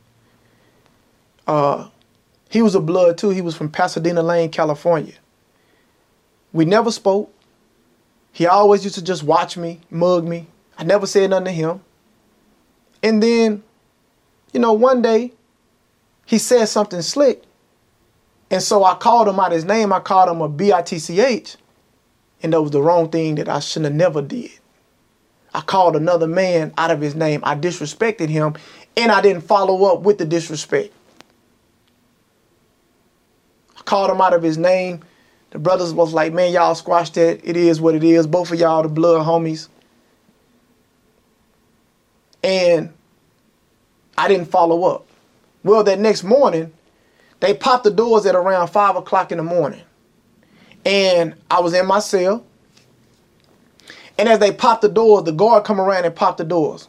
Uh, 1.47 1.89
he 2.51 2.63
was 2.63 2.75
a 2.75 2.81
blood 2.81 3.19
too. 3.19 3.31
He 3.31 3.41
was 3.41 3.57
from 3.57 3.71
Pasadena 3.71 4.23
Lane, 4.23 4.51
California. 4.51 5.15
We 6.53 6.65
never 6.65 6.91
spoke. 6.91 7.33
He 8.33 8.47
always 8.47 8.85
used 8.85 8.97
to 8.97 9.03
just 9.03 9.23
watch 9.23 9.57
me, 9.57 9.81
mug 9.91 10.25
me. 10.25 10.47
I 10.79 10.85
never 10.85 11.07
said 11.07 11.31
nothing 11.31 11.47
to 11.47 11.53
him. 11.53 11.81
And 13.03 13.23
then, 13.23 13.63
you 14.53 14.61
know, 14.61 14.73
one 14.73 15.03
day 15.03 15.33
he 16.25 16.39
said 16.39 16.67
something 16.67 17.03
slick. 17.03 17.43
And 18.51 18.63
so 18.63 18.85
I 18.85 18.95
called 18.95 19.29
him 19.29 19.39
out 19.41 19.53
his 19.53 19.65
name. 19.65 19.93
I 19.93 20.01
called 20.01 20.31
him 20.31 20.41
a 20.41 20.49
B-I-T-C-H. 20.49 21.57
And 22.43 22.53
that 22.53 22.63
was 22.63 22.71
the 22.71 22.81
wrong 22.81 23.11
thing 23.11 23.35
that 23.35 23.49
I 23.49 23.59
shouldn't 23.59 23.93
have 23.93 23.95
never 23.95 24.23
did. 24.23 24.53
I 25.53 25.61
called 25.61 25.97
another 25.97 26.29
man 26.29 26.73
out 26.79 26.91
of 26.91 27.01
his 27.01 27.15
name. 27.15 27.41
I 27.43 27.57
disrespected 27.57 28.29
him 28.29 28.55
and 28.97 29.11
I 29.11 29.21
didn't 29.21 29.43
follow 29.43 29.93
up 29.93 30.03
with 30.03 30.19
the 30.19 30.25
disrespect. 30.25 30.93
I 33.77 33.83
called 33.83 34.11
him 34.11 34.21
out 34.21 34.35
of 34.35 34.43
his 34.43 34.59
name. 34.59 35.03
The 35.51 35.59
brothers 35.59 35.93
was 35.93 36.13
like, 36.13 36.33
man, 36.33 36.53
y'all 36.53 36.75
squashed 36.75 37.15
that. 37.15 37.41
It 37.43 37.57
is 37.57 37.81
what 37.81 37.95
it 37.95 38.05
is. 38.05 38.27
Both 38.27 38.53
of 38.53 38.61
y'all 38.61 38.83
the 38.83 38.89
blood 38.89 39.27
homies. 39.27 39.69
And 42.43 42.93
I 44.17 44.29
didn't 44.29 44.47
follow 44.47 44.85
up. 44.85 45.07
Well, 45.65 45.85
that 45.85 45.99
next 45.99 46.25
morning, 46.25 46.73
they 47.41 47.55
popped 47.55 47.85
the 47.85 47.91
doors 47.91 48.27
at 48.27 48.35
around 48.35 48.69
five 48.69 48.97
o'clock 48.97 49.33
in 49.33 49.39
the 49.39 49.45
morning. 49.45 49.83
And 50.85 51.35
I 51.51 51.61
was 51.61 51.75
in 51.75 51.87
my 51.87 52.01
cell. 52.01 52.45
And 54.17 54.29
as 54.29 54.39
they 54.39 54.53
popped 54.53 54.83
the 54.83 54.89
door, 54.89 55.23
the 55.23 55.33
guard 55.33 55.65
come 55.65 55.81
around 55.81 56.05
and 56.05 56.15
popped 56.15 56.39
the 56.39 56.45
doors. 56.45 56.89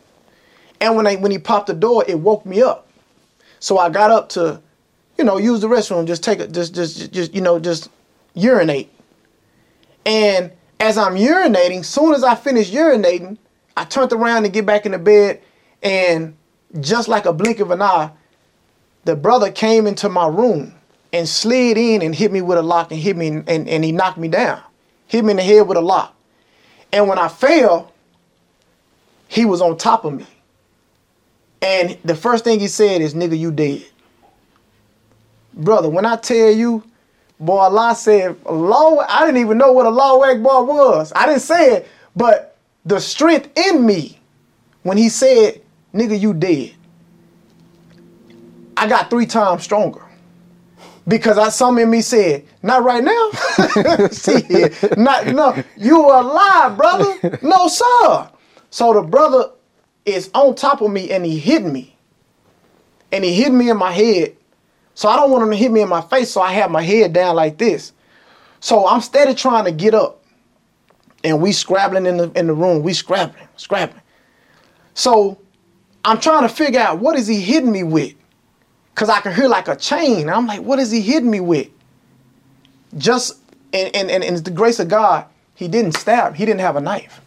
And 0.82 0.95
when 0.95 1.06
they 1.06 1.18
when 1.18 1.32
he 1.32 1.38
popped 1.38 1.68
the 1.68 1.74
door, 1.74 2.04
it 2.08 2.20
woke 2.20 2.45
me 2.45 2.62
up. 2.62 2.88
So 3.60 3.78
I 3.78 3.89
got 3.89 4.12
up 4.12 4.30
to, 4.30 4.62
you 5.18 5.24
know, 5.24 5.38
use 5.38 5.62
the 5.62 5.68
restroom, 5.68 6.08
just 6.08 6.24
take 6.24 6.39
it, 6.39 6.52
just 6.52 6.74
just 6.74 7.12
just 7.12 7.34
you 7.34 7.41
know, 7.41 7.60
just 7.60 7.89
urinate. 8.34 8.89
And 10.06 10.52
as 10.80 10.97
I'm 10.97 11.16
urinating, 11.16 11.84
soon 11.84 12.14
as 12.14 12.24
I 12.24 12.36
finish 12.36 12.72
urinating, 12.72 13.38
I 13.80 13.86
turned 13.86 14.11
around 14.11 14.43
to 14.43 14.49
get 14.49 14.65
back 14.65 14.86
in 14.86 14.91
the 14.91 14.99
bed, 14.99 15.41
and 15.82 16.36
just 16.82 17.07
like 17.07 17.25
a 17.25 17.32
blink 17.32 17.61
of 17.61 17.71
an 17.71 17.82
eye, 17.82 18.11
the 19.05 19.15
brother 19.15 19.49
came 19.53 19.88
into 19.88 20.09
my 20.09 20.27
room 20.27 20.75
and 21.13 21.27
slid 21.27 21.77
in 21.77 22.01
and 22.01 22.13
hit 22.13 22.30
me 22.30 22.41
with 22.41 22.57
a 22.57 22.61
lock 22.61 22.91
and 22.91 22.99
hit 22.99 23.15
me 23.15 23.27
and, 23.27 23.47
and 23.47 23.84
he 23.86 23.93
knocked 23.93 24.17
me 24.17 24.27
down. 24.27 24.61
Hit 25.07 25.23
me 25.23 25.32
in 25.32 25.38
the 25.38 25.43
head 25.43 25.65
with 25.65 25.77
a 25.77 25.82
lock. 25.82 26.13
And 26.91 27.07
when 27.07 27.17
I 27.17 27.30
fell, 27.30 27.93
he 29.30 29.45
was 29.45 29.61
on 29.61 29.77
top 29.77 30.03
of 30.03 30.13
me. 30.13 30.27
And 31.61 31.97
the 32.03 32.15
first 32.15 32.43
thing 32.43 32.59
he 32.59 32.67
said 32.67 32.99
is, 32.99 33.13
nigga, 33.13 33.39
you 33.39 33.49
dead. 33.49 33.86
Brother, 35.53 35.88
when 35.88 36.05
I 36.05 36.17
tell 36.17 36.51
you, 36.51 36.84
boy, 37.39 37.59
Allah 37.59 37.95
said, 37.95 38.36
Allah, 38.45 39.05
I 39.07 39.25
didn't 39.25 39.39
even 39.39 39.57
know 39.57 39.71
what 39.71 39.86
Allahu 39.86 40.25
Akbar 40.25 40.65
was. 40.65 41.13
I 41.15 41.25
didn't 41.25 41.43
say 41.43 41.75
it, 41.75 41.88
but 42.13 42.49
the 42.86 42.99
strength 42.99 43.49
in 43.57 43.86
me 43.86 44.19
when 44.84 44.97
he 44.97 45.09
said, 45.09 45.61
nigga, 45.93 46.19
you 46.19 46.34
dead. 46.34 46.73
I 48.77 48.88
got 48.88 49.09
three 49.09 49.25
times 49.25 49.63
stronger. 49.63 50.01
Because 51.07 51.38
I 51.38 51.49
some 51.49 51.80
in 51.80 51.89
me 51.89 52.01
said, 52.01 52.45
not 52.61 52.84
right 52.84 53.03
now. 53.03 54.07
See, 54.11 54.69
not 54.95 55.27
no, 55.27 55.61
you 55.75 56.05
alive, 56.05 56.77
brother. 56.77 57.39
No, 57.41 57.67
sir. 57.67 58.30
So 58.69 58.93
the 58.93 59.01
brother 59.01 59.51
is 60.05 60.30
on 60.34 60.55
top 60.55 60.82
of 60.82 60.91
me 60.91 61.09
and 61.11 61.25
he 61.25 61.39
hit 61.39 61.63
me. 61.63 61.95
And 63.11 63.23
he 63.23 63.34
hit 63.34 63.51
me 63.51 63.69
in 63.69 63.77
my 63.77 63.91
head. 63.91 64.36
So 64.93 65.09
I 65.09 65.15
don't 65.15 65.32
want 65.32 65.43
him 65.43 65.51
to 65.51 65.57
hit 65.57 65.71
me 65.71 65.82
in 65.82 65.89
my 65.89 66.01
face, 66.01 66.32
so 66.32 66.41
I 66.41 66.51
have 66.53 66.69
my 66.69 66.82
head 66.82 67.13
down 67.13 67.36
like 67.36 67.57
this. 67.57 67.93
So 68.59 68.88
I'm 68.88 69.01
steady 69.01 69.34
trying 69.34 69.65
to 69.65 69.71
get 69.71 69.93
up. 69.95 70.18
And 71.24 71.41
we 71.41 71.51
scrabbling 71.51 72.05
in 72.05 72.17
the 72.17 72.32
in 72.32 72.47
the 72.47 72.53
room. 72.53 72.82
We 72.82 72.93
scrabbling, 72.93 73.47
scrabbling. 73.57 74.01
So 74.93 75.39
I'm 76.05 76.20
trying 76.20 76.47
to 76.47 76.53
figure 76.53 76.80
out 76.80 76.99
what 76.99 77.17
is 77.17 77.28
he 77.28 77.41
hitting 77.41 77.72
me 77.72 77.84
with. 77.84 78.15
Cause 78.95 79.09
I 79.09 79.22
can 79.22 79.34
hear 79.34 79.47
like 79.47 79.70
a 79.70 79.78
chain. 79.78 80.30
I'm 80.30 80.45
like, 80.45 80.61
what 80.61 80.78
is 80.78 80.91
he 80.91 80.99
hitting 80.99 81.32
me 81.32 81.39
with? 81.39 81.70
Just 82.97 83.38
and 83.72 83.95
and, 83.95 84.11
and, 84.11 84.24
and 84.24 84.38
the 84.38 84.51
grace 84.51 84.80
of 84.80 84.89
God, 84.89 85.26
he 85.55 85.67
didn't 85.67 85.93
stab. 85.93 86.36
He 86.36 86.45
didn't 86.45 86.61
have 86.61 86.76
a 86.76 86.82
knife. 86.82 87.22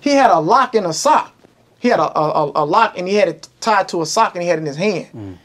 He 0.00 0.10
had 0.10 0.30
a 0.30 0.38
lock 0.38 0.74
and 0.74 0.86
a 0.86 0.92
sock. 0.92 1.34
He 1.78 1.88
had 1.88 2.00
a, 2.00 2.18
a, 2.18 2.52
a 2.54 2.64
lock 2.64 2.98
and 2.98 3.06
he 3.06 3.14
had 3.14 3.28
it 3.28 3.48
tied 3.60 3.88
to 3.88 4.02
a 4.02 4.06
sock 4.06 4.34
and 4.34 4.42
he 4.42 4.48
had 4.48 4.58
it 4.58 4.62
in 4.62 4.66
his 4.66 4.76
hand. 4.76 5.08
Mm. 5.14 5.38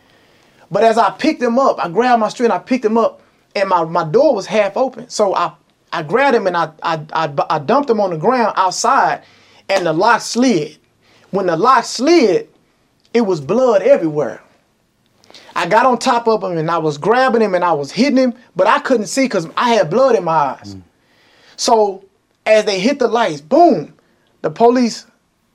But 0.72 0.84
as 0.84 0.98
I 0.98 1.12
picked 1.12 1.42
him 1.42 1.60
up, 1.60 1.84
I 1.84 1.88
grabbed 1.90 2.20
my 2.20 2.30
string, 2.30 2.50
I 2.50 2.58
picked 2.58 2.84
him 2.84 2.98
up, 2.98 3.22
and 3.56 3.70
my, 3.70 3.84
my 3.84 4.04
door 4.04 4.34
was 4.34 4.48
half 4.48 4.76
open. 4.76 5.08
So 5.08 5.36
I, 5.36 5.54
I 5.94 6.04
grabbed 6.04 6.36
him 6.36 6.48
and 6.48 6.58
I, 6.58 6.72
I, 6.82 7.06
I, 7.14 7.34
I 7.50 7.60
dumped 7.60 7.90
him 7.90 8.02
on 8.02 8.10
the 8.10 8.18
ground 8.18 8.54
outside, 8.58 9.24
and 9.70 9.86
the 9.86 9.94
lock 9.94 10.22
slid. 10.22 10.78
When 11.32 11.46
the 11.46 11.56
lock 11.56 11.86
slid, 11.86 12.50
it 13.14 13.22
was 13.22 13.40
blood 13.40 13.84
everywhere. 13.84 14.42
I 15.56 15.68
got 15.68 15.86
on 15.86 16.00
top 16.00 16.28
of 16.28 16.44
him 16.44 16.58
and 16.58 16.70
I 16.70 16.80
was 16.80 16.98
grabbing 16.98 17.42
him 17.42 17.54
and 17.54 17.64
I 17.64 17.74
was 17.74 17.92
hitting 17.92 18.18
him, 18.18 18.34
but 18.56 18.68
I 18.68 18.80
couldn't 18.80 19.06
see 19.06 19.26
because 19.26 19.48
I 19.56 19.70
had 19.76 19.90
blood 19.90 20.16
in 20.16 20.24
my 20.24 20.32
eyes. 20.32 20.76
Mm. 20.76 20.82
So 21.58 22.04
as 22.46 22.66
they 22.66 22.80
hit 22.80 23.00
the 23.00 23.08
lights, 23.08 23.42
boom, 23.42 23.94
the 24.42 24.50
police, 24.50 25.06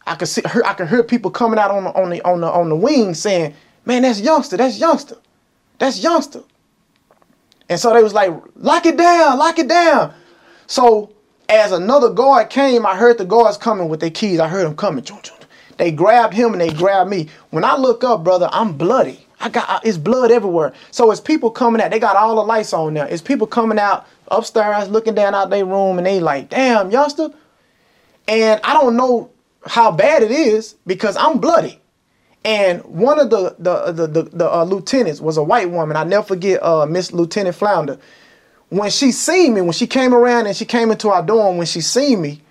I 0.06 0.14
could 0.14 0.28
see, 0.28 0.42
hear, 0.52 0.62
I 0.64 0.72
could 0.74 0.88
hear 0.88 1.02
people 1.02 1.30
coming 1.30 1.58
out 1.58 1.70
on 1.70 1.84
the 1.84 1.90
on 1.90 2.10
the 2.10 2.22
on 2.22 2.40
the 2.40 2.46
on 2.46 2.68
the 2.68 2.76
wing 2.76 3.12
saying, 3.12 3.54
"Man, 3.84 4.02
that's 4.02 4.20
youngster, 4.20 4.56
that's 4.56 4.78
youngster, 4.78 5.16
that's 5.78 6.02
youngster." 6.02 6.42
And 7.68 7.78
so 7.78 7.92
they 7.92 8.02
was 8.02 8.14
like, 8.14 8.32
"Lock 8.56 8.86
it 8.86 8.96
down, 8.96 9.38
lock 9.38 9.58
it 9.58 9.68
down." 9.68 10.14
So 10.68 11.10
as 11.48 11.72
another 11.72 12.10
guard 12.10 12.50
came, 12.50 12.86
I 12.86 12.94
heard 12.94 13.18
the 13.18 13.24
guards 13.24 13.56
coming 13.56 13.88
with 13.88 14.00
their 14.00 14.10
keys. 14.10 14.38
I 14.38 14.48
heard 14.48 14.66
them 14.66 14.76
coming. 14.76 15.04
They 15.78 15.90
grabbed 15.90 16.34
him 16.34 16.52
and 16.52 16.60
they 16.60 16.70
grabbed 16.70 17.10
me. 17.10 17.28
When 17.50 17.64
I 17.64 17.76
look 17.76 18.04
up, 18.04 18.22
brother, 18.22 18.48
I'm 18.52 18.74
bloody. 18.76 19.26
I 19.40 19.48
got 19.48 19.84
it's 19.86 19.96
blood 19.96 20.30
everywhere. 20.30 20.72
So 20.90 21.10
it's 21.10 21.20
people 21.20 21.50
coming 21.50 21.80
out. 21.80 21.90
They 21.90 21.98
got 21.98 22.16
all 22.16 22.36
the 22.36 22.42
lights 22.42 22.72
on 22.72 22.94
there. 22.94 23.06
It's 23.06 23.22
people 23.22 23.46
coming 23.46 23.78
out 23.78 24.06
upstairs, 24.28 24.88
looking 24.88 25.14
down 25.14 25.34
out 25.34 25.50
their 25.50 25.64
room, 25.64 25.96
and 25.98 26.06
they 26.06 26.20
like, 26.20 26.50
"Damn, 26.50 26.90
youngster." 26.90 27.30
And 28.26 28.60
I 28.62 28.74
don't 28.74 28.96
know 28.96 29.30
how 29.64 29.90
bad 29.92 30.22
it 30.22 30.32
is 30.32 30.74
because 30.86 31.16
I'm 31.16 31.38
bloody. 31.38 31.80
And 32.44 32.82
one 32.84 33.20
of 33.20 33.30
the 33.30 33.54
the 33.60 33.92
the 33.92 34.06
the, 34.08 34.22
the 34.24 34.52
uh, 34.52 34.64
lieutenants 34.64 35.20
was 35.20 35.36
a 35.36 35.42
white 35.42 35.70
woman. 35.70 35.96
I 35.96 36.04
never 36.04 36.26
forget 36.26 36.62
uh, 36.62 36.84
Miss 36.86 37.12
Lieutenant 37.12 37.56
Flounder. 37.56 37.98
When 38.70 38.90
she 38.90 39.12
seen 39.12 39.54
me, 39.54 39.60
when 39.62 39.72
she 39.72 39.86
came 39.86 40.14
around 40.14 40.46
and 40.46 40.56
she 40.56 40.64
came 40.64 40.90
into 40.90 41.08
our 41.08 41.22
dorm, 41.22 41.56
when 41.56 41.66
she 41.66 41.80
seen 41.80 42.20
me, 42.20 42.42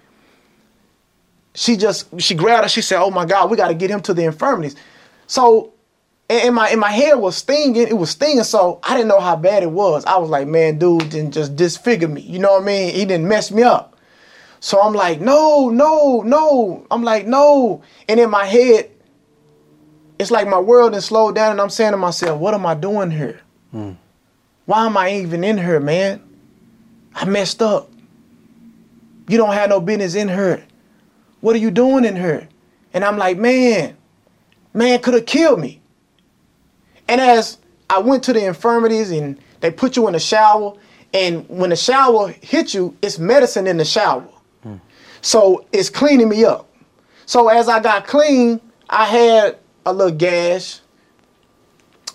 she 1.53 1.75
just 1.77 2.07
she 2.21 2.35
grabbed 2.35 2.63
her. 2.63 2.69
She 2.69 2.81
said, 2.81 2.99
"Oh 3.01 3.11
my 3.11 3.25
God, 3.25 3.49
we 3.49 3.57
got 3.57 3.67
to 3.67 3.73
get 3.73 3.89
him 3.89 4.01
to 4.01 4.13
the 4.13 4.23
infirmities." 4.23 4.75
So, 5.27 5.73
and 6.29 6.55
my 6.55 6.69
in 6.69 6.79
my 6.79 6.91
head 6.91 7.15
was 7.15 7.37
stinging. 7.37 7.87
It 7.87 7.97
was 7.97 8.11
stinging. 8.11 8.43
So 8.43 8.79
I 8.83 8.95
didn't 8.95 9.09
know 9.09 9.19
how 9.19 9.35
bad 9.35 9.63
it 9.63 9.71
was. 9.71 10.05
I 10.05 10.17
was 10.17 10.29
like, 10.29 10.47
"Man, 10.47 10.79
dude 10.79 11.09
didn't 11.09 11.33
just 11.33 11.55
disfigure 11.55 12.07
me." 12.07 12.21
You 12.21 12.39
know 12.39 12.53
what 12.53 12.63
I 12.63 12.65
mean? 12.65 12.93
He 12.93 13.05
didn't 13.05 13.27
mess 13.27 13.51
me 13.51 13.63
up. 13.63 13.97
So 14.59 14.81
I'm 14.81 14.93
like, 14.93 15.19
"No, 15.19 15.69
no, 15.69 16.21
no." 16.21 16.85
I'm 16.89 17.03
like, 17.03 17.27
"No," 17.27 17.81
and 18.07 18.19
in 18.19 18.29
my 18.29 18.45
head, 18.45 18.89
it's 20.19 20.31
like 20.31 20.47
my 20.47 20.59
world 20.59 20.93
has 20.93 21.05
slowed 21.05 21.35
down, 21.35 21.51
and 21.51 21.61
I'm 21.61 21.69
saying 21.69 21.91
to 21.91 21.97
myself, 21.97 22.39
"What 22.39 22.53
am 22.53 22.65
I 22.65 22.73
doing 22.73 23.11
here? 23.11 23.39
Hmm. 23.71 23.91
Why 24.67 24.85
am 24.85 24.97
I 24.97 25.13
even 25.13 25.45
in 25.45 25.57
here, 25.57 25.79
man? 25.79 26.21
I 27.15 27.23
messed 27.23 27.61
up. 27.61 27.89
You 29.29 29.37
don't 29.37 29.53
have 29.53 29.69
no 29.69 29.79
business 29.79 30.13
in 30.13 30.27
her. 30.27 30.61
What 31.39 31.55
are 31.55 31.59
you 31.59 31.71
doing 31.71 32.03
in 32.03 32.17
her? 32.17 32.47
And 32.93 33.05
I'm 33.05 33.17
like, 33.17 33.37
man, 33.37 33.95
man 34.73 35.01
could 35.01 35.13
have 35.13 35.25
killed 35.25 35.61
me. 35.61 35.81
And 37.07 37.21
as 37.21 37.59
I 37.89 37.99
went 37.99 38.23
to 38.23 38.33
the 38.33 38.45
infirmities 38.45 39.09
and 39.11 39.39
they 39.61 39.71
put 39.71 39.95
you 39.95 40.05
in 40.07 40.13
the 40.13 40.19
shower, 40.19 40.73
and 41.13 41.47
when 41.47 41.69
the 41.69 41.77
shower 41.77 42.33
hits 42.41 42.73
you, 42.73 42.95
it's 43.01 43.17
medicine 43.17 43.67
in 43.67 43.77
the 43.77 43.85
shower. 43.85 44.27
Hmm. 44.63 44.75
So 45.21 45.65
it's 45.71 45.89
cleaning 45.89 46.27
me 46.27 46.43
up. 46.43 46.67
So 47.25 47.47
as 47.47 47.69
I 47.69 47.79
got 47.79 48.05
clean, 48.05 48.59
I 48.89 49.05
had 49.05 49.59
a 49.85 49.93
little 49.93 50.13
gash. 50.13 50.81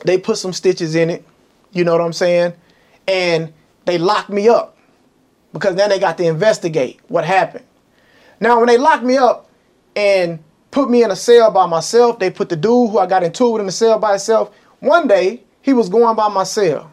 They 0.04 0.18
put 0.18 0.36
some 0.36 0.52
stitches 0.52 0.94
in 0.94 1.08
it, 1.08 1.24
you 1.72 1.84
know 1.84 1.92
what 1.92 2.00
I'm 2.00 2.12
saying? 2.12 2.54
And 3.08 3.52
they 3.84 3.98
locked 3.98 4.30
me 4.30 4.48
up 4.48 4.76
because 5.52 5.74
then 5.74 5.90
they 5.90 5.98
got 5.98 6.16
to 6.18 6.24
investigate 6.24 7.00
what 7.08 7.24
happened. 7.24 7.64
Now, 8.40 8.58
when 8.58 8.66
they 8.66 8.78
locked 8.78 9.04
me 9.04 9.16
up 9.16 9.48
and 9.96 10.38
put 10.70 10.90
me 10.90 11.02
in 11.02 11.10
a 11.10 11.16
cell 11.16 11.50
by 11.50 11.66
myself, 11.66 12.18
they 12.18 12.30
put 12.30 12.48
the 12.48 12.56
dude 12.56 12.90
who 12.90 12.98
I 12.98 13.06
got 13.06 13.22
into 13.22 13.50
with 13.50 13.60
in 13.60 13.66
the 13.66 13.72
cell 13.72 13.98
by 13.98 14.10
himself. 14.10 14.54
One 14.80 15.06
day, 15.06 15.42
he 15.60 15.72
was 15.72 15.88
going 15.88 16.16
by 16.16 16.28
my 16.28 16.44
cell. 16.44 16.92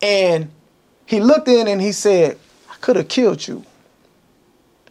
And 0.00 0.50
he 1.06 1.20
looked 1.20 1.48
in 1.48 1.68
and 1.68 1.80
he 1.80 1.92
said, 1.92 2.38
I 2.70 2.74
could 2.76 2.96
have 2.96 3.08
killed 3.08 3.46
you. 3.46 3.64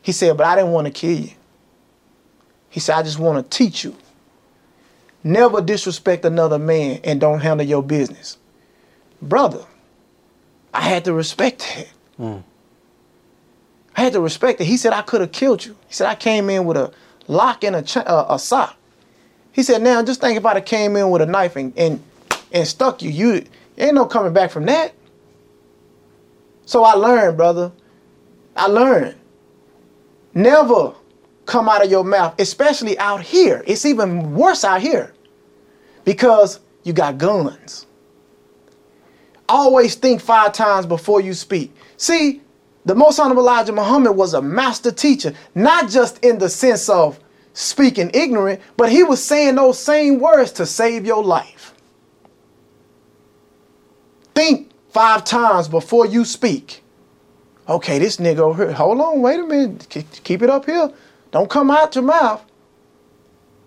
He 0.02 0.12
said, 0.12 0.38
but 0.38 0.46
I 0.46 0.56
didn't 0.56 0.72
want 0.72 0.86
to 0.86 0.92
kill 0.92 1.18
you. 1.18 1.32
He 2.70 2.80
said, 2.80 2.96
I 2.96 3.04
just 3.04 3.20
want 3.20 3.50
to 3.50 3.58
teach 3.58 3.84
you. 3.84 3.96
Never 5.24 5.62
disrespect 5.62 6.26
another 6.26 6.60
man 6.60 7.00
and 7.04 7.22
don't 7.22 7.40
handle 7.40 7.66
your 7.66 7.82
business. 7.84 8.38
Brother, 9.22 9.66
I 10.74 10.82
had 10.82 11.06
to 11.06 11.14
respect 11.14 11.60
that. 11.60 11.88
I 13.96 14.02
had 14.02 14.14
to 14.14 14.22
respect 14.22 14.60
it. 14.60 14.66
He 14.66 14.76
said 14.78 14.92
I 14.92 15.02
could 15.02 15.22
have 15.22 15.32
killed 15.32 15.66
you. 15.66 15.78
He 15.88 15.94
said 15.94 16.08
I 16.08 16.16
came 16.16 16.50
in 16.50 16.66
with 16.66 16.78
a 16.78 16.92
lock 17.28 17.64
and 17.64 17.76
a 17.76 17.82
ch- 17.82 17.98
uh, 17.98 18.26
a 18.28 18.38
sock. 18.38 18.76
He 19.54 19.64
said 19.64 19.82
now 19.82 20.04
just 20.04 20.20
think 20.20 20.38
if 20.38 20.46
I'd 20.46 20.58
have 20.58 20.66
came 20.66 20.96
in 20.98 21.10
with 21.10 21.22
a 21.22 21.26
knife 21.26 21.56
and 21.56 21.74
and, 21.78 22.04
and 22.52 22.68
stuck 22.68 23.02
you, 23.02 23.10
you 23.12 23.46
ain't 23.78 23.96
no 23.96 24.06
coming 24.06 24.34
back 24.34 24.52
from 24.52 24.66
that. 24.66 24.94
So 26.66 26.84
I 26.84 26.94
learned, 26.94 27.38
brother. 27.38 27.72
I 28.56 28.68
learned. 28.68 29.16
Never 30.34 30.94
come 31.46 31.70
out 31.70 31.84
of 31.84 31.92
your 31.92 32.04
mouth, 32.04 32.36
especially 32.40 32.98
out 32.98 33.22
here. 33.22 33.64
It's 33.68 33.86
even 33.86 34.34
worse 34.34 34.64
out 34.64 34.82
here 34.82 35.13
because 36.06 36.60
you 36.84 36.94
got 36.94 37.18
guns. 37.18 37.86
Always 39.48 39.96
think 39.96 40.22
five 40.22 40.54
times 40.54 40.86
before 40.86 41.22
you 41.22 41.34
speak. 41.34 41.74
See, 41.98 42.42
the 42.86 42.96
most 42.96 43.20
honorable 43.20 43.44
Elijah 43.44 43.72
Muhammad 43.72 44.16
was 44.16 44.34
a 44.34 44.42
master 44.42 44.92
teacher, 44.92 45.34
not 45.56 45.90
just 45.90 46.24
in 46.24 46.38
the 46.38 46.50
sense 46.50 46.90
of 46.90 47.20
speaking 47.54 48.12
ignorant, 48.14 48.62
but 48.78 48.90
he 48.90 49.04
was 49.04 49.24
saying 49.24 49.56
those 49.56 49.80
same 49.80 50.20
words 50.20 50.52
to 50.54 50.66
save 50.66 51.06
your 51.06 51.24
life. 51.24 51.74
Think 54.36 54.72
five 54.90 55.24
times 55.24 55.68
before 55.68 56.06
you 56.06 56.26
speak. 56.26 56.82
Okay, 57.70 58.00
this 58.00 58.18
nigga 58.18 58.40
over 58.40 58.66
here, 58.66 58.74
hold 58.74 59.00
on, 59.00 59.22
wait 59.22 59.40
a 59.40 59.44
minute, 59.44 59.88
keep 60.24 60.42
it 60.42 60.50
up 60.50 60.66
here. 60.66 60.92
Don't 61.32 61.50
come 61.50 61.72
out 61.72 61.96
your 61.96 62.04
mouth. 62.04 62.44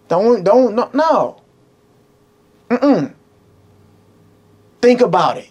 Don't, 0.08 0.44
don't, 0.44 0.74
no, 0.74 0.90
no. 0.92 1.42
Mm-mm. 2.70 3.12
Think 4.80 5.00
about 5.00 5.38
it. 5.38 5.50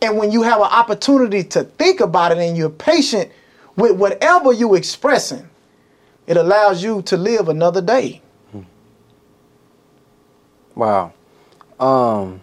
And 0.00 0.16
when 0.16 0.30
you 0.30 0.42
have 0.42 0.58
an 0.60 0.66
opportunity 0.68 1.42
to 1.44 1.64
think 1.64 2.00
about 2.00 2.32
it 2.32 2.38
and 2.38 2.56
you're 2.56 2.70
patient 2.70 3.30
with 3.76 3.92
whatever 3.96 4.52
you're 4.52 4.76
expressing, 4.76 5.48
it 6.26 6.36
allows 6.36 6.82
you 6.82 7.02
to 7.02 7.16
live 7.16 7.48
another 7.48 7.80
day. 7.80 8.22
Wow. 10.74 11.12
Um, 11.80 12.40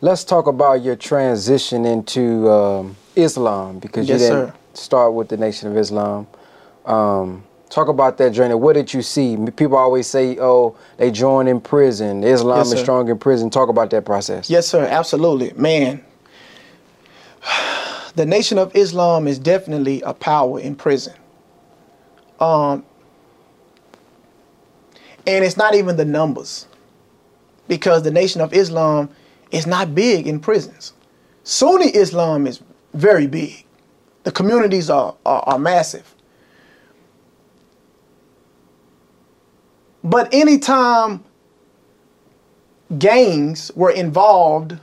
Let's 0.00 0.22
talk 0.22 0.46
about 0.48 0.82
your 0.82 0.96
transition 0.96 1.86
into 1.86 2.50
um, 2.50 2.96
Islam 3.16 3.78
because 3.78 4.06
Yes, 4.06 4.20
you 4.20 4.26
didn't 4.28 4.48
sir. 4.48 4.54
start 4.74 5.14
with 5.14 5.28
the 5.28 5.38
Nation 5.38 5.70
of 5.70 5.78
Islam. 5.78 6.26
Um, 6.84 7.42
talk 7.74 7.88
about 7.88 8.18
that 8.18 8.30
journey. 8.30 8.54
What 8.54 8.74
did 8.74 8.94
you 8.94 9.02
see? 9.02 9.36
People 9.56 9.76
always 9.76 10.06
say, 10.06 10.38
"Oh, 10.40 10.76
they 10.96 11.10
join 11.10 11.48
in 11.48 11.60
prison. 11.60 12.22
Islam 12.22 12.58
Yes, 12.58 12.72
is 12.72 12.80
strong 12.80 13.08
in 13.08 13.18
prison." 13.18 13.50
Talk 13.50 13.68
about 13.68 13.90
that 13.90 14.04
process. 14.04 14.48
Yes, 14.48 14.68
sir. 14.68 14.84
Absolutely, 14.84 15.52
man. 15.56 16.04
The 18.16 18.24
Nation 18.24 18.58
of 18.58 18.70
Islam 18.76 19.26
is 19.26 19.40
definitely 19.40 20.00
a 20.02 20.14
power 20.14 20.60
in 20.60 20.76
prison. 20.76 21.14
Um, 22.38 22.84
and 25.26 25.44
it's 25.44 25.56
not 25.56 25.74
even 25.74 25.96
the 25.96 26.04
numbers, 26.04 26.68
because 27.66 28.04
the 28.04 28.12
Nation 28.12 28.40
of 28.40 28.54
Islam 28.54 29.08
is 29.50 29.66
not 29.66 29.96
big 29.96 30.28
in 30.28 30.38
prisons. 30.38 30.92
Sunni 31.42 31.88
Islam 31.88 32.46
is 32.46 32.60
very 32.92 33.26
big. 33.26 33.64
The 34.22 34.30
communities 34.30 34.90
are, 34.90 35.16
are, 35.26 35.42
are 35.48 35.58
massive. 35.58 36.13
But 40.04 40.34
anytime 40.34 41.24
gangs 42.98 43.72
were 43.74 43.90
involved 43.90 44.78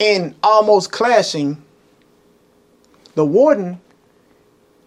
in 0.00 0.34
almost 0.42 0.90
clashing, 0.90 1.62
the 3.14 3.24
warden 3.24 3.80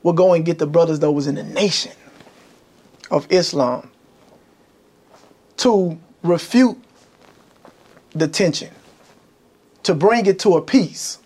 would 0.03 0.18
go 0.18 0.34
and 0.34 0.45
get 0.45 0.60
the 0.60 0.68
brothers 0.68 0.99
that 0.99 1.10
was 1.10 1.26
in 1.26 1.36
the 1.36 1.43
nation 1.43 1.93
of 3.10 3.26
Islam 3.32 3.89
to 5.58 5.97
refute 6.22 6.78
the 8.12 8.28
tension, 8.28 8.72
to 9.84 9.93
bring 9.93 10.26
it 10.26 10.38
to 10.39 10.58
a 10.58 10.62
peace. 10.62 11.20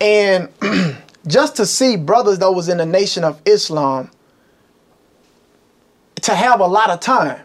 And 0.00 0.48
just 1.26 1.56
to 1.56 1.66
see 1.66 1.96
brothers 1.96 2.38
that 2.38 2.50
was 2.50 2.70
in 2.70 2.78
the 2.78 2.86
nation 2.86 3.22
of 3.22 3.40
Islam 3.44 4.10
to 6.22 6.34
have 6.34 6.60
a 6.60 6.66
lot 6.66 6.90
of 6.90 7.00
time 7.00 7.40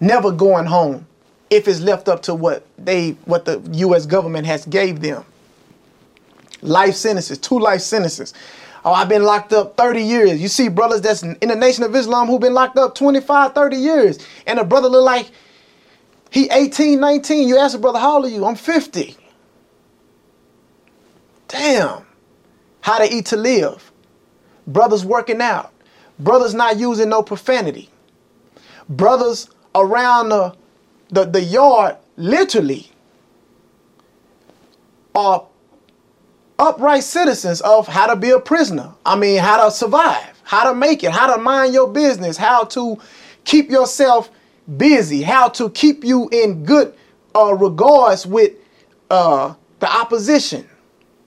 never 0.00 0.30
going 0.30 0.66
home 0.66 1.06
if 1.50 1.66
it's 1.66 1.80
left 1.80 2.08
up 2.08 2.22
to 2.22 2.34
what 2.34 2.66
they 2.76 3.10
what 3.24 3.44
the 3.44 3.60
US 3.72 4.06
government 4.06 4.46
has 4.46 4.66
gave 4.66 5.00
them. 5.00 5.24
Life 6.60 6.94
sentences, 6.94 7.38
two 7.38 7.58
life 7.58 7.80
sentences. 7.80 8.34
Oh, 8.84 8.92
I've 8.92 9.08
been 9.08 9.22
locked 9.24 9.52
up 9.52 9.76
30 9.76 10.02
years. 10.02 10.40
You 10.40 10.48
see 10.48 10.68
brothers 10.68 11.00
that's 11.00 11.22
in 11.22 11.48
the 11.48 11.56
Nation 11.56 11.84
of 11.84 11.94
Islam 11.94 12.26
who've 12.26 12.40
been 12.40 12.54
locked 12.54 12.78
up 12.78 12.94
25, 12.94 13.52
30 13.52 13.76
years. 13.76 14.18
And 14.46 14.58
a 14.58 14.64
brother 14.64 14.88
look 14.88 15.04
like 15.04 15.30
he 16.30 16.48
18, 16.50 17.00
19. 17.00 17.48
You 17.48 17.58
ask 17.58 17.76
a 17.76 17.80
brother, 17.80 17.98
how 17.98 18.16
old 18.16 18.26
are 18.26 18.28
you? 18.28 18.44
I'm 18.44 18.54
50. 18.54 19.16
Damn. 21.48 22.04
How 22.80 22.98
to 22.98 23.12
eat 23.12 23.26
to 23.26 23.36
live. 23.36 23.90
Brothers 24.66 25.04
working 25.04 25.40
out. 25.40 25.72
Brothers 26.18 26.54
not 26.54 26.78
using 26.78 27.08
no 27.08 27.22
profanity. 27.22 27.88
Brothers 28.88 29.50
around 29.74 30.30
the, 30.30 30.56
the, 31.10 31.24
the 31.24 31.42
yard 31.42 31.96
literally 32.16 32.90
are 35.14 35.46
upright 36.58 37.04
citizens 37.04 37.60
of 37.60 37.86
how 37.86 38.06
to 38.06 38.16
be 38.16 38.30
a 38.30 38.40
prisoner. 38.40 38.92
I 39.06 39.16
mean, 39.16 39.38
how 39.38 39.64
to 39.64 39.70
survive, 39.70 40.40
how 40.42 40.70
to 40.70 40.74
make 40.74 41.04
it, 41.04 41.12
how 41.12 41.34
to 41.34 41.40
mind 41.40 41.72
your 41.74 41.88
business, 41.88 42.36
how 42.36 42.64
to 42.64 42.98
keep 43.44 43.70
yourself 43.70 44.30
busy, 44.76 45.22
how 45.22 45.48
to 45.48 45.70
keep 45.70 46.04
you 46.04 46.28
in 46.30 46.64
good 46.64 46.94
uh, 47.34 47.54
regards 47.54 48.26
with 48.26 48.52
uh, 49.10 49.54
the 49.80 49.90
opposition. 49.90 50.68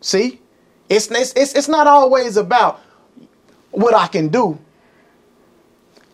See, 0.01 0.41
it's, 0.89 1.09
it's 1.11 1.33
it's 1.33 1.53
it's 1.53 1.67
not 1.67 1.87
always 1.87 2.37
about 2.37 2.81
what 3.71 3.93
I 3.93 4.07
can 4.07 4.27
do. 4.27 4.59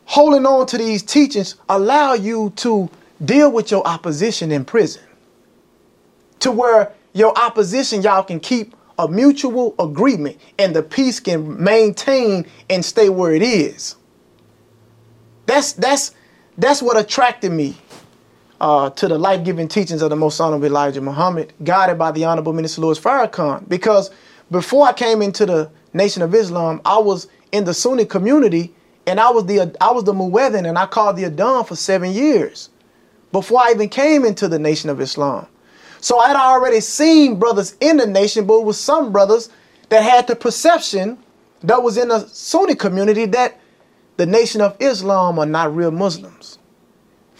Holding 0.08 0.46
on 0.46 0.66
to 0.68 0.78
these 0.78 1.04
teachings 1.04 1.56
allow 1.68 2.14
you 2.14 2.54
to 2.56 2.90
deal 3.24 3.52
with 3.52 3.72
your 3.72 3.86
opposition 3.86 4.52
in 4.54 4.64
prison. 4.64 5.04
To 6.40 6.52
where 6.52 6.94
your 7.14 7.38
opposition, 7.38 8.02
y'all 8.02 8.24
can 8.24 8.40
keep 8.40 8.74
a 8.98 9.08
mutual 9.08 9.76
agreement 9.78 10.40
and 10.58 10.74
the 10.74 10.82
peace 10.82 11.20
can 11.20 11.62
maintain 11.62 12.48
and 12.70 12.84
stay 12.84 13.10
where 13.10 13.34
it 13.36 13.42
is. 13.42 13.98
That's 15.46 15.74
that's 15.74 16.16
that's 16.58 16.82
what 16.82 16.98
attracted 16.98 17.52
me 17.52 17.76
uh, 18.62 18.90
to 18.92 19.10
the 19.10 19.18
life-giving 19.20 19.68
teachings 19.68 20.02
of 20.02 20.10
the 20.10 20.16
most 20.16 20.40
honorable 20.40 20.66
Elijah 20.66 21.02
Muhammad, 21.02 21.52
guided 21.66 21.98
by 21.98 22.12
the 22.12 22.24
honorable 22.24 22.54
Minister 22.54 22.82
Louis 22.82 23.00
Farrakhan. 23.00 23.68
Because 23.68 24.10
before 24.52 24.88
I 24.88 24.94
came 24.94 25.22
into 25.22 25.46
the 25.46 25.70
Nation 25.94 26.22
of 26.22 26.34
Islam, 26.34 26.80
I 26.86 26.98
was 26.98 27.28
in 27.52 27.66
the 27.66 27.74
Sunni 27.74 28.06
community, 28.06 28.74
and 29.08 29.22
I 29.22 29.32
was 29.32 29.46
the 29.46 29.76
I 29.82 29.92
was 29.92 30.04
the 30.04 30.14
muezzin, 30.14 30.68
and 30.68 30.78
I 30.78 30.86
called 30.86 31.16
the 31.16 31.24
adhan 31.24 31.66
for 31.66 31.76
seven 31.76 32.12
years 32.12 32.70
before 33.32 33.62
I 33.62 33.72
even 33.72 33.90
came 33.90 34.26
into 34.26 34.48
the 34.48 34.60
Nation 34.60 34.90
of 34.90 35.02
Islam. 35.02 35.48
So 36.02 36.20
I 36.20 36.28
had 36.28 36.36
already 36.36 36.82
seen 36.82 37.40
brothers 37.40 37.76
in 37.80 37.98
the 37.98 38.06
nation, 38.06 38.46
but 38.46 38.60
it 38.60 38.66
was 38.66 38.80
some 38.80 39.12
brothers 39.12 39.50
that 39.90 40.04
had 40.04 40.28
the 40.28 40.36
perception 40.36 41.18
that 41.62 41.82
was 41.82 41.98
in 41.98 42.10
the 42.10 42.28
Sunni 42.28 42.76
community 42.76 43.26
that 43.26 43.60
the 44.18 44.26
Nation 44.26 44.62
of 44.62 44.76
Islam 44.80 45.40
are 45.40 45.46
not 45.46 45.76
real 45.76 45.92
Muslims. 45.92 46.60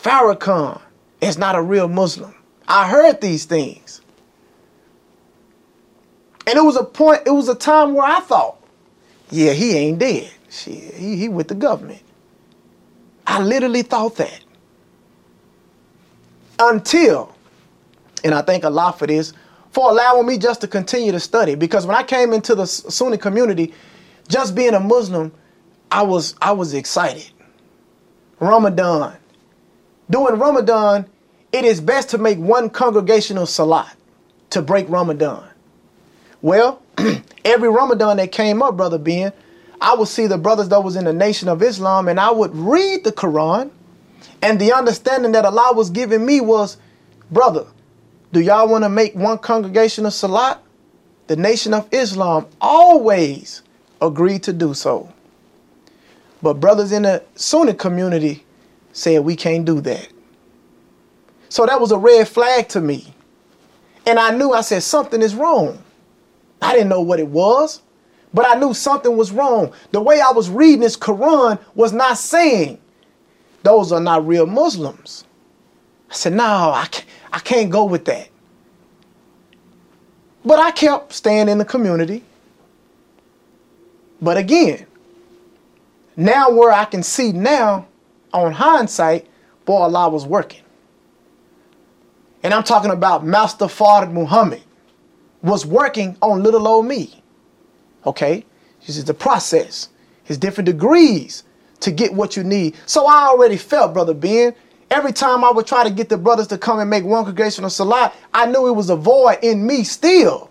Farrakhan 0.02 0.82
is 1.22 1.38
not 1.38 1.56
a 1.56 1.62
real 1.62 1.88
Muslim. 1.88 2.34
I 2.68 2.88
heard 2.88 3.22
these 3.22 3.46
things. 3.46 4.02
And 6.48 6.58
it 6.58 6.64
was 6.64 6.78
a 6.78 6.84
point, 6.84 7.24
it 7.26 7.32
was 7.32 7.50
a 7.50 7.56
time 7.56 7.94
where 7.94 8.08
I 8.08 8.22
thought, 8.22 8.58
yeah, 9.30 9.52
he 9.52 9.76
ain't 9.76 10.00
dead. 10.00 10.32
Shit, 10.58 10.96
he, 10.96 11.16
he 11.18 11.30
with 11.30 11.48
the 11.48 11.56
government. 11.56 12.02
I 13.28 13.42
literally 13.42 13.84
thought 13.84 14.16
that. 14.16 14.40
Until, 16.60 17.36
and 18.24 18.34
I 18.34 18.42
thank 18.42 18.66
Allah 18.66 18.96
for 18.98 19.06
this, 19.06 19.34
for 19.72 19.92
allowing 19.92 20.26
me 20.26 20.40
just 20.40 20.62
to 20.62 20.68
continue 20.68 21.12
to 21.12 21.20
study. 21.20 21.54
Because 21.54 21.86
when 21.86 21.96
I 21.96 22.02
came 22.02 22.34
into 22.34 22.56
the 22.56 22.66
Sunni 22.66 23.18
community, 23.18 23.74
just 24.28 24.56
being 24.56 24.74
a 24.74 24.80
Muslim, 24.80 25.32
I 25.92 26.02
was 26.02 26.36
I 26.42 26.52
was 26.54 26.74
excited. 26.74 27.30
Ramadan. 28.40 29.16
During 30.10 30.40
Ramadan, 30.40 31.06
it 31.52 31.66
is 31.66 31.80
best 31.80 32.10
to 32.10 32.18
make 32.18 32.40
one 32.40 32.70
congregational 32.70 33.46
salat 33.46 33.96
to 34.50 34.62
break 34.62 34.90
Ramadan. 34.90 35.48
Well, 36.42 36.82
every 37.46 37.70
Ramadan 37.70 38.18
that 38.18 38.32
came 38.32 38.64
up, 38.64 38.78
Brother 38.78 38.98
Ben, 38.98 39.34
I 39.80 39.96
would 39.96 40.08
see 40.08 40.28
the 40.28 40.38
brothers 40.38 40.70
that 40.70 40.84
was 40.84 40.96
in 40.96 41.06
the 41.06 41.14
Nation 41.14 41.50
of 41.50 41.62
Islam 41.62 42.08
and 42.08 42.20
I 42.20 42.32
would 42.32 42.56
read 42.56 43.04
the 43.04 43.12
Quran. 43.12 43.72
And 44.42 44.60
the 44.60 44.72
understanding 44.72 45.32
that 45.32 45.46
Allah 45.46 45.74
was 45.74 45.90
giving 45.90 46.26
me 46.26 46.42
was, 46.42 46.78
brother, 47.32 47.66
do 48.32 48.40
y'all 48.40 48.68
want 48.68 48.84
to 48.84 48.90
make 48.90 49.16
one 49.16 49.38
congregation 49.40 50.06
of 50.06 50.14
salat? 50.14 50.62
The 51.28 51.36
Nation 51.36 51.74
of 51.74 51.88
Islam 51.92 52.48
always 52.62 53.64
agreed 54.02 54.44
to 54.44 54.54
do 54.54 54.74
so. 54.74 55.12
But 56.42 56.56
brothers 56.56 56.92
in 56.92 57.04
the 57.04 57.24
Sunni 57.36 57.74
community 57.74 58.46
said 58.94 59.24
we 59.24 59.36
can't 59.36 59.66
do 59.66 59.82
that. 59.82 60.08
So 61.50 61.66
that 61.66 61.80
was 61.80 61.92
a 61.92 61.98
red 61.98 62.28
flag 62.28 62.70
to 62.70 62.82
me. 62.82 63.14
And 64.06 64.20
I 64.20 64.32
knew 64.32 64.54
I 64.54 64.62
said 64.62 64.84
something 64.84 65.22
is 65.22 65.36
wrong. 65.36 65.84
I 66.62 66.74
didn't 66.74 66.90
know 66.90 67.02
what 67.02 67.20
it 67.20 67.28
was, 67.28 67.82
but 68.34 68.48
I 68.48 68.60
knew 68.60 68.74
something 68.74 69.16
was 69.16 69.32
wrong. 69.32 69.74
The 69.92 70.02
way 70.02 70.22
I 70.22 70.32
was 70.32 70.50
reading 70.50 70.82
this 70.82 70.98
Quran 70.98 71.60
was 71.76 71.94
not 71.94 72.18
saying 72.18 72.80
those 73.64 73.92
are 73.92 74.00
not 74.00 74.28
real 74.28 74.46
Muslims. 74.46 75.26
I 76.10 76.14
said, 76.14 76.34
no, 76.34 76.44
I 76.44 76.88
can't, 76.90 77.06
I 77.34 77.40
can't 77.40 77.70
go 77.70 77.86
with 77.86 78.06
that. 78.06 78.30
But 80.46 80.60
I 80.60 80.72
kept 80.72 81.12
staying 81.12 81.50
in 81.50 81.58
the 81.58 81.66
community. 81.66 82.24
But 84.22 84.38
again, 84.38 84.86
now 86.16 86.50
where 86.50 86.72
I 86.72 86.86
can 86.86 87.04
see 87.04 87.32
now 87.32 87.88
on 88.34 88.54
hindsight, 88.54 89.28
boy, 89.66 89.76
Allah 89.76 90.10
was 90.10 90.26
working. 90.26 90.64
And 92.44 92.54
I'm 92.54 92.64
talking 92.64 92.92
about 92.92 93.26
Master 93.26 93.66
Fard 93.66 94.12
Muhammad 94.12 94.62
was 95.42 95.66
working 95.66 96.16
on 96.22 96.44
little 96.44 96.68
old 96.68 96.86
me. 96.86 97.22
Okay? 98.06 98.46
This 98.86 98.98
is 98.98 99.06
the 99.06 99.14
process. 99.14 99.90
It's 100.28 100.38
different 100.38 100.66
degrees 100.66 101.44
to 101.82 101.92
get 101.92 102.14
what 102.14 102.36
you 102.36 102.44
need. 102.44 102.76
So 102.86 103.06
I 103.06 103.28
already 103.28 103.58
felt, 103.58 103.94
Brother 103.94 104.14
Ben, 104.14 104.56
every 104.90 105.14
time 105.14 105.44
I 105.44 105.52
would 105.52 105.68
try 105.68 105.84
to 105.84 105.90
get 105.90 106.10
the 106.10 106.18
brothers 106.18 106.48
to 106.48 106.58
come 106.58 106.80
and 106.80 106.90
make 106.90 107.04
one 107.04 107.24
congregational 107.24 107.70
salat, 107.70 108.14
I 108.34 108.46
knew 108.46 108.68
it 108.68 108.74
was 108.74 108.90
a 108.90 108.96
void 108.96 109.40
in 109.42 109.66
me 109.66 109.84
still. 109.84 110.50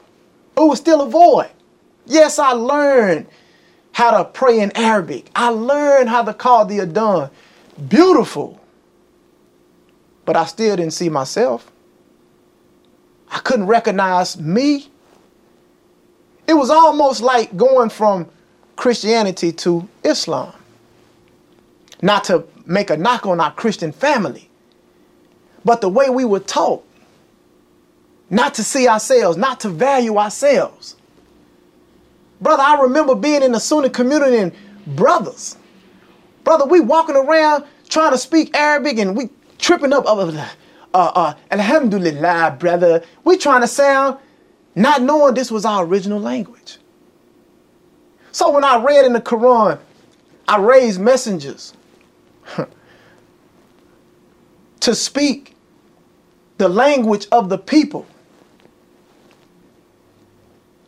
It 0.56 0.60
was 0.60 0.78
still 0.78 1.02
a 1.02 1.08
void. 1.08 1.50
Yes, 2.06 2.38
I 2.38 2.52
learned 2.52 3.26
how 3.92 4.10
to 4.18 4.24
pray 4.24 4.60
in 4.60 4.76
Arabic. 4.76 5.30
I 5.34 5.48
learned 5.48 6.08
how 6.08 6.22
to 6.22 6.34
call 6.34 6.64
the 6.64 6.78
Adhan. 6.78 7.30
Beautiful. 7.88 8.60
But 10.24 10.36
I 10.36 10.44
still 10.44 10.76
didn't 10.76 10.92
see 10.92 11.08
myself. 11.08 11.70
I 13.30 13.38
couldn't 13.38 13.66
recognize 13.66 14.38
me. 14.38 14.88
It 16.48 16.54
was 16.54 16.70
almost 16.70 17.20
like 17.20 17.56
going 17.56 17.90
from 17.90 18.28
Christianity 18.76 19.52
to 19.52 19.88
Islam. 20.04 20.52
Not 22.02 22.24
to 22.24 22.44
make 22.66 22.90
a 22.90 22.96
knock 22.96 23.26
on 23.26 23.40
our 23.40 23.52
Christian 23.52 23.92
family, 23.92 24.48
but 25.64 25.80
the 25.80 25.88
way 25.88 26.10
we 26.10 26.24
were 26.24 26.40
taught 26.40 26.84
not 28.30 28.54
to 28.54 28.64
see 28.64 28.88
ourselves, 28.88 29.36
not 29.36 29.60
to 29.60 29.68
value 29.68 30.18
ourselves. 30.18 30.96
Brother, 32.40 32.62
I 32.62 32.80
remember 32.82 33.14
being 33.14 33.42
in 33.42 33.52
the 33.52 33.60
Sunni 33.60 33.88
community 33.88 34.36
and 34.36 34.52
brothers. 34.86 35.56
Brother, 36.44 36.66
we 36.66 36.80
walking 36.80 37.16
around 37.16 37.64
trying 37.88 38.12
to 38.12 38.18
speak 38.18 38.54
Arabic 38.56 38.98
and 38.98 39.16
we 39.16 39.30
tripping 39.58 39.92
up. 39.92 40.06
Uh, 40.06 40.48
uh, 40.92 41.12
uh, 41.14 41.34
Alhamdulillah, 41.50 42.56
brother. 42.58 43.02
We 43.24 43.36
trying 43.38 43.62
to 43.62 43.68
sound 43.68 44.18
not 44.76 45.02
knowing 45.02 45.34
this 45.34 45.50
was 45.50 45.64
our 45.64 45.84
original 45.84 46.20
language. 46.20 46.76
So 48.30 48.50
when 48.50 48.62
I 48.62 48.82
read 48.82 49.06
in 49.06 49.14
the 49.14 49.20
Quran, 49.20 49.78
I 50.46 50.58
raised 50.58 51.00
messengers 51.00 51.72
to 54.80 54.94
speak 54.94 55.56
the 56.58 56.68
language 56.68 57.26
of 57.32 57.48
the 57.48 57.56
people. 57.56 58.06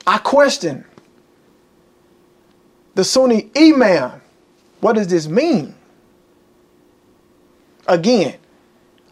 I 0.06 0.18
question 0.18 0.84
the 2.94 3.04
Sunni 3.04 3.50
Imam. 3.56 4.20
What 4.80 4.94
does 4.94 5.08
this 5.08 5.26
mean? 5.26 5.74
Again, 7.86 8.36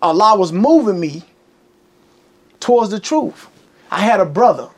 Allah 0.02 0.38
was 0.38 0.52
moving 0.52 1.00
me 1.00 1.22
towards 2.60 2.90
the 2.90 3.00
truth. 3.00 3.48
I 3.91 4.01
had 4.01 4.20
a 4.20 4.26
brother. 4.26 4.68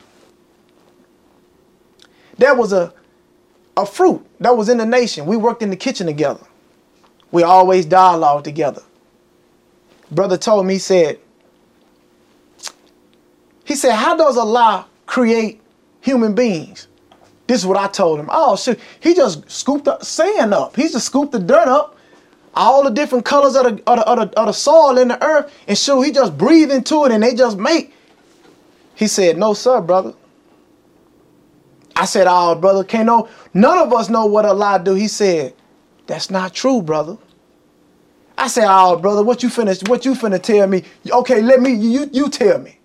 There 2.36 2.54
was 2.54 2.72
a, 2.72 2.92
a 3.76 3.84
fruit 3.84 4.24
that 4.40 4.56
was 4.56 4.68
in 4.68 4.78
the 4.78 4.86
nation. 4.86 5.26
We 5.26 5.36
worked 5.36 5.62
in 5.62 5.70
the 5.70 5.76
kitchen 5.76 6.06
together. 6.06 6.44
We 7.30 7.42
always 7.42 7.84
dialogue 7.84 8.44
together. 8.44 8.82
Brother 10.10 10.36
told 10.38 10.66
me, 10.66 10.74
he 10.74 10.78
said, 10.78 11.18
he 13.64 13.74
said, 13.74 13.94
how 13.94 14.16
does 14.16 14.38
Allah 14.38 14.86
create 15.06 15.60
human 16.00 16.34
beings. 16.34 16.88
This 17.46 17.60
is 17.60 17.66
what 17.66 17.76
I 17.76 17.88
told 17.88 18.20
him. 18.20 18.28
Oh 18.30 18.56
shit, 18.56 18.78
he 19.00 19.14
just 19.14 19.50
scooped 19.50 19.86
the 19.86 19.98
sand 20.00 20.54
up. 20.54 20.76
He 20.76 20.82
just 20.82 21.06
scooped 21.06 21.32
the 21.32 21.38
dirt 21.38 21.66
up, 21.66 21.96
all 22.54 22.84
the 22.84 22.90
different 22.90 23.24
colors 23.24 23.56
of 23.56 23.64
the, 23.64 23.82
of 23.90 23.98
the, 23.98 24.06
of 24.06 24.18
the, 24.18 24.40
of 24.40 24.46
the 24.46 24.52
soil 24.52 24.98
in 24.98 25.08
the 25.08 25.22
earth, 25.24 25.52
and 25.66 25.76
sure 25.76 26.04
he 26.04 26.12
just 26.12 26.36
breathed 26.36 26.72
into 26.72 27.04
it 27.04 27.12
and 27.12 27.22
they 27.22 27.34
just 27.34 27.58
make. 27.58 27.94
He 28.98 29.06
said, 29.06 29.38
no 29.38 29.54
sir, 29.54 29.80
brother. 29.80 30.12
I 31.94 32.04
said, 32.04 32.26
oh 32.28 32.56
brother, 32.56 32.82
can't 32.82 33.06
no, 33.06 33.28
none 33.54 33.78
of 33.78 33.92
us 33.92 34.08
know 34.08 34.26
what 34.26 34.44
Allah 34.44 34.82
do. 34.84 34.94
He 34.94 35.06
said, 35.06 35.54
that's 36.08 36.30
not 36.30 36.52
true, 36.52 36.82
brother. 36.82 37.16
I 38.36 38.48
said, 38.48 38.66
oh 38.68 38.98
brother, 38.98 39.22
what 39.22 39.44
you 39.44 39.50
finna, 39.50 39.88
what 39.88 40.04
you 40.04 40.14
finna 40.14 40.42
tell 40.42 40.66
me? 40.66 40.82
Okay, 41.08 41.40
let 41.40 41.60
me, 41.60 41.74
you, 41.74 42.10
you 42.12 42.28
tell 42.28 42.58
me. 42.58 42.76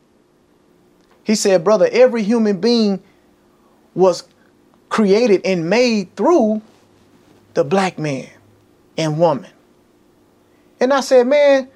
He 1.24 1.34
said, 1.34 1.64
brother, 1.64 1.90
every 1.92 2.22
human 2.22 2.62
being 2.62 3.02
was 3.96 4.28
created 4.90 5.42
and 5.44 5.68
made 5.68 6.16
through 6.16 6.62
the 7.56 7.64
black 7.64 7.98
man 7.98 8.30
and 9.00 9.20
woman. 9.20 9.50
And 10.80 10.94
I 10.94 11.00
said, 11.00 11.26
man, 11.26 11.70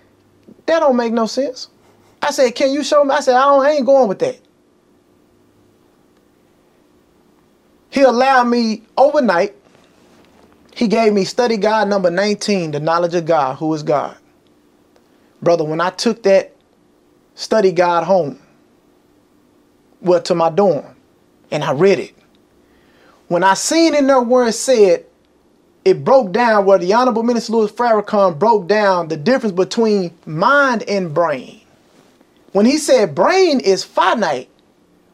that 0.67 0.79
don't 0.79 0.95
make 0.95 1.11
no 1.11 1.25
sense. 1.25 1.69
I 2.21 2.31
said, 2.31 2.55
can 2.55 2.71
you 2.73 2.83
show 2.83 3.03
me? 3.03 3.11
I 3.11 3.19
said, 3.19 3.35
I, 3.35 3.41
don't, 3.41 3.65
I 3.65 3.71
ain't 3.71 3.85
going 3.85 4.07
with 4.07 4.19
that. 4.19 4.39
He 7.89 8.01
allowed 8.01 8.45
me 8.45 8.83
overnight. 8.97 9.55
He 10.75 10.87
gave 10.87 11.13
me 11.13 11.23
study 11.23 11.57
guide 11.57 11.87
number 11.87 12.11
19, 12.11 12.71
the 12.71 12.79
knowledge 12.79 13.15
of 13.15 13.25
God, 13.25 13.55
who 13.55 13.73
is 13.73 13.81
God. 13.83 14.15
Brother, 15.41 15.63
when 15.63 15.81
I 15.81 15.89
took 15.91 16.23
that 16.23 16.55
study 17.35 17.71
guide 17.71 18.03
home, 18.03 18.39
well, 20.01 20.21
to 20.21 20.35
my 20.35 20.49
dorm, 20.49 20.85
and 21.51 21.63
I 21.63 21.71
read 21.71 21.99
it. 21.99 22.13
When 23.27 23.43
I 23.43 23.55
seen 23.55 23.95
in 23.95 24.07
there 24.07 24.21
where 24.21 24.47
it 24.47 24.53
said, 24.53 25.05
it 25.85 26.03
broke 26.03 26.31
down 26.31 26.65
where 26.65 26.77
the 26.77 26.93
Honorable 26.93 27.23
Minister 27.23 27.53
Louis 27.53 27.71
Farrakhan 27.71 28.37
broke 28.37 28.67
down 28.67 29.07
the 29.07 29.17
difference 29.17 29.55
between 29.55 30.17
mind 30.25 30.83
and 30.83 31.13
brain. 31.13 31.56
When 32.51 32.65
he 32.65 32.77
said 32.77 33.15
brain 33.15 33.59
is 33.59 33.83
finite, 33.83 34.49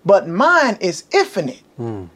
but 0.05 0.27
mind 0.27 0.77
is 0.81 1.05
infinite. 1.11 1.63
Mm. 1.79 2.09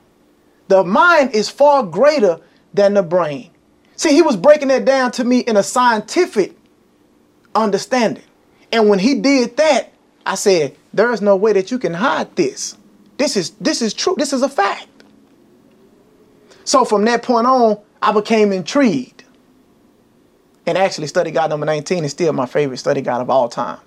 The 0.68 0.84
mind 0.84 1.32
is 1.32 1.50
far 1.50 1.84
greater 1.84 2.40
than 2.74 2.94
the 2.94 3.04
brain. 3.04 3.50
See, 3.96 4.14
he 4.14 4.22
was 4.22 4.36
breaking 4.36 4.68
that 4.68 4.86
down 4.86 5.12
to 5.14 5.24
me 5.24 5.40
in 5.40 5.58
a 5.58 5.64
scientific 5.64 6.56
understanding. 7.56 8.24
And 8.72 8.90
when 8.90 9.00
he 9.00 9.16
did 9.16 9.58
that, 9.58 9.94
I 10.26 10.36
said, 10.36 10.76
there 10.94 11.12
is 11.12 11.22
no 11.22 11.36
way 11.36 11.54
that 11.54 11.72
you 11.72 11.80
can 11.80 11.94
hide 11.94 12.36
this. 12.36 12.78
This 13.18 13.36
is 13.36 13.52
this 13.62 13.82
is 13.82 13.94
true. 13.94 14.16
This 14.18 14.34
is 14.34 14.44
a 14.44 14.50
fact. 14.50 14.88
So 16.64 16.86
from 16.86 17.06
that 17.06 17.24
point 17.24 17.48
on, 17.48 17.80
I 18.02 18.12
became 18.12 18.52
intrigued. 18.52 19.24
And 20.66 20.78
actually, 20.78 21.08
study 21.08 21.32
guide 21.32 21.50
number 21.50 21.66
19 21.66 22.04
is 22.04 22.12
still 22.12 22.34
my 22.34 22.46
favorite 22.46 22.78
study 22.78 23.02
guide 23.02 23.22
of 23.22 23.30
all 23.30 23.48
time. 23.48 23.80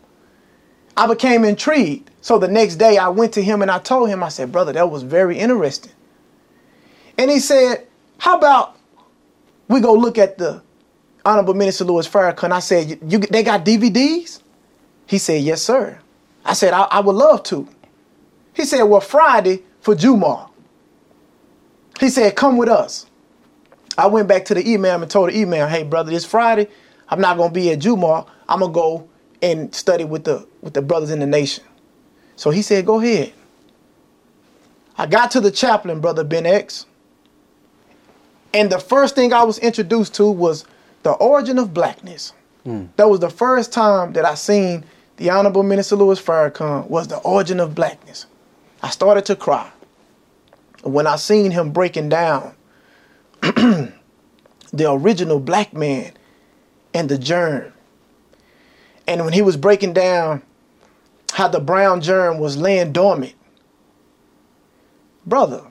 I 0.97 1.07
became 1.07 1.45
intrigued. 1.45 2.11
So 2.21 2.39
the 2.39 2.49
next 2.49 2.77
day 2.77 2.99
I 2.99 3.09
went 3.09 3.33
to 3.35 3.43
him 3.43 3.63
and 3.63 3.71
I 3.71 3.79
told 3.79 4.09
him, 4.09 4.23
I 4.23 4.29
said, 4.29 4.53
brother, 4.53 4.73
that 4.73 4.91
was 4.91 5.03
very 5.03 5.39
interesting. 5.39 5.93
And 7.17 7.31
he 7.31 7.41
said, 7.41 7.87
how 8.19 8.37
about 8.37 8.77
we 9.69 9.81
go 9.81 9.95
look 9.95 10.19
at 10.19 10.39
the 10.39 10.63
Honorable 11.25 11.55
Minister 11.55 11.85
Louis 11.85 12.09
Farrakhan? 12.09 12.53
I 12.53 12.61
said, 12.61 12.99
you, 13.07 13.19
they 13.19 13.43
got 13.43 13.65
DVDs? 13.65 14.43
He 15.07 15.19
said, 15.19 15.43
yes, 15.43 15.63
sir. 15.63 15.99
I 16.45 16.53
said, 16.53 16.73
I, 16.73 16.83
I 16.83 17.01
would 17.01 17.17
love 17.17 17.43
to. 17.45 17.69
He 18.55 18.65
said, 18.65 18.83
well, 18.83 19.01
Friday 19.01 19.63
for 19.81 19.95
Jumu'ah. 19.95 20.51
He 21.99 22.09
said, 22.09 22.37
come 22.37 22.57
with 22.57 22.69
us. 22.69 23.07
I 23.99 24.07
went 24.07 24.29
back 24.29 24.47
to 24.47 24.55
the 24.55 24.75
Imam 24.75 25.03
and 25.03 25.11
told 25.11 25.31
the 25.31 25.43
Imam, 25.43 25.69
hey, 25.69 25.83
brother, 25.83 26.11
this 26.11 26.25
Friday, 26.25 26.69
I'm 27.09 27.21
not 27.21 27.37
going 27.37 27.51
to 27.51 27.55
be 27.55 27.71
at 27.71 27.81
Jumu'ah. 27.81 28.27
I'm 28.49 28.61
going 28.61 28.71
to 28.71 28.75
go 28.75 29.10
and 29.43 29.75
study 29.75 30.05
with 30.05 30.25
the, 30.25 30.47
with 30.61 30.75
the 30.75 30.83
brothers 30.83 31.11
in 31.11 31.21
the 31.21 31.27
nation. 31.27 31.65
So 32.37 32.51
he 32.51 32.63
said, 32.63 32.87
go 32.87 33.01
ahead. 33.01 33.33
I 34.97 35.07
got 35.07 35.31
to 35.33 35.41
the 35.41 35.51
chaplain, 35.51 36.01
brother 36.01 36.25
Ben 36.25 36.47
X. 36.47 36.87
And 38.53 38.71
the 38.71 38.79
first 38.79 39.15
thing 39.15 39.33
I 39.33 39.45
was 39.45 39.59
introduced 39.59 40.15
to 40.17 40.31
was 40.31 40.65
the 41.03 41.13
origin 41.13 41.59
of 41.59 41.73
blackness. 41.73 42.33
Mm. 42.67 42.89
That 42.97 43.09
was 43.09 43.21
the 43.21 43.31
first 43.31 43.73
time 43.73 44.13
that 44.15 44.25
I 44.25 44.35
seen 44.35 44.85
the 45.17 45.31
Honorable 45.31 45.63
Minister 45.63 45.97
Louis 45.97 46.21
Farrakhan 46.21 46.89
was 46.89 47.09
the 47.09 47.19
origin 47.19 47.61
of 47.61 47.75
blackness. 47.75 48.27
I 48.83 48.91
started 48.91 49.25
to 49.27 49.37
cry 49.37 49.71
when 50.83 51.07
I 51.07 51.17
seen 51.17 51.51
him 51.51 51.73
breaking 51.73 52.09
down 52.09 52.55
the 53.43 53.93
original 54.73 55.41
black 55.41 55.75
man 55.75 56.13
and 56.95 57.09
the 57.09 57.19
germ. 57.19 57.73
And 59.11 59.25
when 59.25 59.33
he 59.33 59.43
was 59.43 59.57
breaking 59.57 59.93
down 59.93 60.41
how 61.33 61.49
the 61.49 61.59
brown 61.59 62.01
germ 62.01 62.39
was 62.39 62.57
laying 62.57 62.93
dormant. 62.93 63.35
Brother, 65.27 65.65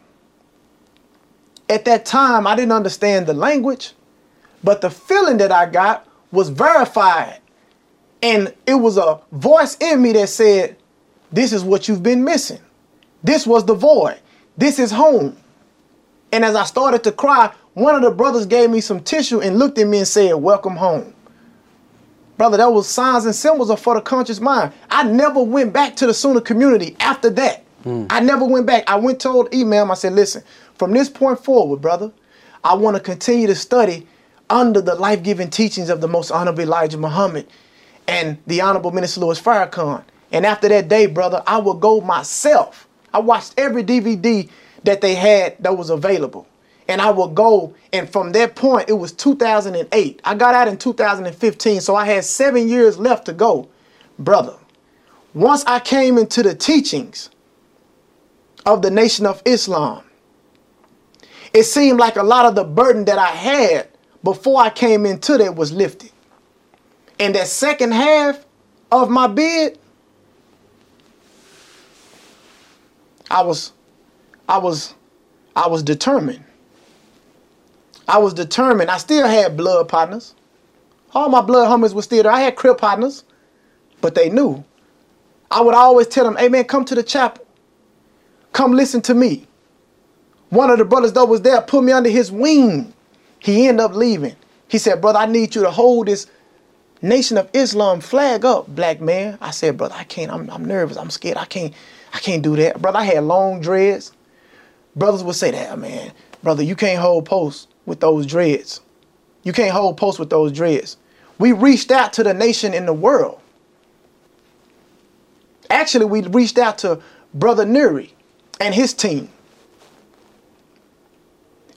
at 1.70 1.86
that 1.86 2.06
time 2.06 2.46
I 2.46 2.54
didn't 2.58 2.74
understand 2.74 3.28
the 3.28 3.34
language, 3.34 3.94
but 4.62 4.82
the 4.82 4.90
feeling 4.90 5.38
that 5.38 5.54
I 5.54 5.68
got 5.68 6.06
was 6.34 6.50
verified 6.50 7.40
and 8.22 8.54
it 8.68 8.74
was 8.74 8.98
a 8.98 9.22
voice 9.32 9.78
in 9.80 10.02
me 10.02 10.12
that 10.12 10.28
said, 10.28 10.76
This 11.32 11.54
is 11.54 11.64
what 11.64 11.88
you've 11.88 12.04
been 12.04 12.26
missing. 12.26 12.60
This 13.24 13.48
was 13.48 13.64
the 13.64 13.74
void. 13.74 14.20
This 14.58 14.80
is 14.80 14.92
home. 14.92 15.38
And 16.34 16.44
as 16.44 16.56
I 16.56 16.66
started 16.66 17.06
to 17.06 17.14
cry, 17.14 17.54
one 17.74 17.96
of 17.96 18.02
the 18.02 18.12
brothers 18.12 18.46
gave 18.46 18.70
me 18.70 18.82
some 18.82 19.00
tissue 19.00 19.40
and 19.40 19.58
looked 19.58 19.78
at 19.78 19.88
me 19.88 20.00
and 20.00 20.08
said, 20.08 20.34
Welcome 20.34 20.76
home. 20.76 21.14
Brother, 22.40 22.56
that 22.56 22.72
was 22.72 22.88
signs 22.88 23.26
and 23.26 23.36
symbols 23.36 23.70
of 23.70 23.82
for 23.82 23.96
the 23.96 24.02
conscious 24.02 24.40
mind. 24.40 24.72
I 24.90 25.04
never 25.04 25.44
went 25.44 25.74
back 25.74 25.98
to 25.98 26.08
the 26.08 26.14
Sunni 26.14 26.40
community 26.40 26.96
after 27.02 27.30
that. 27.32 27.66
Mm. 27.84 28.08
I 28.10 28.22
never 28.22 28.46
went 28.46 28.66
back. 28.66 28.90
I 28.90 28.96
went 28.96 29.20
told 29.20 29.54
Imam, 29.54 29.92
I 29.92 29.96
said, 29.96 30.14
listen, 30.14 30.42
from 30.76 30.94
this 30.94 31.10
point 31.10 31.44
forward, 31.44 31.82
brother, 31.82 32.14
I 32.64 32.76
want 32.76 32.96
to 32.96 33.04
continue 33.04 33.46
to 33.48 33.56
study 33.56 34.08
under 34.50 34.80
the 34.80 34.96
life-giving 34.96 35.50
teachings 35.50 35.90
of 35.90 36.00
the 36.00 36.08
most 36.08 36.32
honorable 36.32 36.62
Elijah 36.62 36.98
Muhammad 36.98 37.46
and 38.08 38.38
the 38.48 38.62
Honorable 38.62 38.92
Minister 38.92 39.20
Louis 39.20 39.42
Farrakhan. 39.42 40.02
And 40.32 40.46
after 40.46 40.70
that 40.70 40.88
day, 40.88 41.08
brother, 41.08 41.44
I 41.46 41.58
would 41.58 41.82
go 41.82 42.00
myself. 42.00 42.88
I 43.14 43.20
watched 43.20 43.56
every 43.58 43.84
DVD 43.84 44.50
that 44.86 45.02
they 45.02 45.16
had 45.16 45.62
that 45.62 45.78
was 45.78 45.90
available. 45.90 46.48
And 46.90 47.04
I 47.04 47.12
would 47.12 47.36
go, 47.36 47.76
and 47.94 48.10
from 48.10 48.32
that 48.32 48.56
point, 48.56 48.90
it 48.90 48.94
was 48.94 49.12
2008. 49.12 50.22
I 50.24 50.34
got 50.34 50.56
out 50.56 50.68
in 50.68 50.76
2015, 50.76 51.82
so 51.82 51.96
I 51.96 52.04
had 52.06 52.26
seven 52.26 52.68
years 52.68 52.98
left 52.98 53.28
to 53.28 53.34
go. 53.34 53.70
Brother, 54.18 54.58
once 55.36 55.64
I 55.66 55.82
came 55.82 56.18
into 56.18 56.42
the 56.42 56.56
teachings 56.56 57.30
of 58.66 58.82
the 58.82 58.90
Nation 58.90 59.28
of 59.28 59.40
Islam, 59.46 60.04
it 61.54 61.64
seemed 61.66 62.00
like 62.00 62.16
a 62.16 62.24
lot 62.24 62.48
of 62.48 62.56
the 62.56 62.64
burden 62.64 63.06
that 63.06 63.20
I 63.20 63.28
had 63.28 63.88
before 64.24 64.60
I 64.60 64.72
came 64.72 65.06
into 65.06 65.38
that 65.38 65.56
was 65.56 65.72
lifted. 65.72 66.12
And 67.20 67.36
that 67.36 67.48
second 67.48 67.92
half 67.92 68.44
of 68.92 69.12
my 69.12 69.28
bid, 69.28 69.78
I 73.30 73.44
was, 73.44 73.74
I 74.48 74.58
was, 74.58 74.96
I 75.56 75.68
was 75.68 75.84
determined. 75.84 76.46
I 78.10 78.18
was 78.18 78.34
determined. 78.34 78.90
I 78.90 78.98
still 78.98 79.28
had 79.28 79.56
blood 79.56 79.88
partners. 79.88 80.34
All 81.14 81.30
my 81.30 81.42
blood 81.42 81.70
homies 81.70 81.94
were 81.94 82.02
still 82.02 82.24
there. 82.24 82.32
I 82.32 82.42
had 82.42 82.56
crib 82.56 82.80
partners, 82.80 83.24
but 84.02 84.16
they 84.16 84.30
knew. 84.30 84.64
I 85.52 85.62
would 85.62 85.76
always 85.76 86.08
tell 86.08 86.26
them, 86.26 86.36
hey 86.36 86.50
man, 86.50 86.64
come 86.64 86.86
to 86.86 86.96
the 86.96 87.04
chapel. 87.04 87.46
Come 88.52 88.74
listen 88.74 89.02
to 89.04 89.14
me. 89.14 89.46
One 90.50 90.72
of 90.72 90.80
the 90.80 90.86
brothers 90.86 91.14
that 91.14 91.26
was 91.26 91.44
there 91.44 91.62
put 91.62 91.84
me 91.84 91.92
under 91.92 92.10
his 92.10 92.32
wing. 92.32 92.92
He 93.38 93.68
ended 93.68 93.86
up 93.86 93.94
leaving. 93.94 94.36
He 94.68 94.80
said, 94.80 95.02
brother, 95.02 95.20
I 95.20 95.28
need 95.28 95.54
you 95.54 95.62
to 95.62 95.72
hold 95.72 96.08
this 96.08 96.26
Nation 97.02 97.38
of 97.38 97.48
Islam 97.54 98.02
flag 98.02 98.44
up, 98.44 98.68
black 98.68 99.00
man. 99.02 99.38
I 99.40 99.52
said, 99.52 99.78
brother, 99.78 99.96
I 99.96 100.04
can't. 100.04 100.32
I'm, 100.32 100.50
I'm 100.50 100.66
nervous. 100.66 100.98
I'm 100.98 101.12
scared. 101.12 101.38
I 101.38 101.46
can't. 101.46 101.74
I 102.14 102.18
can't 102.18 102.42
do 102.42 102.56
that, 102.56 102.82
brother. 102.82 102.98
I 102.98 103.04
had 103.04 103.24
long 103.24 103.62
dreads. 103.62 104.12
Brothers 104.96 105.24
would 105.24 105.36
say 105.36 105.52
that, 105.52 105.78
man, 105.78 106.12
brother, 106.42 106.64
you 106.64 106.76
can't 106.76 107.00
hold 107.00 107.26
posts 107.26 107.68
with 107.90 108.00
those 108.00 108.26
dreads. 108.26 108.80
You 109.44 109.52
can't 109.52 109.72
hold 109.72 109.98
posts 109.98 110.20
with 110.20 110.30
those 110.30 110.52
dreads. 110.52 110.96
We 111.40 111.52
reached 111.52 111.92
out 111.92 112.14
to 112.14 112.24
the 112.24 112.34
nation 112.34 112.74
in 112.74 112.86
the 112.86 112.94
world. 112.94 113.42
Actually, 115.70 116.06
we 116.06 116.22
reached 116.22 116.58
out 116.58 116.78
to 116.80 117.02
Brother 117.34 117.66
Nuri 117.66 118.12
and 118.62 118.74
his 118.74 118.94
team. 118.94 119.30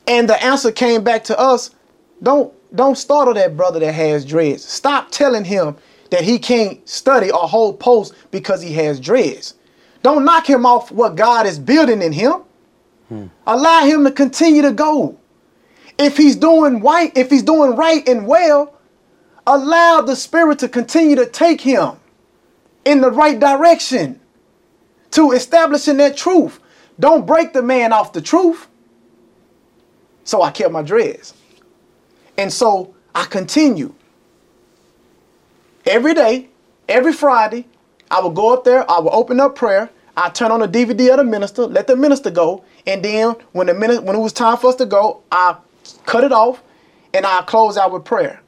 And 0.06 0.28
the 0.28 0.42
answer 0.42 0.70
came 0.70 1.02
back 1.02 1.24
to 1.24 1.38
us, 1.38 1.70
don't 2.22 2.52
don't 2.74 2.96
startle 2.96 3.34
that 3.34 3.56
brother 3.56 3.80
that 3.80 3.92
has 3.92 4.24
dreads. 4.24 4.64
Stop 4.64 5.10
telling 5.10 5.44
him 5.44 5.76
that 6.10 6.22
he 6.22 6.38
can't 6.38 6.86
study 6.88 7.30
or 7.30 7.40
hold 7.40 7.78
post 7.78 8.14
because 8.30 8.62
he 8.62 8.72
has 8.72 8.98
dreads. 8.98 9.54
Don't 10.02 10.24
knock 10.24 10.48
him 10.48 10.64
off 10.64 10.90
what 10.90 11.14
God 11.14 11.46
is 11.46 11.58
building 11.58 12.00
in 12.00 12.12
him. 12.12 12.42
Hmm. 13.08 13.26
Allow 13.46 13.84
him 13.84 14.04
to 14.04 14.10
continue 14.10 14.62
to 14.62 14.72
go. 14.72 15.18
If 15.98 16.16
he's 16.16 16.36
doing 16.36 16.80
right, 16.80 17.16
if 17.16 17.30
he's 17.30 17.42
doing 17.42 17.76
right 17.76 18.06
and 18.08 18.26
well, 18.26 18.78
allow 19.46 20.00
the 20.00 20.16
spirit 20.16 20.58
to 20.60 20.68
continue 20.68 21.16
to 21.16 21.26
take 21.26 21.60
him 21.60 21.96
in 22.84 23.00
the 23.00 23.10
right 23.10 23.38
direction 23.38 24.20
to 25.12 25.32
establishing 25.32 25.98
that 25.98 26.16
truth. 26.16 26.58
Don't 26.98 27.26
break 27.26 27.52
the 27.52 27.62
man 27.62 27.92
off 27.92 28.12
the 28.12 28.20
truth. 28.20 28.68
So 30.24 30.42
I 30.42 30.50
kept 30.50 30.72
my 30.72 30.82
dreads. 30.82 31.34
And 32.38 32.52
so 32.52 32.94
I 33.14 33.24
continue. 33.24 33.94
Every 35.84 36.14
day, 36.14 36.48
every 36.88 37.12
Friday, 37.12 37.66
I 38.10 38.20
would 38.20 38.34
go 38.34 38.52
up 38.52 38.64
there, 38.64 38.88
I 38.90 39.00
would 39.00 39.10
open 39.10 39.40
up 39.40 39.56
prayer, 39.56 39.90
I 40.16 40.28
turn 40.28 40.50
on 40.50 40.60
the 40.60 40.68
DVD 40.68 41.10
of 41.10 41.16
the 41.18 41.24
minister, 41.24 41.62
let 41.62 41.86
the 41.86 41.96
minister 41.96 42.30
go, 42.30 42.64
and 42.86 43.02
then 43.04 43.34
when 43.52 43.66
the 43.66 43.74
minute 43.74 44.02
when 44.04 44.14
it 44.14 44.18
was 44.18 44.32
time 44.32 44.58
for 44.58 44.68
us 44.68 44.76
to 44.76 44.86
go, 44.86 45.22
I 45.32 45.56
cut 46.06 46.24
it 46.24 46.32
off 46.32 46.62
and 47.14 47.26
I 47.26 47.42
close 47.42 47.76
out 47.76 47.92
with 47.92 48.04
prayer. 48.04 48.40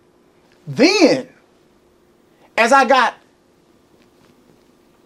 Then, 0.66 1.28
as 2.56 2.72
I 2.72 2.84
got 2.84 3.14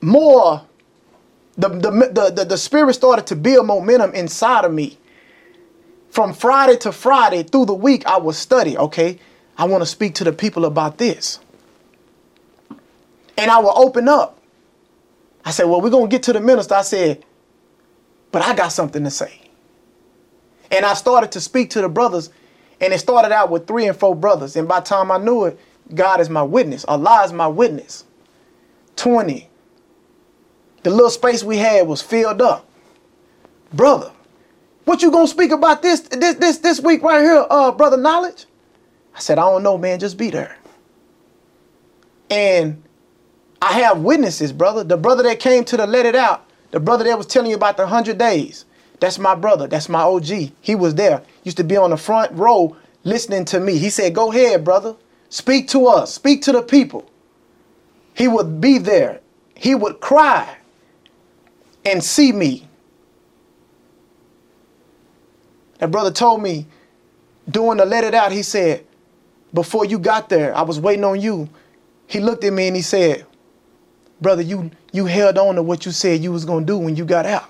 more, 0.00 0.62
the, 1.56 1.68
the, 1.68 1.90
the, 1.90 2.32
the, 2.34 2.44
the 2.44 2.58
spirit 2.58 2.94
started 2.94 3.26
to 3.28 3.36
build 3.36 3.66
momentum 3.66 4.14
inside 4.14 4.64
of 4.64 4.72
me 4.72 4.98
from 6.10 6.32
Friday 6.32 6.76
to 6.78 6.92
Friday 6.92 7.42
through 7.42 7.66
the 7.66 7.74
week, 7.74 8.06
I 8.06 8.18
would 8.18 8.34
study. 8.34 8.76
Okay, 8.78 9.18
I 9.56 9.64
want 9.64 9.82
to 9.82 9.86
speak 9.86 10.14
to 10.16 10.24
the 10.24 10.32
people 10.32 10.64
about 10.64 10.98
this. 10.98 11.40
And 13.36 13.50
I 13.50 13.58
will 13.58 13.76
open 13.76 14.08
up. 14.08 14.38
I 15.44 15.50
said, 15.50 15.64
Well, 15.64 15.80
we're 15.80 15.90
going 15.90 16.08
to 16.08 16.14
get 16.14 16.24
to 16.24 16.32
the 16.32 16.40
minister. 16.40 16.74
I 16.74 16.82
said, 16.82 17.24
But 18.32 18.42
I 18.42 18.54
got 18.54 18.68
something 18.68 19.04
to 19.04 19.10
say. 19.10 19.47
And 20.70 20.84
I 20.84 20.94
started 20.94 21.32
to 21.32 21.40
speak 21.40 21.70
to 21.70 21.80
the 21.80 21.88
brothers. 21.88 22.30
And 22.80 22.92
it 22.92 22.98
started 22.98 23.32
out 23.32 23.50
with 23.50 23.66
three 23.66 23.86
and 23.86 23.96
four 23.96 24.14
brothers. 24.14 24.56
And 24.56 24.68
by 24.68 24.80
the 24.80 24.86
time 24.86 25.10
I 25.10 25.18
knew 25.18 25.44
it, 25.44 25.58
God 25.94 26.20
is 26.20 26.30
my 26.30 26.42
witness. 26.42 26.84
Allah 26.86 27.24
is 27.24 27.32
my 27.32 27.46
witness. 27.46 28.04
20. 28.96 29.48
The 30.82 30.90
little 30.90 31.10
space 31.10 31.42
we 31.42 31.58
had 31.58 31.86
was 31.86 32.02
filled 32.02 32.40
up. 32.40 32.66
Brother, 33.72 34.12
what 34.84 35.02
you 35.02 35.10
gonna 35.10 35.28
speak 35.28 35.50
about 35.50 35.82
this 35.82 36.00
this 36.00 36.36
this 36.36 36.58
this 36.58 36.80
week 36.80 37.02
right 37.02 37.20
here, 37.20 37.44
uh, 37.50 37.72
brother 37.72 37.96
Knowledge? 37.96 38.46
I 39.14 39.20
said, 39.20 39.38
I 39.38 39.42
don't 39.42 39.62
know, 39.62 39.76
man. 39.76 39.98
Just 39.98 40.16
be 40.16 40.30
there. 40.30 40.56
And 42.30 42.82
I 43.60 43.72
have 43.80 44.00
witnesses, 44.00 44.52
brother. 44.52 44.84
The 44.84 44.96
brother 44.96 45.22
that 45.24 45.40
came 45.40 45.64
to 45.64 45.76
the 45.76 45.86
let 45.86 46.06
it 46.06 46.14
out, 46.14 46.48
the 46.70 46.80
brother 46.80 47.04
that 47.04 47.18
was 47.18 47.26
telling 47.26 47.50
you 47.50 47.56
about 47.56 47.76
the 47.76 47.86
hundred 47.86 48.18
days. 48.18 48.64
That's 49.00 49.18
my 49.18 49.34
brother. 49.34 49.66
That's 49.66 49.88
my 49.88 50.02
OG. 50.02 50.52
He 50.60 50.74
was 50.74 50.94
there. 50.94 51.22
Used 51.44 51.56
to 51.58 51.64
be 51.64 51.76
on 51.76 51.90
the 51.90 51.96
front 51.96 52.32
row 52.32 52.76
listening 53.04 53.44
to 53.46 53.60
me. 53.60 53.78
He 53.78 53.90
said, 53.90 54.14
Go 54.14 54.32
ahead, 54.32 54.64
brother. 54.64 54.96
Speak 55.30 55.68
to 55.68 55.86
us. 55.86 56.14
Speak 56.14 56.42
to 56.42 56.52
the 56.52 56.62
people. 56.62 57.08
He 58.14 58.28
would 58.28 58.60
be 58.60 58.78
there. 58.78 59.20
He 59.54 59.74
would 59.74 60.00
cry 60.00 60.56
and 61.84 62.02
see 62.02 62.32
me 62.32 62.68
That 65.78 65.90
brother 65.90 66.10
told 66.10 66.42
me 66.42 66.66
doing 67.48 67.78
the 67.78 67.84
let 67.86 68.04
it 68.04 68.14
out, 68.14 68.32
he 68.32 68.42
said, 68.42 68.84
before 69.54 69.84
you 69.84 69.98
got 69.98 70.28
there, 70.28 70.54
I 70.54 70.62
was 70.62 70.80
waiting 70.80 71.04
on 71.04 71.20
you. 71.20 71.48
He 72.06 72.20
looked 72.20 72.44
at 72.44 72.52
me 72.52 72.66
and 72.66 72.76
he 72.76 72.82
said, 72.82 73.24
Brother, 74.20 74.42
you 74.42 74.70
you 74.92 75.06
held 75.06 75.38
on 75.38 75.54
to 75.54 75.62
what 75.62 75.86
you 75.86 75.92
said 75.92 76.22
you 76.22 76.32
was 76.32 76.44
gonna 76.44 76.66
do 76.66 76.76
when 76.76 76.96
you 76.96 77.04
got 77.04 77.24
out. 77.24 77.48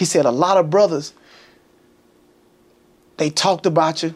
He 0.00 0.06
said 0.06 0.24
a 0.24 0.30
lot 0.30 0.56
of 0.56 0.70
brothers, 0.70 1.12
they 3.18 3.28
talked 3.28 3.66
about 3.66 4.02
you. 4.02 4.14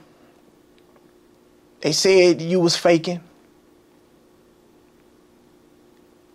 They 1.83 1.93
said 1.93 2.41
you 2.41 2.59
was 2.59 2.75
faking. 2.75 3.21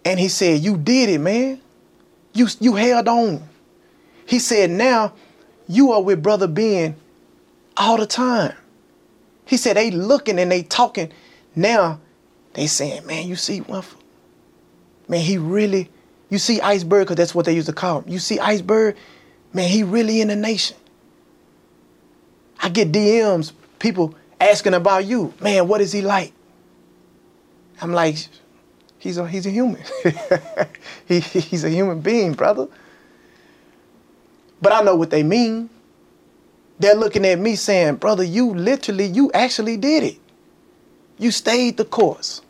And 0.05 0.19
he 0.19 0.27
said, 0.27 0.59
You 0.59 0.77
did 0.77 1.09
it, 1.09 1.17
man. 1.17 1.59
You 2.31 2.45
you 2.59 2.75
held 2.75 3.07
on. 3.07 3.41
He 4.27 4.37
said, 4.37 4.69
now 4.69 5.13
you 5.67 5.93
are 5.93 6.03
with 6.03 6.21
Brother 6.21 6.47
Ben 6.47 6.95
all 7.75 7.97
the 7.97 8.05
time. 8.05 8.53
He 9.45 9.57
said 9.57 9.77
they 9.77 9.89
looking 9.89 10.37
and 10.37 10.51
they 10.51 10.61
talking. 10.61 11.11
Now 11.55 11.99
they 12.53 12.67
saying, 12.67 13.07
man, 13.07 13.27
you 13.27 13.35
see? 13.35 13.63
Man, 15.07 15.21
he 15.21 15.39
really, 15.39 15.89
you 16.29 16.37
see 16.37 16.61
Iceberg, 16.61 17.07
because 17.07 17.15
that's 17.15 17.33
what 17.33 17.45
they 17.45 17.55
used 17.55 17.65
to 17.65 17.73
call 17.73 18.01
him. 18.01 18.13
You 18.13 18.19
see 18.19 18.37
Iceberg? 18.37 18.95
Man, 19.53 19.69
he 19.69 19.83
really 19.83 20.21
in 20.21 20.27
the 20.27 20.35
nation. 20.35 20.77
I 22.61 22.69
get 22.69 22.91
DMs, 22.91 23.51
people 23.79 24.15
asking 24.39 24.73
about 24.73 25.05
you. 25.05 25.33
Man, 25.39 25.67
what 25.67 25.81
is 25.81 25.91
he 25.91 26.01
like? 26.01 26.33
I'm 27.81 27.93
like, 27.93 28.17
he's 28.97 29.17
a 29.17 29.27
he's 29.27 29.45
a 29.45 29.49
human. 29.49 29.81
he, 31.07 31.19
he's 31.19 31.63
a 31.63 31.69
human 31.69 32.01
being, 32.01 32.33
brother. 32.33 32.67
But 34.61 34.73
I 34.73 34.81
know 34.81 34.95
what 34.95 35.09
they 35.09 35.23
mean. 35.23 35.69
They're 36.79 36.95
looking 36.95 37.25
at 37.25 37.39
me 37.39 37.55
saying, 37.55 37.95
brother, 37.95 38.23
you 38.23 38.53
literally, 38.53 39.05
you 39.05 39.31
actually 39.33 39.77
did 39.77 40.03
it. 40.03 40.17
You 41.17 41.31
stayed 41.31 41.77
the 41.77 41.85
course. 41.85 42.41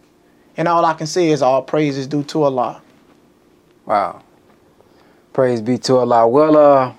And 0.55 0.67
all 0.67 0.85
I 0.85 0.93
can 0.93 1.07
say 1.07 1.29
is 1.29 1.41
all 1.41 1.61
praise 1.61 1.97
is 1.97 2.05
due 2.07 2.23
to 2.25 2.43
Allah. 2.43 2.81
Wow. 3.85 4.21
Praise 5.31 5.61
be 5.61 5.77
to 5.77 5.97
Allah. 5.97 6.27
Well, 6.27 6.57
uh, 6.57 6.93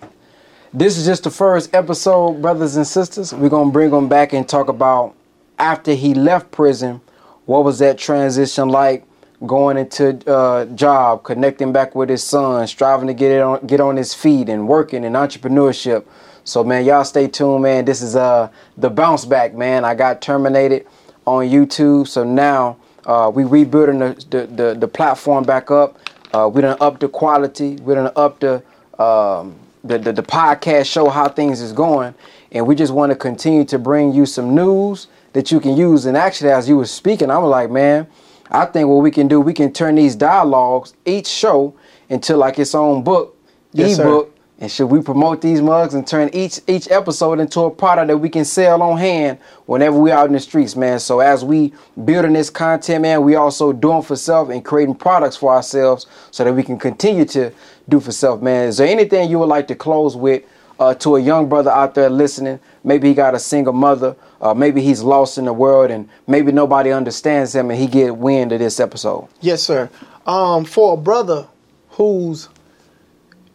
this 0.73 0.97
is 0.97 1.05
just 1.05 1.25
the 1.25 1.31
first 1.31 1.75
episode, 1.75 2.41
brothers 2.41 2.77
and 2.77 2.87
sisters. 2.87 3.35
We're 3.35 3.49
gonna 3.49 3.73
bring 3.73 3.91
him 3.91 4.09
back 4.09 4.33
and 4.33 4.49
talk 4.49 4.69
about 4.69 5.15
after 5.59 5.95
he 5.95 6.15
left 6.15 6.53
prison, 6.53 7.01
what 7.47 7.65
was 7.65 7.81
that 7.81 7.99
transition 7.99 8.69
like? 8.69 9.05
Going 9.47 9.79
into 9.79 10.31
uh, 10.31 10.67
job, 10.67 11.25
connecting 11.25 11.73
back 11.73 11.95
with 11.97 12.09
his 12.09 12.23
son, 12.23 12.67
striving 12.69 13.09
to 13.09 13.15
get 13.15 13.33
it 13.33 13.41
on, 13.41 13.67
get 13.67 13.81
on 13.81 13.97
his 13.97 14.15
feet, 14.15 14.49
and 14.49 14.69
working 14.69 15.03
in 15.03 15.15
entrepreneurship. 15.15 16.05
So 16.45 16.63
man, 16.63 16.85
y'all 16.85 17.05
stay 17.05 17.27
tuned, 17.27 17.65
man. 17.65 17.85
This 17.85 18.01
is 18.01 18.15
uh 18.15 18.49
the 18.77 18.91
bounce 18.91 19.25
back, 19.25 19.55
man. 19.55 19.85
I 19.85 19.97
got 19.97 20.23
terminated 20.23 20.87
on 21.27 21.47
YouTube, 21.47 22.07
so 22.07 22.23
now 22.23 22.77
uh, 23.07 23.31
we 23.35 23.43
rebuilding 23.43 23.99
the, 23.99 24.27
the, 24.31 24.47
the 24.47 24.75
the 24.81 24.89
platform 24.89 25.43
back 25.43 25.73
up. 25.73 25.99
Uh, 26.33 26.49
we 26.53 26.63
done 26.63 26.77
up 26.81 27.01
the 27.01 27.09
quality. 27.09 27.77
We 27.77 27.95
done 27.95 28.13
up 28.17 28.41
the 28.41 28.63
um, 29.03 29.57
the, 29.83 29.99
the 29.99 30.13
the 30.13 30.23
podcast 30.23 30.87
show 30.87 31.09
how 31.09 31.29
things 31.29 31.61
is 31.61 31.73
going, 31.73 32.15
and 32.53 32.67
we 32.67 32.75
just 32.75 32.93
want 32.93 33.11
to 33.11 33.17
continue 33.17 33.65
to 33.65 33.79
bring 33.79 34.13
you 34.13 34.27
some 34.27 34.55
news 34.55 35.09
that 35.33 35.51
you 35.51 35.61
can 35.61 35.77
use. 35.77 36.07
And 36.07 36.17
actually, 36.17 36.51
as 36.51 36.69
you 36.69 36.77
were 36.77 36.87
speaking, 36.87 37.31
I 37.31 37.39
was 37.39 37.51
like, 37.51 37.71
man, 37.71 38.07
I 38.51 38.67
think 38.67 38.89
what 38.89 38.97
we 38.97 39.11
can 39.11 39.29
do, 39.29 39.41
we 39.41 39.53
can 39.53 39.73
turn 39.73 39.95
these 39.95 40.17
dialogues, 40.17 40.95
each 41.05 41.27
show, 41.27 41.75
into 42.09 42.37
like 42.37 42.59
its 42.59 42.75
own 42.75 43.03
book, 43.03 43.37
Yes, 43.73 43.99
ebook. 43.99 44.30
And 44.61 44.71
should 44.71 44.89
we 44.89 45.01
promote 45.01 45.41
these 45.41 45.63
mugs 45.63 45.95
and 45.95 46.07
turn 46.07 46.29
each 46.35 46.61
each 46.67 46.87
episode 46.91 47.41
into 47.41 47.61
a 47.61 47.71
product 47.71 48.09
that 48.09 48.19
we 48.19 48.29
can 48.29 48.45
sell 48.45 48.83
on 48.83 48.99
hand 48.99 49.39
whenever 49.65 49.99
we're 49.99 50.15
out 50.15 50.27
in 50.27 50.35
the 50.35 50.41
streets, 50.41 50.77
man? 50.77 51.01
So 51.01 51.21
as 51.21 51.43
we 51.43 51.73
building 52.05 52.35
this 52.35 52.51
content, 52.51 53.01
man, 53.01 53.23
we 53.23 53.37
also 53.37 53.73
doing 53.73 54.03
for 54.03 54.17
self 54.17 54.51
and 54.51 54.63
creating 54.63 54.97
products 54.97 55.37
for 55.37 55.55
ourselves 55.55 56.07
so 56.31 56.45
that 56.45 56.53
we 56.53 56.63
can 56.63 56.79
continue 56.79 57.25
to 57.27 57.53
do 57.89 58.01
for 58.01 58.13
self, 58.13 58.43
man. 58.43 58.69
Is 58.69 58.77
there 58.77 58.87
anything 58.87 59.31
you 59.31 59.39
would 59.39 59.49
like 59.49 59.67
to 59.69 59.75
close 59.75 60.15
with 60.15 60.43
uh, 60.79 60.93
to 60.97 61.17
a 61.17 61.21
young 61.21 61.49
brother 61.49 61.71
out 61.71 61.95
there 61.95 62.11
listening? 62.11 62.61
Maybe 62.85 63.09
he 63.09 63.15
got 63.15 63.35
a 63.35 63.39
single 63.39 63.73
mother, 63.73 64.15
uh, 64.43 64.53
maybe 64.53 64.83
he's 64.83 65.03
lost 65.03 65.39
in 65.39 65.47
the 65.47 65.55
world, 65.55 65.91
and 65.91 66.07
maybe 66.27 66.53
nobody 66.53 66.93
understands 66.93 67.55
him, 67.55 67.71
and 67.71 67.81
he 67.81 67.87
get 67.87 68.15
wind 68.15 68.53
of 68.53 68.59
this 68.59 68.79
episode. 68.79 69.27
Yes, 69.41 69.63
sir. 69.63 69.89
Um, 70.27 70.67
for 70.67 70.95
a 70.95 70.97
brother 70.99 71.49
who's 71.93 72.51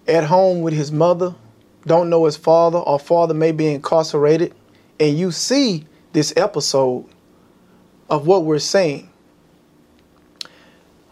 at 0.07 0.23
home 0.23 0.61
with 0.61 0.73
his 0.73 0.91
mother, 0.91 1.35
don't 1.85 2.09
know 2.09 2.25
his 2.25 2.37
father, 2.37 2.77
or 2.79 2.99
father 2.99 3.33
may 3.33 3.51
be 3.51 3.67
incarcerated, 3.67 4.53
and 4.99 5.17
you 5.17 5.31
see 5.31 5.85
this 6.13 6.33
episode 6.37 7.05
of 8.09 8.27
what 8.27 8.45
we're 8.45 8.59
saying. 8.59 9.09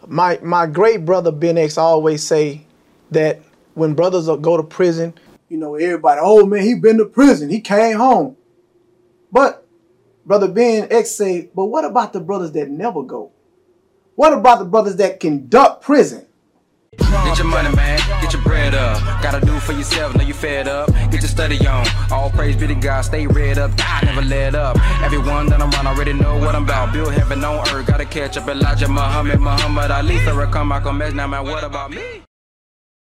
My 0.08 0.40
my 0.44 0.68
great 0.68 1.06
brother 1.06 1.32
Ben 1.32 1.58
X 1.58 1.78
always 1.78 2.26
say 2.26 2.66
that 3.12 3.42
when 3.74 3.94
brothers 3.94 4.26
go 4.26 4.58
to 4.58 4.64
prison, 4.64 5.14
You 5.50 5.58
know, 5.58 5.76
everybody, 5.76 6.20
oh 6.24 6.46
man, 6.46 6.64
he 6.64 6.76
been 6.76 6.98
to 6.98 7.06
prison. 7.06 7.50
He 7.50 7.62
came 7.62 7.98
home. 7.98 8.36
But 9.32 9.64
Brother 10.26 10.48
Ben 10.48 10.88
X 10.90 11.12
say, 11.12 11.50
but 11.54 11.66
what 11.66 11.86
about 11.86 12.14
the 12.14 12.20
brothers 12.20 12.52
that 12.54 12.70
never 12.70 13.04
go? 13.04 13.32
What 14.16 14.34
about 14.34 14.60
the 14.60 14.66
brothers 14.66 14.96
that 14.98 15.20
can 15.20 15.48
duck 15.48 15.82
prison? 15.82 16.26
Get 16.98 17.38
your 17.38 17.48
money, 17.48 17.74
man. 17.76 18.00
Get 18.22 18.34
your 18.34 18.42
bread 18.44 18.76
up. 18.76 19.02
Gotta 19.22 19.46
do 19.46 19.60
for 19.60 19.74
yourself. 19.74 20.16
Know 20.16 20.24
you 20.24 20.34
fed 20.34 20.68
up. 20.68 20.92
Get 21.12 21.22
your 21.22 21.34
study 21.38 21.66
on. 21.68 21.86
All 22.12 22.30
praise 22.30 22.56
be 22.56 22.68
to 22.68 22.76
God. 22.76 23.02
Stay 23.02 23.28
read 23.28 23.58
up. 23.58 23.76
Die, 23.76 24.02
never 24.04 24.22
let 24.22 24.56
up. 24.56 24.78
Everyone 25.02 25.48
that 25.48 25.62
I'm 25.62 25.72
around 25.72 25.88
already 25.88 26.14
know 26.14 26.38
what 26.38 26.56
I'm 26.56 26.64
about. 26.64 26.94
Build 26.94 27.14
heaven 27.14 27.44
on 27.44 27.68
earth. 27.70 27.88
Gotta 27.88 28.06
catch 28.06 28.38
up. 28.38 28.48
Elijah 28.48 28.88
Muhammad, 28.88 29.40
Muhammad 29.40 29.92
Ali. 29.92 30.16
Farrakhan, 30.18 30.68
Malcolm 30.68 31.02
X. 31.02 31.14
Now, 31.14 31.28
man, 31.28 31.44
what 31.44 31.64
about 31.64 31.92
me? 31.92 32.24